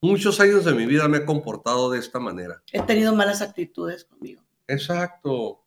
muchos 0.00 0.40
años 0.40 0.64
de 0.64 0.72
mi 0.72 0.86
vida 0.86 1.06
me 1.06 1.18
he 1.18 1.24
comportado 1.26 1.90
de 1.90 1.98
esta 1.98 2.18
manera. 2.18 2.62
He 2.72 2.80
tenido 2.82 3.14
malas 3.14 3.42
actitudes 3.42 4.04
conmigo. 4.04 4.42
Exacto. 4.66 5.62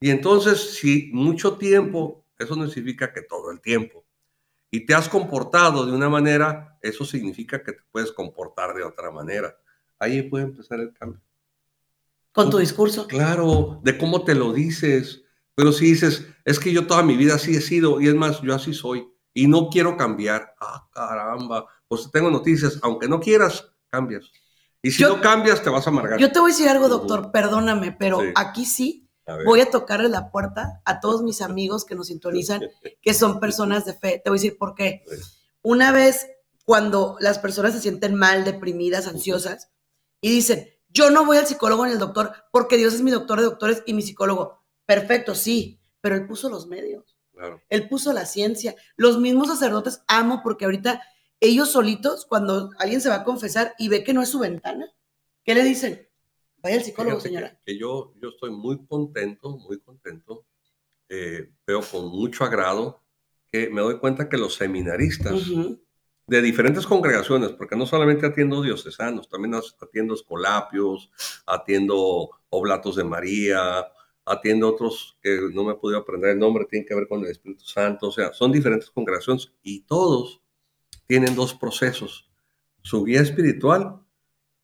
Y 0.00 0.10
entonces, 0.10 0.74
si 0.74 1.10
mucho 1.12 1.56
tiempo, 1.56 2.24
eso 2.38 2.56
no 2.56 2.68
significa 2.68 3.12
que 3.12 3.22
todo 3.22 3.50
el 3.52 3.60
tiempo, 3.60 4.04
y 4.70 4.84
te 4.84 4.94
has 4.94 5.08
comportado 5.08 5.86
de 5.86 5.92
una 5.92 6.08
manera, 6.08 6.76
eso 6.82 7.04
significa 7.04 7.62
que 7.62 7.72
te 7.72 7.82
puedes 7.90 8.12
comportar 8.12 8.74
de 8.74 8.82
otra 8.82 9.10
manera. 9.10 9.56
Ahí 9.98 10.22
puede 10.22 10.44
empezar 10.44 10.80
el 10.80 10.92
cambio. 10.92 11.22
Con 12.36 12.50
tu 12.50 12.58
discurso. 12.58 13.06
Claro, 13.06 13.80
de 13.82 13.96
cómo 13.96 14.22
te 14.22 14.34
lo 14.34 14.52
dices. 14.52 15.22
Pero 15.54 15.72
si 15.72 15.86
dices, 15.86 16.26
es 16.44 16.60
que 16.60 16.70
yo 16.70 16.86
toda 16.86 17.02
mi 17.02 17.16
vida 17.16 17.36
así 17.36 17.56
he 17.56 17.62
sido, 17.62 17.98
y 17.98 18.08
es 18.08 18.14
más, 18.14 18.42
yo 18.42 18.54
así 18.54 18.74
soy, 18.74 19.08
y 19.32 19.48
no 19.48 19.70
quiero 19.70 19.96
cambiar. 19.96 20.54
Ah, 20.60 20.86
caramba. 20.92 21.64
Pues 21.88 22.10
tengo 22.12 22.30
noticias, 22.30 22.78
aunque 22.82 23.08
no 23.08 23.20
quieras, 23.20 23.72
cambias. 23.88 24.30
Y 24.82 24.90
si 24.90 25.02
no 25.02 25.18
cambias, 25.22 25.62
te 25.62 25.70
vas 25.70 25.86
a 25.86 25.90
amargar. 25.90 26.20
Yo 26.20 26.30
te 26.30 26.38
voy 26.38 26.50
a 26.50 26.54
decir 26.54 26.68
algo, 26.68 26.90
doctor, 26.90 27.32
perdóname, 27.32 27.96
pero 27.98 28.20
aquí 28.34 28.66
sí 28.66 29.08
voy 29.46 29.62
a 29.62 29.70
tocarle 29.70 30.10
la 30.10 30.30
puerta 30.30 30.82
a 30.84 31.00
todos 31.00 31.22
mis 31.22 31.40
amigos 31.40 31.86
que 31.86 31.94
nos 31.94 32.08
sintonizan, 32.08 32.60
que 33.00 33.14
son 33.14 33.40
personas 33.40 33.86
de 33.86 33.94
fe. 33.94 34.20
Te 34.22 34.28
voy 34.28 34.38
a 34.38 34.42
decir 34.42 34.58
por 34.58 34.74
qué. 34.74 35.04
Una 35.62 35.90
vez 35.90 36.26
cuando 36.66 37.16
las 37.18 37.38
personas 37.38 37.72
se 37.72 37.80
sienten 37.80 38.14
mal, 38.14 38.44
deprimidas, 38.44 39.06
ansiosas, 39.06 39.70
y 40.20 40.28
dicen, 40.28 40.68
yo 40.96 41.10
no 41.10 41.26
voy 41.26 41.36
al 41.36 41.46
psicólogo 41.46 41.84
ni 41.84 41.92
al 41.92 41.98
doctor 41.98 42.32
porque 42.50 42.78
Dios 42.78 42.94
es 42.94 43.02
mi 43.02 43.10
doctor 43.10 43.38
de 43.38 43.44
doctores 43.44 43.82
y 43.86 43.92
mi 43.92 44.00
psicólogo. 44.00 44.62
Perfecto, 44.86 45.34
sí, 45.34 45.78
pero 46.00 46.14
Él 46.14 46.26
puso 46.26 46.48
los 46.48 46.66
medios. 46.66 47.16
Él 47.68 47.86
puso 47.86 48.14
la 48.14 48.24
ciencia. 48.24 48.74
Los 48.96 49.20
mismos 49.20 49.48
sacerdotes 49.48 50.02
amo 50.08 50.40
porque 50.42 50.64
ahorita 50.64 51.02
ellos 51.38 51.70
solitos, 51.70 52.24
cuando 52.24 52.70
alguien 52.78 53.02
se 53.02 53.10
va 53.10 53.16
a 53.16 53.24
confesar 53.24 53.74
y 53.78 53.88
ve 53.88 54.02
que 54.02 54.14
no 54.14 54.22
es 54.22 54.30
su 54.30 54.38
ventana, 54.38 54.90
¿qué 55.44 55.54
le 55.54 55.62
dicen? 55.62 56.08
Vaya 56.62 56.76
al 56.76 56.82
psicólogo, 56.82 57.20
señora. 57.20 57.60
Que, 57.66 57.78
yo, 57.78 58.14
yo 58.22 58.30
estoy 58.30 58.50
muy 58.50 58.86
contento, 58.86 59.58
muy 59.58 59.78
contento. 59.80 60.46
Eh, 61.10 61.52
veo 61.66 61.82
con 61.82 62.08
mucho 62.08 62.42
agrado 62.42 63.02
que 63.52 63.68
me 63.68 63.82
doy 63.82 63.98
cuenta 63.98 64.30
que 64.30 64.38
los 64.38 64.54
seminaristas 64.54 65.34
de 66.26 66.42
diferentes 66.42 66.86
congregaciones, 66.86 67.50
porque 67.50 67.76
no 67.76 67.86
solamente 67.86 68.26
atiendo 68.26 68.62
diocesanos, 68.62 69.28
también 69.28 69.54
atiendo 69.54 70.14
escolapios, 70.14 71.10
atiendo 71.46 72.30
oblatos 72.50 72.96
de 72.96 73.04
María, 73.04 73.86
atiendo 74.24 74.68
otros 74.68 75.16
que 75.22 75.38
no 75.52 75.64
me 75.64 75.72
he 75.72 75.76
podido 75.76 76.00
aprender 76.00 76.30
el 76.30 76.38
nombre, 76.38 76.66
tienen 76.68 76.86
que 76.86 76.94
ver 76.94 77.06
con 77.06 77.24
el 77.24 77.30
Espíritu 77.30 77.64
Santo, 77.64 78.08
o 78.08 78.12
sea, 78.12 78.32
son 78.32 78.50
diferentes 78.50 78.90
congregaciones 78.90 79.52
y 79.62 79.82
todos 79.82 80.42
tienen 81.06 81.36
dos 81.36 81.54
procesos, 81.54 82.28
su 82.82 83.04
guía 83.04 83.20
espiritual 83.20 84.00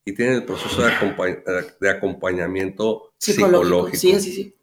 y 0.05 0.15
tienen 0.15 0.37
el 0.37 0.45
proceso 0.45 0.83
de, 0.83 1.91
acompañamiento 1.91 3.13
psicológico. 3.19 3.97
Sí, 3.97 4.21
sí, 4.21 4.33
sí. 4.33 4.57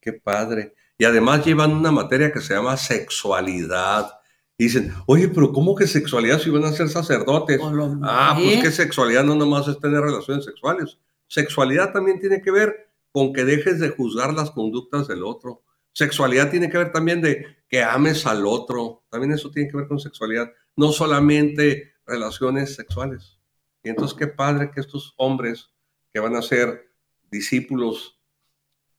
Qué 0.00 0.12
padre. 0.12 0.74
Y 0.98 1.04
además 1.04 1.44
llevan 1.44 1.72
una 1.72 1.90
materia 1.90 2.30
que 2.30 2.40
se 2.40 2.54
llama 2.54 2.76
sexualidad. 2.76 4.19
Dicen, 4.64 4.92
oye, 5.06 5.26
pero 5.28 5.54
¿cómo 5.54 5.74
que 5.74 5.86
sexualidad 5.86 6.38
si 6.38 6.50
van 6.50 6.64
a 6.64 6.72
ser 6.72 6.90
sacerdotes? 6.90 7.58
Ah, 8.02 8.36
pues 8.36 8.62
que 8.62 8.70
sexualidad 8.70 9.24
no 9.24 9.34
nomás 9.34 9.66
es 9.68 9.80
tener 9.80 10.02
relaciones 10.02 10.44
sexuales. 10.44 10.98
Sexualidad 11.28 11.94
también 11.94 12.20
tiene 12.20 12.42
que 12.42 12.50
ver 12.50 12.90
con 13.10 13.32
que 13.32 13.46
dejes 13.46 13.80
de 13.80 13.88
juzgar 13.88 14.34
las 14.34 14.50
conductas 14.50 15.08
del 15.08 15.24
otro. 15.24 15.62
Sexualidad 15.94 16.50
tiene 16.50 16.68
que 16.68 16.76
ver 16.76 16.92
también 16.92 17.22
de 17.22 17.46
que 17.70 17.82
ames 17.82 18.26
al 18.26 18.44
otro. 18.44 19.02
También 19.08 19.32
eso 19.32 19.50
tiene 19.50 19.70
que 19.70 19.78
ver 19.78 19.88
con 19.88 19.98
sexualidad. 19.98 20.52
No 20.76 20.92
solamente 20.92 21.94
relaciones 22.04 22.74
sexuales. 22.74 23.38
Y 23.82 23.88
entonces 23.88 24.14
qué 24.14 24.26
padre 24.26 24.72
que 24.74 24.80
estos 24.80 25.14
hombres 25.16 25.70
que 26.12 26.20
van 26.20 26.36
a 26.36 26.42
ser 26.42 26.92
discípulos 27.30 28.20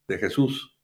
de 0.07 0.17
Jesús, 0.17 0.75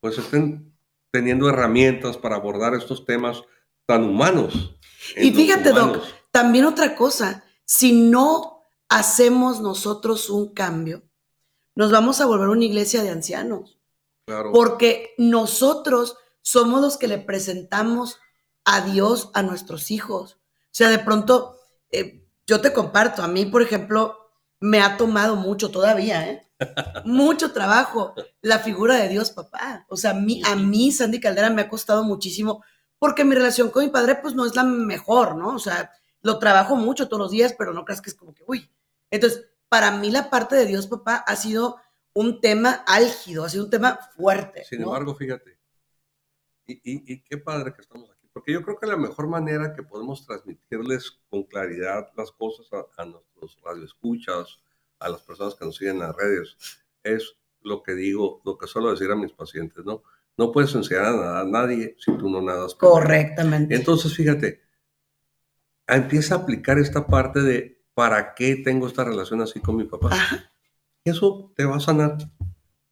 pues 0.00 0.16
estén 0.16 0.72
teniendo 1.10 1.50
herramientas 1.50 2.16
para 2.16 2.36
abordar 2.36 2.72
estos 2.74 3.04
temas 3.04 3.42
tan 3.86 4.04
humanos. 4.04 4.76
Y 5.16 5.32
fíjate, 5.32 5.72
Doc, 5.72 6.02
también 6.30 6.64
otra 6.64 6.94
cosa, 6.94 7.44
si 7.64 7.92
no 7.92 8.64
hacemos 8.88 9.60
nosotros 9.60 10.30
un 10.30 10.52
cambio, 10.52 11.02
nos 11.74 11.90
vamos 11.90 12.20
a 12.20 12.26
volver 12.26 12.48
una 12.48 12.64
iglesia 12.64 13.02
de 13.02 13.10
ancianos. 13.10 13.78
Claro. 14.26 14.52
Porque 14.52 15.14
nosotros 15.18 16.16
somos 16.42 16.80
los 16.80 16.96
que 16.96 17.08
le 17.08 17.18
presentamos 17.18 18.18
a 18.64 18.82
Dios 18.82 19.30
a 19.34 19.42
nuestros 19.42 19.90
hijos. 19.90 20.34
O 20.34 20.74
sea, 20.74 20.90
de 20.90 20.98
pronto, 20.98 21.56
eh, 21.90 22.26
yo 22.46 22.60
te 22.60 22.72
comparto, 22.72 23.22
a 23.22 23.28
mí, 23.28 23.46
por 23.46 23.62
ejemplo, 23.62 24.16
me 24.60 24.80
ha 24.80 24.96
tomado 24.96 25.36
mucho 25.36 25.70
todavía, 25.70 26.28
¿eh? 26.28 26.48
mucho 27.04 27.52
trabajo 27.52 28.14
la 28.40 28.58
figura 28.58 28.96
de 28.96 29.08
Dios, 29.08 29.30
papá. 29.30 29.86
O 29.88 29.96
sea, 29.96 30.12
a 30.12 30.14
mí, 30.14 30.40
a 30.44 30.54
mí, 30.56 30.92
Sandy 30.92 31.20
Caldera, 31.20 31.50
me 31.50 31.62
ha 31.62 31.68
costado 31.68 32.04
muchísimo 32.04 32.62
porque 33.02 33.24
mi 33.24 33.34
relación 33.34 33.70
con 33.70 33.84
mi 33.84 33.90
padre, 33.90 34.14
pues 34.22 34.36
no 34.36 34.46
es 34.46 34.54
la 34.54 34.62
mejor, 34.62 35.34
¿no? 35.34 35.56
O 35.56 35.58
sea, 35.58 35.90
lo 36.20 36.38
trabajo 36.38 36.76
mucho 36.76 37.08
todos 37.08 37.20
los 37.20 37.30
días, 37.32 37.52
pero 37.58 37.72
no 37.72 37.84
creas 37.84 38.00
que 38.00 38.10
es 38.10 38.14
como 38.14 38.32
que, 38.32 38.44
uy. 38.46 38.70
Entonces, 39.10 39.44
para 39.68 39.90
mí 39.90 40.12
la 40.12 40.30
parte 40.30 40.54
de 40.54 40.66
Dios, 40.66 40.86
papá, 40.86 41.16
ha 41.16 41.34
sido 41.34 41.78
un 42.14 42.40
tema 42.40 42.84
álgido, 42.86 43.44
ha 43.44 43.48
sido 43.48 43.64
un 43.64 43.70
tema 43.70 43.98
fuerte. 44.14 44.62
Sin 44.62 44.82
embargo, 44.82 45.16
fíjate, 45.16 45.58
y, 46.64 47.24
qué 47.24 47.38
padre 47.38 47.74
que 47.74 47.80
estamos 47.80 48.08
aquí, 48.08 48.28
porque 48.32 48.52
yo 48.52 48.62
creo 48.62 48.78
que 48.78 48.86
la 48.86 48.96
mejor 48.96 49.26
manera 49.26 49.74
que 49.74 49.82
podemos 49.82 50.24
transmitirles 50.24 51.18
con 51.28 51.42
claridad 51.42 52.08
las 52.16 52.30
cosas 52.30 52.68
a, 52.72 53.02
a 53.02 53.04
nuestros 53.04 53.58
radioescuchas, 53.64 54.60
a 55.00 55.08
las 55.08 55.22
personas 55.22 55.56
que 55.56 55.64
nos 55.64 55.76
siguen 55.76 55.96
en 55.96 56.02
las 56.02 56.14
redes, 56.14 56.56
es 57.02 57.34
lo 57.62 57.82
que 57.82 57.94
digo, 57.94 58.40
lo 58.44 58.56
que 58.56 58.68
suelo 58.68 58.92
decir 58.92 59.10
a 59.10 59.16
mis 59.16 59.32
pacientes, 59.32 59.84
¿no? 59.84 60.04
No 60.42 60.50
puedes 60.50 60.74
enseñar 60.74 61.04
a, 61.04 61.12
nada, 61.12 61.40
a 61.42 61.44
nadie 61.44 61.94
si 62.00 62.10
tú 62.16 62.28
no 62.28 62.42
nadas. 62.42 62.74
Correctamente. 62.74 63.76
Entonces, 63.76 64.12
fíjate, 64.12 64.60
empieza 65.86 66.34
a 66.34 66.38
aplicar 66.38 66.80
esta 66.80 67.06
parte 67.06 67.42
de 67.42 67.80
para 67.94 68.34
qué 68.34 68.56
tengo 68.56 68.88
esta 68.88 69.04
relación 69.04 69.40
así 69.40 69.60
con 69.60 69.76
mi 69.76 69.84
papá. 69.84 70.10
Eso 71.04 71.52
te 71.54 71.64
va 71.64 71.76
a 71.76 71.80
sanar, 71.80 72.18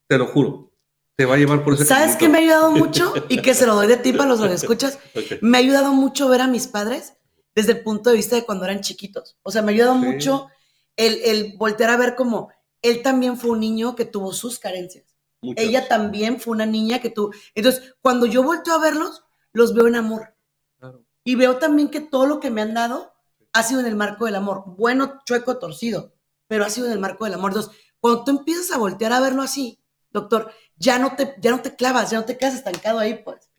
te 0.06 0.16
lo 0.16 0.28
juro. 0.28 0.72
Te 1.16 1.24
va 1.24 1.34
a 1.34 1.38
llevar 1.38 1.64
por 1.64 1.74
ese 1.74 1.86
¿Sabes 1.86 2.14
qué 2.14 2.28
me 2.28 2.38
ha 2.38 2.40
ayudado 2.40 2.70
mucho? 2.76 3.12
Y 3.28 3.42
que 3.42 3.52
se 3.52 3.66
lo 3.66 3.74
doy 3.74 3.88
de 3.88 3.96
ti 3.96 4.12
para 4.12 4.28
los 4.28 4.40
que 4.40 4.54
escuchas. 4.54 5.00
Me 5.42 5.58
ha 5.58 5.60
ayudado 5.60 5.92
mucho 5.92 6.28
ver 6.28 6.42
a 6.42 6.46
mis 6.46 6.68
padres 6.68 7.14
desde 7.52 7.72
el 7.72 7.82
punto 7.82 8.10
de 8.10 8.16
vista 8.16 8.36
de 8.36 8.44
cuando 8.44 8.64
eran 8.64 8.80
chiquitos. 8.80 9.36
O 9.42 9.50
sea, 9.50 9.60
me 9.60 9.72
ha 9.72 9.74
ayudado 9.74 9.96
mucho 9.96 10.46
el, 10.96 11.20
el 11.24 11.56
voltear 11.58 11.90
a 11.90 11.96
ver 11.96 12.14
como 12.14 12.50
él 12.80 13.02
también 13.02 13.36
fue 13.36 13.50
un 13.50 13.60
niño 13.60 13.96
que 13.96 14.04
tuvo 14.04 14.32
sus 14.32 14.60
carencias. 14.60 15.09
Ella 15.42 15.88
también 15.88 16.40
fue 16.40 16.52
una 16.52 16.66
niña 16.66 17.00
que 17.00 17.10
tuvo. 17.10 17.32
Entonces, 17.54 17.94
cuando 18.02 18.26
yo 18.26 18.42
volteo 18.42 18.74
a 18.74 18.80
verlos, 18.80 19.24
los 19.52 19.74
veo 19.74 19.86
en 19.86 19.96
amor. 19.96 20.34
Y 21.24 21.34
veo 21.34 21.58
también 21.58 21.90
que 21.90 22.00
todo 22.00 22.26
lo 22.26 22.40
que 22.40 22.50
me 22.50 22.62
han 22.62 22.74
dado 22.74 23.12
ha 23.52 23.62
sido 23.62 23.80
en 23.80 23.86
el 23.86 23.96
marco 23.96 24.26
del 24.26 24.36
amor. 24.36 24.64
Bueno, 24.66 25.20
chueco, 25.24 25.58
torcido, 25.58 26.14
pero 26.46 26.64
ha 26.64 26.70
sido 26.70 26.86
en 26.86 26.92
el 26.92 26.98
marco 26.98 27.24
del 27.24 27.34
amor. 27.34 27.50
Entonces, 27.50 27.72
cuando 28.00 28.24
tú 28.24 28.30
empiezas 28.30 28.70
a 28.70 28.78
voltear 28.78 29.12
a 29.12 29.20
verlo 29.20 29.42
así, 29.42 29.82
doctor, 30.10 30.50
ya 30.76 30.98
no 30.98 31.14
te, 31.16 31.34
ya 31.40 31.50
no 31.50 31.60
te 31.60 31.74
clavas, 31.74 32.10
ya 32.10 32.18
no 32.18 32.24
te 32.24 32.36
quedas 32.36 32.54
estancado 32.54 32.98
ahí, 32.98 33.22
pues. 33.22 33.50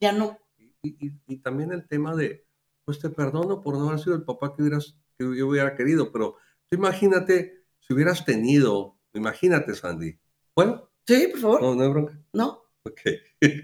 Ya 0.00 0.12
no. 0.12 0.38
Y, 0.82 1.38
también 1.38 1.72
el 1.72 1.86
tema 1.88 2.14
de, 2.14 2.46
pues 2.84 2.98
te 2.98 3.08
perdono 3.08 3.60
por 3.60 3.76
no 3.76 3.88
haber 3.88 4.00
sido 4.00 4.14
el 4.14 4.24
papá 4.24 4.54
que, 4.54 4.62
hubieras, 4.62 4.96
que 5.18 5.24
yo 5.36 5.48
hubiera 5.48 5.74
querido, 5.74 6.12
pero 6.12 6.36
tú 6.68 6.76
imagínate 6.76 7.64
si 7.80 7.94
hubieras 7.94 8.24
tenido, 8.24 8.98
imagínate, 9.14 9.74
Sandy. 9.74 10.18
Bueno. 10.54 10.88
Sí, 11.06 11.28
por 11.28 11.40
favor. 11.40 11.62
No, 11.62 11.74
no 11.74 11.82
hay 11.82 11.88
bronca. 11.88 12.18
No. 12.32 12.64
Ok, 12.82 13.00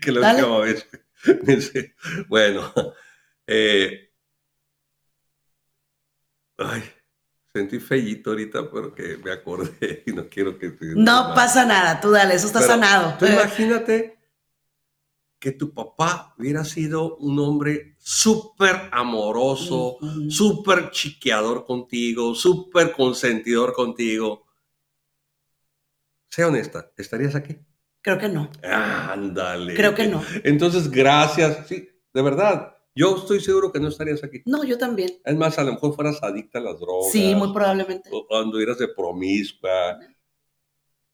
que 0.01 0.13
lo 0.13 0.21
última 0.21 0.59
vez. 0.59 0.87
bueno, 2.29 2.73
eh, 3.47 4.11
ay, 6.59 6.83
sentí 7.55 7.79
fellito 7.79 8.31
ahorita 8.31 8.71
porque 8.71 9.19
me 9.23 9.31
acordé 9.31 10.03
y 10.07 10.13
no 10.13 10.29
quiero 10.29 10.59
que... 10.59 10.75
no 10.81 11.33
pasa 11.35 11.65
nada, 11.65 12.01
tú 12.01 12.11
dale, 12.11 12.35
eso 12.35 12.47
está 12.47 12.63
sanado. 12.63 13.17
Tú 13.19 13.27
imagínate 13.27 14.19
que 15.39 15.53
tu 15.53 15.75
papá 15.75 16.35
hubiera 16.39 16.65
sido 16.65 17.17
un 17.17 17.39
hombre 17.41 17.97
súper 17.99 18.89
amoroso, 18.93 19.99
súper 20.29 20.91
chiqueador 20.91 21.65
contigo, 21.65 22.33
súper 22.35 22.93
consentidor 22.93 23.73
contigo. 23.73 24.47
Sea 26.33 26.49
honesta, 26.49 26.91
¿estarías 26.97 27.35
aquí? 27.35 27.59
Creo 28.01 28.17
que 28.19 28.31
no. 28.31 28.51
Ándale. 28.63 29.75
Creo 29.75 29.95
que 29.95 30.07
no. 30.07 30.25
Entonces, 30.45 30.91
gracias. 30.91 31.67
Sí, 31.69 31.87
de 32.15 32.23
verdad. 32.23 32.75
Yo 32.95 33.19
estoy 33.19 33.39
seguro 33.41 33.71
que 33.71 33.79
no 33.79 33.89
estarías 33.89 34.25
aquí. 34.25 34.41
No, 34.47 34.65
yo 34.65 34.79
también. 34.79 35.11
Es 35.27 35.37
más, 35.37 35.59
a 35.59 35.63
lo 35.63 35.73
mejor 35.73 35.95
fueras 35.95 36.23
adicta 36.23 36.59
a 36.59 36.63
las 36.63 36.81
drogas. 36.81 37.13
Sí, 37.13 37.35
muy 37.35 37.53
probablemente. 37.53 38.09
Cuando 38.29 38.59
eras 38.59 38.79
de 38.79 38.89
promiscua. 38.89 39.99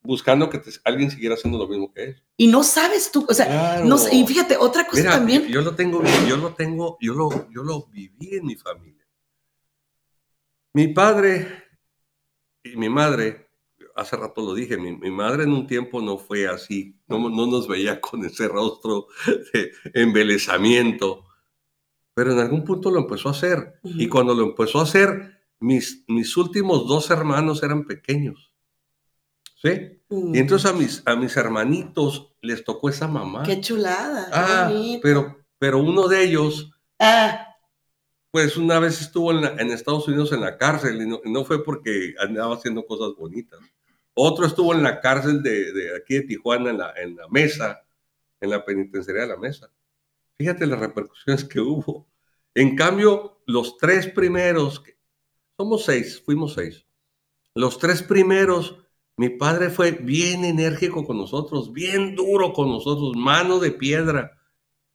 buscando 0.03 0.49
que 0.49 0.63
alguien 0.85 1.11
siguiera 1.11 1.35
haciendo 1.35 1.59
lo 1.59 1.67
mismo 1.67 1.93
que 1.93 2.05
él. 2.05 2.25
Y 2.37 2.47
no 2.47 2.63
sabes 2.63 3.11
tú, 3.11 3.27
o 3.29 3.35
sea, 3.35 3.83
no 3.85 3.99
y 4.13 4.25
fíjate, 4.25 4.57
otra 4.57 4.87
cosa 4.87 5.03
también. 5.03 5.49
Yo, 5.49 5.63
lo 5.63 5.75
tengo, 5.75 6.01
yo 6.29 6.37
lo 6.37 6.55
tengo, 6.55 6.97
yo 7.01 7.15
lo, 7.15 7.51
yo 7.51 7.65
lo 7.65 7.87
viví 7.89 8.37
en 8.37 8.47
mi 8.47 8.55
familia. 8.55 9.05
Mi 10.75 10.87
padre 10.89 11.65
y 12.63 12.77
mi 12.77 12.89
madre, 12.89 13.48
hace 13.99 14.17
rato 14.17 14.43
lo 14.43 14.55
dije, 14.55 14.77
mi, 14.77 15.11
madre 15.11 15.45
en 15.45 15.53
un 15.53 15.67
tiempo 15.67 16.01
no 16.01 16.19
fue 16.19 16.47
así, 16.47 16.97
no, 17.09 17.29
no 17.29 17.47
nos 17.47 17.67
veía 17.67 18.01
con 18.01 18.25
ese 18.25 18.49
rostro 18.49 19.09
de 19.53 19.73
embelezamiento, 19.95 21.25
pero 22.15 22.33
en 22.33 22.39
algún 22.39 22.65
punto 22.65 22.91
lo 22.91 23.01
empezó 23.01 23.29
a 23.29 23.33
hacer. 23.33 23.81
Y 23.85 24.09
cuando 24.09 24.35
lo 24.35 24.43
empezó 24.43 24.81
a 24.81 24.85
hacer, 24.85 25.39
mis, 25.61 26.05
mis 26.09 26.37
últimos 26.37 26.87
dos 26.87 27.11
hermanos 27.11 27.63
eran 27.63 27.85
pequeños. 27.85 28.53
¿Sí? 29.63 30.03
Y 30.11 30.39
entonces 30.39 30.71
a 30.71 30.75
mis, 30.75 31.03
a 31.05 31.17
mis 31.17 31.37
hermanitos 31.37 32.33
les 32.41 32.65
tocó 32.65 32.89
esa 32.89 33.09
mamá. 33.09 33.43
Qué 33.43 33.61
chulada. 33.61 34.29
Ah, 34.33 34.73
pero, 35.03 35.37
pero 35.59 35.79
uno 35.79 36.09
de 36.09 36.25
ellos, 36.25 36.71
ah. 36.99 37.55
pues 38.31 38.57
una 38.57 38.79
vez 38.79 39.01
estuvo 39.01 39.33
en, 39.33 39.71
Estados 39.71 40.09
Unidos 40.09 40.33
en 40.33 40.41
la 40.41 40.57
cárcel 40.57 41.03
y 41.03 41.31
no, 41.31 41.45
fue 41.45 41.63
porque 41.63 42.15
andaba 42.21 42.55
haciendo 42.55 42.87
cosas 42.87 43.15
bonitas. 43.17 43.61
Otro 44.21 44.47
estuvo 44.47 44.75
en 44.75 44.83
la 44.83 45.01
cárcel 45.01 45.43
de, 45.45 45.73
de 45.73 45.97
aquí 45.97 46.15
de 46.15 46.23
Tijuana, 46.23 46.71
en 46.71 46.79
la, 46.79 46.93
en 46.97 47.15
la 47.15 47.29
mesa, 47.29 47.85
en 48.41 48.51
la 48.51 48.65
penitenciaría 48.65 49.23
de 49.23 49.29
la 49.29 49.37
mesa. 49.37 49.71
Fíjate 50.37 50.67
las 50.67 50.81
repercusiones 50.81 51.45
que 51.45 51.61
hubo. 51.61 52.09
En 52.53 52.75
cambio, 52.75 53.41
los 53.47 53.77
tres 53.77 54.09
primeros, 54.09 54.83
somos 55.57 55.85
seis, 55.85 56.21
fuimos 56.25 56.55
seis. 56.55 56.85
Los 57.55 57.79
tres 57.79 58.03
primeros 58.03 58.79
mi 59.17 59.29
padre 59.31 59.71
fue 59.71 59.93
bien 59.93 60.45
enérgico 60.45 61.05
con 61.05 61.19
nosotros, 61.19 61.73
bien 61.73 62.17
duro 62.17 62.53
con 62.53 62.69
nosotros, 62.69 63.17
mano 63.17 63.61
de 63.61 63.73
piedra. 63.73 64.41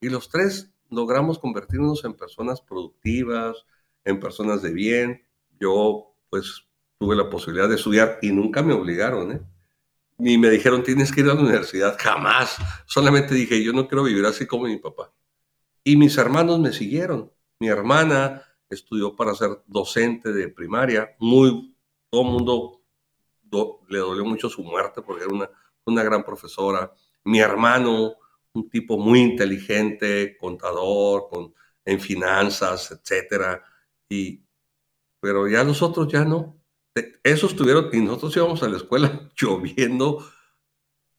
Y 0.01 0.09
los 0.09 0.30
tres 0.30 0.74
logramos 0.89 1.39
convertirnos 1.39 2.03
en 2.03 2.13
personas 2.13 2.61
productivas, 2.61 3.65
en 4.03 4.19
personas 4.19 4.61
de 4.61 4.74
bien. 4.74 5.28
Yo, 5.59 6.15
pues, 6.30 6.65
tuve 7.04 7.18
la 7.18 7.30
posibilidad 7.30 7.68
de 7.68 7.76
estudiar 7.76 8.18
y 8.22 8.32
nunca 8.32 8.64
me 8.64 8.72
obligaron, 8.72 9.34
¿eh? 9.34 9.41
Ni 10.18 10.38
me 10.38 10.49
dijeron, 10.49 10.84
tienes 10.84 11.12
que 11.12 11.20
ir 11.20 11.30
a 11.30 11.34
la 11.34 11.41
universidad, 11.41 11.97
jamás. 11.99 12.56
Solamente 12.86 13.36
dije, 13.36 13.62
yo 13.62 13.74
no 13.74 13.89
quiero 13.89 14.04
vivir 14.04 14.26
así 14.26 14.47
como 14.47 14.68
mi 14.68 14.78
papá. 14.78 15.12
Y 15.84 15.97
mis 15.97 16.18
hermanos 16.18 16.62
me 16.62 16.72
siguieron. 16.72 17.30
Mi 17.60 17.68
hermana 17.68 18.41
estudió 18.70 19.18
para 19.18 19.36
ser 19.36 19.49
docente 19.68 20.32
de 20.32 20.47
primaria, 20.47 21.14
muy, 21.20 21.76
todo 22.10 22.24
mundo 22.24 22.82
le 23.89 23.99
dolió 23.99 24.24
mucho 24.24 24.47
su 24.47 24.64
muerte 24.64 25.01
porque 25.01 25.26
era 25.26 25.34
una, 25.34 25.49
una 25.84 26.04
gran 26.04 26.24
profesora. 26.24 26.89
Mi 27.26 27.39
hermano, 27.39 28.14
un 28.54 28.70
tipo 28.70 28.97
muy 28.97 29.20
inteligente, 29.20 30.38
contador, 30.39 31.28
con, 31.30 31.54
en 31.84 31.99
finanzas, 31.99 32.91
etcétera. 32.91 33.62
Y, 34.08 34.41
pero 35.20 35.49
ya 35.49 35.66
nosotros 35.66 36.08
ya 36.08 36.24
no. 36.24 36.62
Esos 37.24 37.52
estuvieron, 37.52 37.89
y 37.91 37.98
nosotros 38.02 38.36
íbamos 38.36 38.64
a 38.64 38.70
la 38.70 38.78
escuela 38.78 39.30
lloviendo 39.36 40.26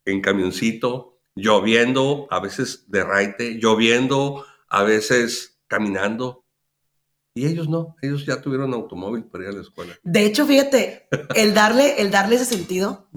en 0.04 0.20
camioncito, 0.20 1.18
lloviendo, 1.34 2.28
a 2.30 2.40
veces 2.40 2.90
de 2.90 3.02
raite, 3.02 3.54
lloviendo, 3.54 4.44
a 4.68 4.82
veces 4.82 5.60
caminando. 5.66 6.44
Y 7.34 7.46
ellos 7.46 7.68
no, 7.68 7.96
ellos 8.00 8.24
ya 8.24 8.40
tuvieron 8.40 8.72
automóvil 8.74 9.24
para 9.24 9.44
ir 9.44 9.50
a 9.50 9.54
la 9.54 9.62
escuela. 9.62 9.98
De 10.04 10.24
hecho, 10.24 10.46
fíjate, 10.46 11.08
el 11.34 11.52
darle, 11.52 12.00
el 12.00 12.12
darle 12.12 12.36
ese 12.36 12.44
sentido, 12.44 13.08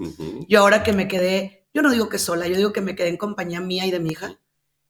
yo 0.47 0.59
ahora 0.59 0.81
que 0.81 0.91
me 0.91 1.07
quedé, 1.07 1.67
yo 1.71 1.83
no 1.83 1.91
digo 1.91 2.09
que 2.09 2.17
sola, 2.17 2.47
yo 2.47 2.57
digo 2.57 2.73
que 2.73 2.81
me 2.81 2.95
quedé 2.95 3.09
en 3.09 3.17
compañía 3.17 3.61
mía 3.61 3.85
y 3.85 3.91
de 3.91 3.99
mi 3.99 4.09
hija, 4.09 4.39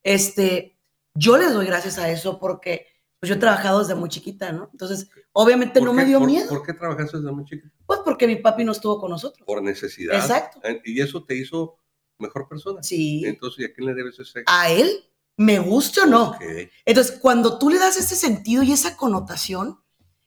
este, 0.03 0.77
yo 1.13 1.37
les 1.37 1.53
doy 1.53 1.65
gracias 1.65 1.97
a 1.97 2.09
eso 2.09 2.39
porque 2.39 2.87
pues 3.19 3.29
yo 3.29 3.35
he 3.35 3.39
trabajado 3.39 3.79
desde 3.79 3.95
muy 3.95 4.09
chiquita, 4.09 4.51
¿no? 4.51 4.69
Entonces, 4.71 5.09
obviamente 5.31 5.81
no 5.81 5.93
me 5.93 6.05
dio 6.05 6.19
miedo. 6.19 6.49
¿Por 6.49 6.63
qué 6.63 6.73
trabajaste 6.73 7.17
desde 7.17 7.31
muy 7.31 7.45
chiquita? 7.45 7.73
Pues 7.85 7.99
porque 8.05 8.27
mi 8.27 8.35
papi 8.35 8.63
no 8.63 8.71
estuvo 8.71 8.99
con 8.99 9.09
nosotros. 9.09 9.45
Por 9.45 9.63
necesidad. 9.63 10.15
Exacto. 10.15 10.59
Y 10.83 11.01
eso 11.01 11.23
te 11.23 11.35
hizo 11.35 11.79
mejor 12.19 12.47
persona. 12.47 12.83
Sí. 12.83 13.23
Entonces, 13.25 13.59
¿y 13.59 13.65
a 13.65 13.73
quién 13.73 13.87
le 13.87 13.93
debes 13.95 14.19
ese? 14.19 14.43
A 14.45 14.69
él 14.69 14.89
me 15.35 15.59
guste 15.59 16.01
o 16.01 16.05
no. 16.05 16.37
Entonces, 16.85 17.17
cuando 17.19 17.57
tú 17.57 17.69
le 17.69 17.79
das 17.79 17.97
ese 17.97 18.15
sentido 18.15 18.63
y 18.63 18.71
esa 18.71 18.95
connotación, 18.97 19.79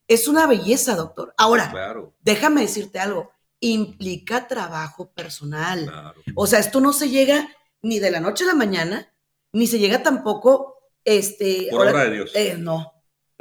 es 0.09 0.27
una 0.27 0.47
belleza, 0.49 0.97
doctor. 0.97 1.35
Ahora, 1.37 1.73
déjame 2.21 2.63
decirte 2.63 2.99
algo, 2.99 3.31
implica 3.61 4.49
trabajo 4.49 5.13
personal. 5.13 6.15
O 6.35 6.47
sea, 6.49 6.59
esto 6.59 6.81
no 6.81 6.93
se 6.93 7.09
llega 7.09 7.49
ni 7.83 7.99
de 8.01 8.11
la 8.11 8.21
noche 8.21 8.45
a 8.45 8.49
la 8.49 8.55
mañana, 8.55 9.13
ni 9.53 9.67
se 9.67 9.79
llega 9.79 10.03
tampoco, 10.03 10.80
este... 11.19 11.69
Por 11.71 11.87
obra 11.87 12.05
de 12.05 12.11
Dios. 12.13 12.33
Eh, 12.35 12.57
no. 12.59 12.93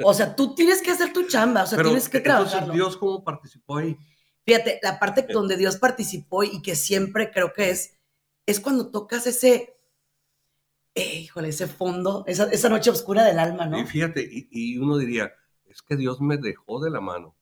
O 0.02 0.14
sea, 0.14 0.34
tú 0.34 0.54
tienes 0.54 0.82
que 0.82 0.90
hacer 0.90 1.12
tu 1.12 1.26
chamba, 1.26 1.64
o 1.64 1.66
sea, 1.66 1.82
tienes 1.82 2.08
que 2.08 2.20
trabajar. 2.20 2.70
Dios 2.72 2.96
cómo 2.96 3.22
participó 3.22 3.78
ahí? 3.78 3.96
Fíjate, 4.44 4.80
la 4.82 4.98
parte 4.98 5.26
donde 5.30 5.56
Dios 5.56 5.76
participó 5.76 6.42
y 6.42 6.62
que 6.62 6.74
siempre 6.74 7.30
creo 7.30 7.52
que 7.52 7.70
es, 7.70 7.98
es 8.46 8.60
cuando 8.60 8.90
tocas 8.90 9.26
ese, 9.26 9.76
eh, 10.94 11.20
híjole, 11.20 11.48
ese 11.48 11.66
fondo, 11.66 12.24
esa, 12.26 12.68
noche 12.68 12.90
oscura 12.90 13.24
del 13.24 13.38
alma, 13.38 13.66
¿no? 13.66 13.78
Y 13.78 13.84
fíjate, 13.84 14.26
y, 14.30 14.78
uno 14.78 14.96
diría, 14.96 15.32
es 15.66 15.82
que 15.82 15.96
Dios 15.96 16.20
me 16.20 16.38
dejó 16.38 16.80
de 16.80 16.90
la 16.90 17.00
mano. 17.00 17.36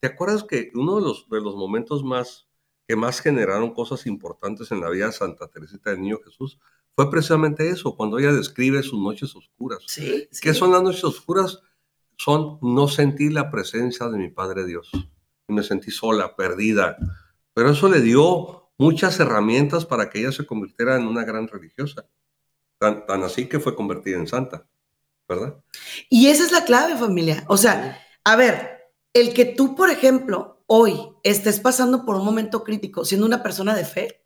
¿Te 0.00 0.08
acuerdas 0.08 0.42
que 0.44 0.70
uno 0.74 0.96
de 0.96 1.02
los, 1.02 1.28
de 1.28 1.40
los 1.40 1.54
momentos 1.54 2.02
más 2.02 2.48
que 2.90 2.96
más 2.96 3.20
generaron 3.20 3.72
cosas 3.72 4.04
importantes 4.06 4.72
en 4.72 4.80
la 4.80 4.90
vida 4.90 5.06
de 5.06 5.12
Santa 5.12 5.46
Teresita 5.46 5.90
del 5.90 6.00
Niño 6.00 6.18
Jesús 6.24 6.58
fue 6.96 7.10
precisamente 7.10 7.68
eso, 7.68 7.96
cuando 7.96 8.18
ella 8.18 8.32
describe 8.32 8.82
sus 8.82 9.00
noches 9.00 9.34
oscuras. 9.34 9.82
Sí. 9.86 10.28
¿Qué 10.40 10.54
son 10.54 10.72
las 10.72 10.82
noches 10.82 11.04
oscuras? 11.04 11.60
Son 12.16 12.58
no 12.60 12.88
sentir 12.88 13.32
la 13.32 13.50
presencia 13.50 14.08
de 14.08 14.18
mi 14.18 14.28
Padre 14.28 14.66
Dios. 14.66 14.90
Y 15.48 15.52
me 15.52 15.62
sentí 15.62 15.90
sola, 15.90 16.36
perdida. 16.36 16.96
Pero 17.54 17.70
eso 17.70 17.88
le 17.88 18.00
dio 18.00 18.72
muchas 18.78 19.18
herramientas 19.20 19.86
para 19.86 20.10
que 20.10 20.20
ella 20.20 20.32
se 20.32 20.46
convirtiera 20.46 20.96
en 20.96 21.06
una 21.06 21.24
gran 21.24 21.48
religiosa. 21.48 22.06
Tan, 22.78 23.04
así 23.22 23.46
que 23.46 23.60
fue 23.60 23.76
convertida 23.76 24.16
en 24.16 24.26
santa, 24.26 24.66
¿verdad? 25.28 25.62
Y 26.08 26.28
esa 26.28 26.44
es 26.44 26.52
la 26.52 26.64
clave, 26.64 26.96
familia. 26.96 27.44
O 27.48 27.58
sea, 27.58 28.00
a 28.24 28.36
ver, 28.36 28.90
el 29.12 29.34
que 29.34 29.44
tú, 29.44 29.76
por 29.76 29.90
ejemplo, 29.90 30.62
hoy 30.66 31.10
estés 31.22 31.60
pasando 31.60 32.06
por 32.06 32.16
un 32.16 32.24
momento 32.24 32.64
crítico 32.64 33.04
siendo 33.04 33.26
una 33.26 33.42
persona 33.42 33.74
de 33.74 33.84
fe, 33.84 34.24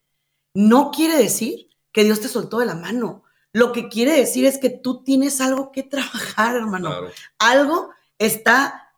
no 0.55 0.93
quiere 0.93 1.17
decir 1.17 1.69
que 1.95 2.05
Dios 2.05 2.21
te 2.21 2.29
soltó 2.29 2.59
de 2.59 2.67
la 2.67 2.75
mano. 2.75 3.23
Lo 3.53 3.73
que 3.73 3.89
quiere 3.89 4.13
decir 4.13 4.45
es 4.45 4.59
que 4.59 4.69
tú 4.69 5.05
tienes 5.05 5.41
algo 5.41 5.71
que 5.71 5.85
trabajar, 5.85 6.57
hermano. 6.57 6.91
Algo 7.39 7.91
está 8.19 8.93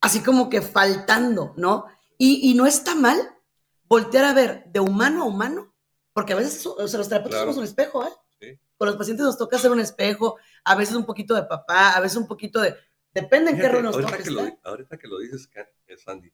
así 0.00 0.22
como 0.22 0.50
que 0.50 0.60
faltando, 0.60 1.54
¿no? 1.56 1.86
Y, 2.18 2.54
no 2.54 2.66
está 2.66 2.94
mal 2.94 3.18
voltear 3.84 4.26
a 4.26 4.34
ver 4.34 4.64
de 4.66 4.78
humano 4.78 5.22
a 5.22 5.26
humano, 5.26 5.74
porque 6.12 6.34
a 6.34 6.36
veces 6.36 6.64
o 6.64 6.86
sea, 6.86 6.98
los 6.98 7.08
terapeutas 7.08 7.40
somos 7.40 7.56
un 7.56 7.64
espejo, 7.64 8.06
¿eh? 8.06 8.60
Con 8.76 8.86
los 8.86 8.96
pacientes 8.96 9.24
nos 9.24 9.38
toca 9.38 9.56
hacer 9.56 9.70
un 9.70 9.80
espejo, 9.80 10.38
a 10.62 10.76
veces 10.76 10.94
un 10.94 11.06
poquito 11.06 11.34
de 11.34 11.44
papá, 11.44 11.92
a 11.92 12.00
veces 12.00 12.18
un 12.18 12.26
poquito 12.26 12.60
de... 12.60 12.76
Depende 13.14 13.52
en 13.52 13.58
qué 13.58 13.68
rol 13.68 13.82
nos 13.82 13.94
ahorita 13.94 14.18
Que 14.18 14.30
lo, 14.30 14.58
ahorita 14.62 14.98
que 14.98 15.08
lo 15.08 15.18
dices, 15.18 15.48
Sandy, 15.98 16.32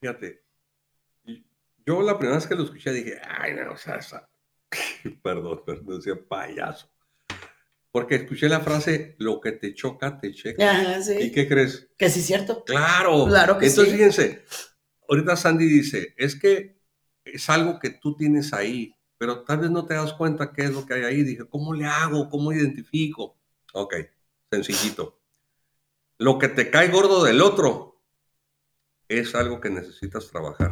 fíjate, 0.00 0.44
yo 1.84 2.02
la 2.02 2.18
primera 2.18 2.38
vez 2.38 2.46
que 2.46 2.54
lo 2.54 2.64
escuché 2.64 2.92
dije, 2.92 3.20
ay, 3.26 3.54
no, 3.54 3.72
o 3.72 3.76
sea, 3.76 4.00
perdón, 5.22 5.62
perdón, 5.64 5.96
decía 5.96 6.14
payaso. 6.28 6.88
Porque 7.90 8.14
escuché 8.14 8.48
la 8.48 8.60
frase, 8.60 9.16
lo 9.18 9.40
que 9.40 9.52
te 9.52 9.74
choca, 9.74 10.18
te 10.18 10.32
checa. 10.32 10.98
¿Y 11.20 11.30
qué 11.30 11.46
crees? 11.46 11.90
Que 11.98 12.08
sí 12.08 12.20
es 12.20 12.26
cierto. 12.26 12.64
Claro. 12.64 13.26
Claro 13.26 13.58
que 13.58 13.66
Entonces, 13.66 13.92
fíjense, 13.92 14.44
ahorita 15.08 15.36
Sandy 15.36 15.66
dice, 15.66 16.14
es 16.16 16.34
que 16.34 16.80
es 17.24 17.50
algo 17.50 17.78
que 17.78 17.90
tú 17.90 18.16
tienes 18.16 18.54
ahí, 18.54 18.96
pero 19.18 19.44
tal 19.44 19.58
vez 19.58 19.70
no 19.70 19.84
te 19.84 19.94
das 19.94 20.14
cuenta 20.14 20.52
qué 20.52 20.62
es 20.64 20.72
lo 20.72 20.86
que 20.86 20.94
hay 20.94 21.02
ahí. 21.04 21.22
Dije, 21.22 21.46
¿cómo 21.48 21.74
le 21.74 21.84
hago? 21.84 22.30
¿Cómo 22.30 22.52
identifico? 22.52 23.38
Ok, 23.74 23.94
sencillito. 24.50 25.20
Lo 26.18 26.38
que 26.38 26.48
te 26.48 26.70
cae 26.70 26.88
gordo 26.88 27.24
del 27.24 27.42
otro 27.42 28.00
es 29.08 29.34
algo 29.34 29.60
que 29.60 29.70
necesitas 29.70 30.28
trabajar. 30.28 30.70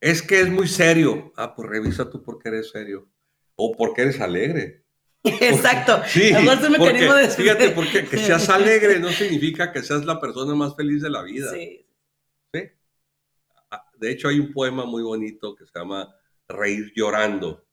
Es 0.00 0.22
que 0.22 0.40
es 0.40 0.50
muy 0.50 0.68
serio. 0.68 1.32
Ah, 1.36 1.54
pues 1.54 1.68
revisa 1.68 2.10
tú 2.10 2.22
por 2.22 2.38
qué 2.38 2.48
eres 2.50 2.70
serio. 2.70 3.08
O 3.56 3.76
porque 3.76 4.02
eres 4.02 4.20
alegre. 4.20 4.84
Exacto. 5.24 6.02
sí, 6.06 6.32
porque, 6.76 7.30
fíjate, 7.30 7.70
porque 7.70 8.04
que 8.04 8.18
seas 8.18 8.48
alegre 8.50 8.98
no 8.98 9.08
significa 9.08 9.72
que 9.72 9.82
seas 9.82 10.04
la 10.04 10.20
persona 10.20 10.54
más 10.54 10.76
feliz 10.76 11.00
de 11.00 11.10
la 11.10 11.22
vida. 11.22 11.50
Sí. 11.52 11.86
¿Sí? 12.52 12.60
Ah, 13.70 13.90
de 13.96 14.10
hecho, 14.10 14.28
hay 14.28 14.38
un 14.38 14.52
poema 14.52 14.84
muy 14.84 15.02
bonito 15.02 15.54
que 15.54 15.64
se 15.64 15.72
llama 15.74 16.14
reír 16.48 16.92
llorando. 16.94 17.64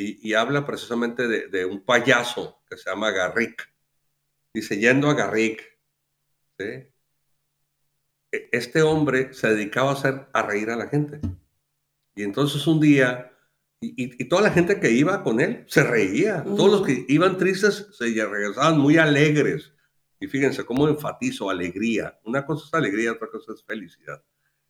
Y, 0.00 0.32
habla 0.34 0.64
precisamente 0.64 1.26
de, 1.26 1.64
un 1.64 1.84
payaso 1.84 2.62
que 2.70 2.76
se 2.76 2.88
llama 2.88 3.10
Garrick. 3.10 3.68
Dice, 4.54 4.78
yendo 4.78 5.10
a 5.10 5.14
Garrick, 5.14 5.60
e, 6.58 6.92
este 8.30 8.82
hombre 8.82 9.32
se 9.32 9.48
dedicaba 9.48 9.90
a, 9.90 9.94
hacer, 9.94 10.28
a 10.32 10.42
reír 10.42 10.70
a 10.70 10.76
la 10.76 10.88
gente. 10.88 11.20
Y 12.14 12.22
entonces 12.22 12.66
un 12.66 12.80
día, 12.80 13.32
y, 13.80 14.24
toda 14.24 14.42
la 14.42 14.50
gente 14.50 14.80
que 14.80 14.90
iba 14.90 15.22
con 15.22 15.40
él 15.40 15.64
se 15.66 15.84
reía. 15.84 16.42
Todos 16.44 16.70
los 16.70 16.86
que 16.86 17.04
iban 17.08 17.38
tristes 17.38 17.88
se 17.92 18.06
regresaban 18.06 18.78
muy 18.78 18.98
alegres. 18.98 19.72
Y 20.20 20.26
fíjense 20.26 20.64
cómo 20.64 20.88
enfatizo 20.88 21.48
alegría. 21.48 22.18
Una 22.24 22.44
cosa 22.44 22.64
es 22.66 22.74
alegría, 22.74 23.12
otra 23.12 23.28
cosa 23.30 23.52
es 23.52 23.62
felicidad. 23.64 24.22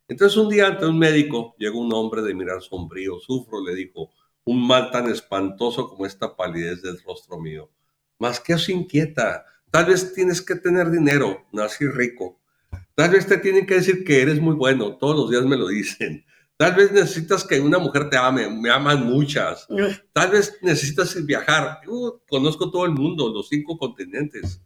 Entonces 0.07 0.37
un 0.37 0.49
día 0.49 0.67
ante 0.67 0.85
un 0.85 0.97
médico 0.97 1.55
llegó 1.57 1.79
un 1.79 1.93
hombre 1.93 2.21
de 2.21 2.33
mirar 2.33 2.61
sombrío, 2.61 3.19
sufro, 3.19 3.63
le 3.63 3.75
dijo, 3.75 4.11
un 4.43 4.65
mal 4.65 4.89
tan 4.89 5.09
espantoso 5.09 5.89
como 5.89 6.05
esta 6.05 6.35
palidez 6.35 6.81
del 6.81 6.99
rostro 7.03 7.39
mío. 7.39 7.69
Más 8.17 8.39
que 8.39 8.55
os 8.55 8.67
inquieta, 8.69 9.45
tal 9.69 9.85
vez 9.85 10.13
tienes 10.13 10.41
que 10.41 10.55
tener 10.55 10.89
dinero, 10.89 11.45
nací 11.51 11.87
rico. 11.87 12.38
Tal 12.99 13.11
vez 13.11 13.25
te 13.25 13.37
tienen 13.37 13.65
que 13.65 13.75
decir 13.75 14.03
que 14.03 14.21
eres 14.21 14.41
muy 14.41 14.55
bueno, 14.55 14.97
todos 14.97 15.15
los 15.15 15.29
días 15.29 15.45
me 15.45 15.55
lo 15.55 15.69
dicen. 15.69 16.25
Tal 16.57 16.75
vez 16.75 16.91
necesitas 16.91 17.45
que 17.45 17.57
una 17.61 17.79
mujer 17.79 18.09
te 18.09 18.17
ame, 18.17 18.49
me 18.49 18.69
aman 18.69 19.05
muchas. 19.05 19.65
Tal 20.11 20.31
vez 20.31 20.57
necesitas 20.61 21.25
viajar. 21.25 21.79
Uh, 21.87 22.19
conozco 22.27 22.69
todo 22.69 22.83
el 22.83 22.91
mundo, 22.91 23.31
los 23.33 23.47
cinco 23.47 23.77
continentes. 23.77 24.61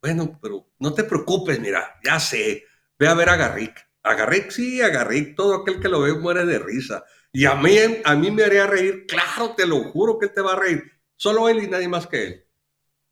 Bueno, 0.00 0.36
pero 0.42 0.66
no 0.80 0.92
te 0.92 1.04
preocupes, 1.04 1.60
mira, 1.60 1.94
ya 2.02 2.18
sé. 2.18 2.64
Ve 2.98 3.06
a 3.06 3.14
ver 3.14 3.28
a 3.28 3.36
Garrick. 3.36 3.88
A 4.02 4.14
Garrick, 4.14 4.50
sí, 4.50 4.82
a 4.82 4.88
Garrick, 4.88 5.36
todo 5.36 5.54
aquel 5.54 5.78
que 5.78 5.88
lo 5.88 6.00
ve 6.00 6.14
muere 6.14 6.44
de 6.44 6.58
risa. 6.58 7.04
Y 7.32 7.44
a 7.44 7.54
mí, 7.54 7.76
a 8.04 8.16
mí 8.16 8.32
me 8.32 8.42
haría 8.42 8.66
reír, 8.66 9.06
claro, 9.06 9.54
te 9.56 9.64
lo 9.64 9.84
juro 9.92 10.18
que 10.18 10.26
él 10.26 10.32
te 10.34 10.40
va 10.40 10.54
a 10.54 10.58
reír. 10.58 10.82
Solo 11.14 11.48
él 11.48 11.62
y 11.62 11.68
nadie 11.68 11.86
más 11.86 12.08
que 12.08 12.24
él. 12.24 12.46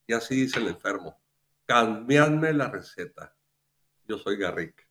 Y 0.09 0.15
así 0.15 0.35
dice 0.35 0.59
el 0.59 0.67
enfermo. 0.67 1.23
Cambiadme 1.65 2.53
la 2.53 2.69
receta. 2.69 3.37
Yo 4.11 4.19
soy 4.19 4.37
Garrick. 4.37 4.89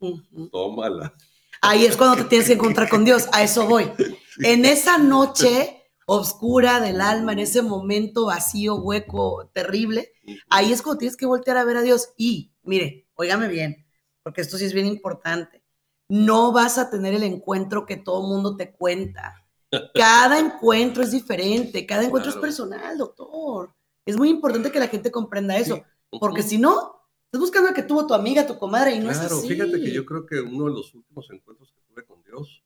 Tómala. 0.50 1.14
Ahí 1.62 1.84
es 1.84 1.98
cuando 1.98 2.24
te 2.24 2.30
tienes 2.30 2.48
que 2.48 2.54
encontrar 2.54 2.88
con 2.88 3.04
Dios. 3.04 3.28
A 3.34 3.44
eso 3.44 3.68
voy. 3.68 3.92
En 4.38 4.64
esa 4.64 4.98
noche 4.98 5.90
oscura 6.06 6.80
del 6.80 7.02
alma, 7.02 7.34
en 7.34 7.40
ese 7.40 7.62
momento 7.62 8.28
vacío, 8.28 8.76
hueco, 8.76 9.50
terrible, 9.54 10.14
ahí 10.50 10.72
es 10.72 10.82
cuando 10.82 11.00
tienes 11.00 11.18
que 11.18 11.26
voltear 11.26 11.58
a 11.58 11.66
ver 11.66 11.76
a 11.76 11.82
Dios. 11.82 12.14
Y, 12.16 12.54
mire, 12.64 13.10
óigame 13.16 13.50
bien, 13.50 13.86
porque 14.24 14.40
esto 14.40 14.58
sí 14.58 14.64
es 14.64 14.74
bien 14.74 14.86
importante. 14.86 15.66
No 16.08 16.54
vas 16.54 16.78
a 16.78 16.90
tener 16.90 17.14
el 17.14 17.24
encuentro 17.24 17.86
que 17.86 17.98
todo 17.98 18.26
mundo 18.26 18.56
te 18.56 18.72
cuenta. 18.72 19.46
Cada 19.94 20.40
encuentro 20.40 21.04
es 21.04 21.12
diferente, 21.12 21.86
cada 21.86 22.06
encuentro 22.06 22.32
es 22.32 22.38
personal, 22.38 22.98
doctor. 22.98 23.76
Es 24.06 24.16
muy 24.16 24.30
importante 24.30 24.72
que 24.72 24.80
la 24.80 24.88
gente 24.88 25.12
comprenda 25.12 25.58
eso, 25.58 25.84
porque 26.10 26.42
si 26.42 26.58
no, 26.58 26.99
estás 27.30 27.42
buscando 27.42 27.70
el 27.70 27.76
que 27.76 27.84
tuvo 27.84 28.08
tu 28.08 28.16
amiga, 28.16 28.48
tu 28.48 28.58
comadre 28.58 28.96
y 28.96 29.00
no 29.00 29.12
es 29.12 29.20
así. 29.20 29.48
fíjate 29.48 29.80
que 29.80 29.92
yo 29.92 30.04
creo 30.04 30.26
que 30.26 30.42
uno 30.42 30.66
de 30.66 30.72
los 30.72 30.96
últimos 30.96 31.30
encuentros 31.30 31.72
que 31.72 31.80
tuve 31.82 32.04
con 32.04 32.24
Dios 32.24 32.64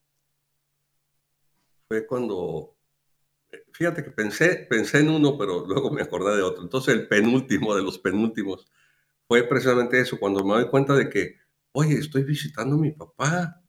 fue 1.89 2.07
cuando, 2.07 2.77
eh, 3.51 3.65
fíjate 3.73 4.05
que 4.05 4.11
pensé, 4.11 4.65
pensé 4.69 4.99
en 4.99 5.09
uno, 5.09 5.37
pero 5.37 5.65
luego 5.67 5.91
me 5.91 6.01
acordé 6.01 6.37
de 6.37 6.43
otro. 6.43 6.63
Entonces 6.63 6.93
el 6.93 7.09
penúltimo 7.09 7.75
de 7.75 7.83
los 7.83 7.99
penúltimos 7.99 8.71
fue 9.27 9.43
precisamente 9.43 9.99
eso, 9.99 10.17
cuando 10.17 10.45
me 10.45 10.53
doy 10.53 10.69
cuenta 10.69 10.93
de 10.95 11.09
que, 11.09 11.35
oye, 11.73 11.95
estoy 11.95 12.23
visitando 12.23 12.75
a 12.75 12.79
mi 12.79 12.91
papá, 12.91 13.61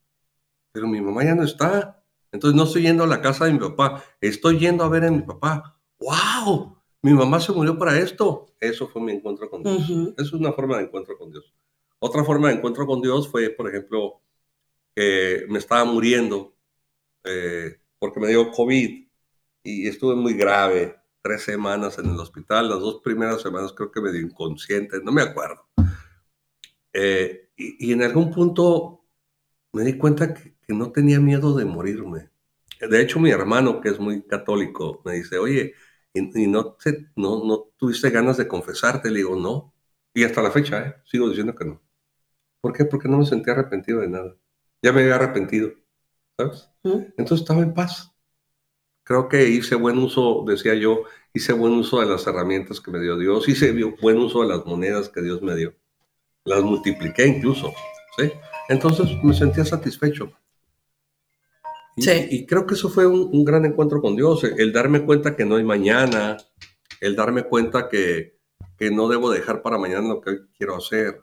pero 0.70 0.86
mi 0.86 1.00
mamá 1.00 1.24
ya 1.24 1.34
no 1.34 1.42
está. 1.42 2.04
Entonces 2.30 2.56
no 2.56 2.64
estoy 2.64 2.82
yendo 2.82 3.02
a 3.02 3.08
la 3.08 3.20
casa 3.20 3.46
de 3.46 3.52
mi 3.52 3.58
papá, 3.58 4.04
estoy 4.20 4.60
yendo 4.60 4.84
a 4.84 4.88
ver 4.88 5.04
a 5.06 5.10
mi 5.10 5.22
papá. 5.22 5.76
¡Wow! 5.98 6.83
Mi 7.04 7.12
mamá 7.12 7.38
se 7.38 7.52
murió 7.52 7.76
para 7.78 7.98
esto. 7.98 8.46
Eso 8.58 8.88
fue 8.88 9.02
mi 9.02 9.12
encuentro 9.12 9.50
con 9.50 9.62
Dios. 9.62 9.90
Eso 9.90 10.14
es 10.16 10.32
una 10.32 10.54
forma 10.54 10.78
de 10.78 10.84
encuentro 10.84 11.18
con 11.18 11.30
Dios. 11.30 11.52
Otra 11.98 12.24
forma 12.24 12.48
de 12.48 12.54
encuentro 12.54 12.86
con 12.86 13.02
Dios 13.02 13.28
fue, 13.28 13.50
por 13.50 13.68
ejemplo, 13.68 14.22
que 14.96 15.44
me 15.50 15.58
estaba 15.58 15.84
muriendo 15.84 16.56
eh, 17.22 17.78
porque 17.98 18.20
me 18.20 18.28
dio 18.28 18.50
COVID 18.50 19.06
y 19.64 19.86
estuve 19.86 20.14
muy 20.14 20.32
grave, 20.32 20.96
tres 21.20 21.42
semanas 21.42 21.98
en 21.98 22.06
el 22.06 22.18
hospital, 22.18 22.70
las 22.70 22.80
dos 22.80 23.02
primeras 23.04 23.42
semanas 23.42 23.74
creo 23.74 23.92
que 23.92 24.00
me 24.00 24.10
dio 24.10 24.22
inconsciente, 24.22 24.96
no 25.04 25.12
me 25.12 25.20
acuerdo. 25.20 25.68
Eh, 26.94 27.50
y, 27.54 27.92
en 27.92 28.02
algún 28.02 28.30
punto 28.30 29.04
me 29.72 29.82
di 29.82 29.98
cuenta 29.98 30.32
que, 30.32 30.56
que 30.66 30.72
no 30.72 30.90
tenía 30.90 31.20
miedo 31.20 31.54
de 31.54 31.66
morirme. 31.66 32.30
De 32.80 33.02
hecho, 33.02 33.20
mi 33.20 33.30
hermano, 33.30 33.82
que 33.82 33.90
es 33.90 34.00
muy 34.00 34.22
católico, 34.22 35.02
me 35.04 35.12
dice, 35.12 35.36
oye, 35.36 35.74
y, 36.14 36.46
no, 36.46 36.74
te, 36.74 37.10
no, 37.16 37.44
no 37.44 37.70
tuviste 37.76 38.08
ganas 38.10 38.36
de 38.36 38.48
confesarte. 38.48 39.10
Le 39.10 39.18
digo, 39.18 39.36
no. 39.36 39.74
Y 40.14 40.22
hasta 40.24 40.42
la 40.42 40.52
fecha, 40.52 40.80
¿eh? 40.80 40.94
sigo 41.04 41.28
diciendo 41.28 41.54
que 41.54 41.64
no. 41.64 41.82
¿Por 42.60 42.72
qué? 42.72 42.84
Porque 42.84 43.08
no 43.08 43.18
me 43.18 43.26
sentí 43.26 43.50
arrepentido 43.50 44.00
de 44.00 44.08
nada. 44.08 44.36
Ya 44.80 44.92
me 44.92 45.02
había 45.02 45.16
arrepentido, 45.16 45.72
¿sabes? 46.38 46.70
Entonces 46.82 47.40
estaba 47.40 47.62
en 47.62 47.74
paz. 47.74 48.12
Creo 49.02 49.28
que 49.28 49.48
hice 49.48 49.74
buen 49.74 49.98
uso, 49.98 50.44
decía 50.46 50.74
yo, 50.74 51.02
hice 51.34 51.52
buen 51.52 51.72
uso 51.74 52.00
de 52.00 52.06
las 52.06 52.26
herramientas 52.26 52.80
que 52.80 52.90
me 52.90 53.00
dio 53.00 53.18
Dios, 53.18 53.48
hice 53.48 53.72
buen 54.00 54.18
uso 54.18 54.42
de 54.42 54.48
las 54.48 54.64
monedas 54.64 55.08
que 55.08 55.20
Dios 55.20 55.42
me 55.42 55.56
dio. 55.56 55.74
Las 56.44 56.62
multipliqué 56.62 57.26
incluso, 57.26 57.72
¿sí? 58.16 58.30
Entonces 58.68 59.06
me 59.22 59.34
sentía 59.34 59.64
satisfecho. 59.64 60.32
Y, 61.96 62.46
creo 62.46 62.66
que 62.66 62.74
eso 62.74 62.88
fue 62.88 63.06
un, 63.06 63.44
gran 63.44 63.64
encuentro 63.64 64.00
con 64.00 64.16
Dios, 64.16 64.42
el 64.44 64.72
darme 64.72 65.04
cuenta 65.04 65.36
que 65.36 65.44
no 65.44 65.56
hay 65.56 65.64
mañana, 65.64 66.36
el 67.00 67.14
darme 67.14 67.44
cuenta 67.44 67.88
que, 67.88 68.38
que 68.76 68.90
no 68.90 69.08
debo 69.08 69.30
dejar 69.30 69.62
para 69.62 69.78
mañana 69.78 70.08
lo 70.08 70.20
que 70.20 70.46
quiero 70.56 70.76
hacer. 70.76 71.22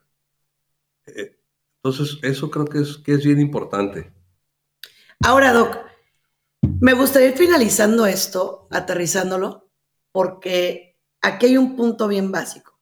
Eh, 1.08 1.38
entonces, 1.84 2.20
eso 2.22 2.50
creo 2.50 2.66
que 2.66 2.80
es, 2.80 2.98
que 2.98 3.14
es 3.14 3.26
bien 3.26 3.40
importante. 3.40 4.14
Ahora, 5.24 5.52
Doc, 5.52 5.78
me 6.80 6.94
gustaría 6.94 7.30
ir 7.30 7.38
finalizando 7.38 8.06
esto, 8.06 8.68
aterrizándolo, 8.72 9.70
porque 10.12 11.00
aquí 11.22 11.48
hay 11.48 11.58
un 11.58 11.76
punto 11.76 12.08
bien 12.08 12.32
básico. 12.32 12.80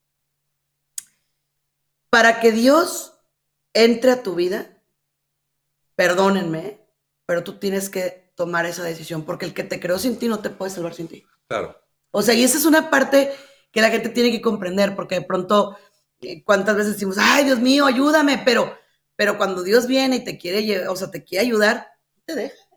Para 2.09 2.39
que 2.39 2.51
Dios 2.51 3.19
entre 3.73 4.11
a 4.11 4.23
tu 4.23 4.35
vida, 4.35 4.81
perdónenme, 5.95 6.78
pero 7.29 7.43
tú 7.43 7.59
tienes 7.59 7.91
que 7.91 8.31
tomar 8.33 8.65
esa 8.65 8.81
decisión, 8.81 9.23
porque 9.23 9.45
el 9.45 9.53
que 9.53 9.63
te 9.63 9.79
creó 9.79 9.99
sin 9.99 10.17
ti 10.17 10.27
no 10.27 10.39
te 10.39 10.49
puede 10.49 10.71
salvar 10.71 10.95
sin 10.95 11.07
ti. 11.07 11.23
Claro. 11.47 11.79
O 12.09 12.23
sea, 12.23 12.33
y 12.33 12.43
esa 12.43 12.57
es 12.57 12.65
una 12.65 12.89
parte 12.89 13.31
que 13.71 13.81
la 13.81 13.91
gente 13.91 14.09
tiene 14.09 14.31
que 14.31 14.41
comprender, 14.41 14.95
porque 14.95 15.19
de 15.19 15.21
pronto, 15.27 15.77
eh, 16.21 16.43
¿cuántas 16.43 16.75
veces 16.75 16.93
decimos, 16.93 17.17
ay, 17.19 17.45
Dios 17.45 17.59
mío, 17.59 17.85
ayúdame? 17.85 18.41
Pero, 18.43 18.75
pero 19.15 19.37
cuando 19.37 19.61
Dios 19.61 19.85
viene 19.85 20.15
y 20.15 20.23
te 20.23 20.39
quiere, 20.39 20.87
o 20.87 20.95
sea, 20.95 21.11
te 21.11 21.23
quiere 21.23 21.45
ayudar, 21.45 21.91
no 22.15 22.23
te 22.25 22.33
dejas. 22.33 22.67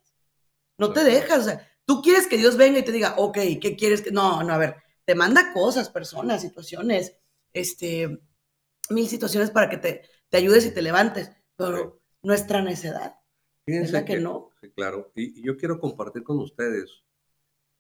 No 0.76 0.92
te 0.92 1.02
dejas, 1.02 1.38
o 1.38 1.44
sea, 1.44 1.70
tú 1.86 2.02
quieres 2.02 2.26
que 2.26 2.36
Dios 2.36 2.58
venga 2.58 2.80
y 2.80 2.84
te 2.84 2.92
diga, 2.92 3.14
ok, 3.16 3.38
¿qué 3.58 3.74
quieres 3.74 4.02
que.? 4.02 4.10
No, 4.10 4.42
no, 4.42 4.52
a 4.52 4.58
ver, 4.58 4.76
te 5.06 5.14
manda 5.14 5.54
cosas, 5.54 5.88
personas, 5.88 6.42
situaciones, 6.42 7.16
este, 7.54 8.20
mil 8.90 9.08
situaciones 9.08 9.50
para 9.50 9.70
que 9.70 9.78
te, 9.78 10.02
te 10.28 10.36
ayudes 10.36 10.66
y 10.66 10.74
te 10.74 10.82
levantes, 10.82 11.30
pero 11.56 12.02
nuestra 12.20 12.60
necedad 12.60 13.21
Fíjense 13.64 14.04
que, 14.04 14.18
no. 14.18 14.50
Sí, 14.60 14.70
claro. 14.70 15.12
Y, 15.14 15.42
yo 15.42 15.56
quiero 15.56 15.78
compartir 15.78 16.22
con 16.22 16.38
ustedes. 16.38 17.02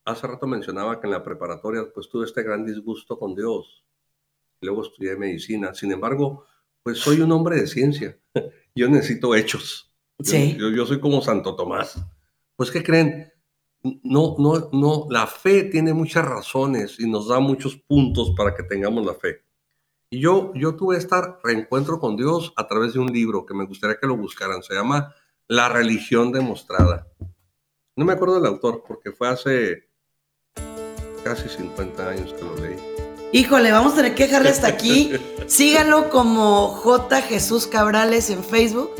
Hace 0.04 0.26
rato 0.26 0.46
mencionaba 0.46 1.00
que 1.00 1.06
en 1.06 1.12
la 1.12 1.22
preparatoria 1.22 1.84
pues 1.92 2.08
tuve 2.08 2.26
este 2.26 2.42
gran 2.42 2.64
disgusto 2.64 3.18
con 3.18 3.34
Dios. 3.34 3.84
Luego 4.60 4.82
estudié 4.82 5.16
medicina. 5.16 5.74
Sin 5.74 5.92
embargo, 5.92 6.44
pues 6.82 6.98
soy 6.98 7.20
un 7.20 7.32
hombre 7.32 7.56
de 7.56 7.66
ciencia. 7.66 8.18
Yo 8.74 8.88
necesito 8.88 9.34
hechos. 9.34 9.92
Sí. 10.20 10.56
Yo, 10.58 10.70
yo 10.70 10.86
soy 10.86 11.00
como 11.00 11.20
Santo 11.20 11.56
Tomás. 11.56 12.00
Pues, 12.54 12.70
¿qué 12.70 12.82
creen? 12.82 13.32
No, 13.82 14.36
no, 14.38 14.70
no. 14.72 15.06
La 15.10 15.26
fe 15.26 15.64
tiene 15.64 15.92
muchas 15.92 16.24
razones 16.24 17.00
y 17.00 17.10
nos 17.10 17.28
da 17.28 17.40
muchos 17.40 17.76
puntos 17.76 18.32
para 18.36 18.54
que 18.54 18.62
tengamos 18.62 19.04
la 19.04 19.14
fe. 19.14 19.42
Y 20.10 20.20
yo, 20.20 20.52
yo 20.54 20.76
tuve 20.76 20.96
este 20.96 21.16
reencuentro 21.42 21.98
con 21.98 22.16
Dios 22.16 22.52
a 22.56 22.68
través 22.68 22.92
de 22.92 23.00
un 23.00 23.12
libro 23.12 23.44
que 23.44 23.54
me 23.54 23.66
gustaría 23.66 23.96
que 23.96 24.06
lo 24.06 24.16
buscaran. 24.16 24.62
Se 24.62 24.74
llama 24.74 25.12
la 25.52 25.68
religión 25.68 26.32
demostrada. 26.32 27.06
No 27.94 28.06
me 28.06 28.14
acuerdo 28.14 28.36
del 28.36 28.46
autor 28.46 28.84
porque 28.88 29.12
fue 29.12 29.28
hace 29.28 29.86
casi 31.22 31.46
50 31.46 32.08
años 32.08 32.32
que 32.32 32.42
lo 32.42 32.56
leí. 32.56 32.78
Híjole, 33.32 33.70
vamos 33.70 33.92
a 33.92 33.96
tener 33.96 34.14
que 34.14 34.28
dejarle 34.28 34.48
hasta 34.48 34.68
aquí. 34.68 35.12
Síganlo 35.46 36.08
como 36.08 36.68
J. 36.68 37.20
Jesús 37.20 37.66
Cabrales 37.66 38.30
en 38.30 38.42
Facebook 38.42 38.92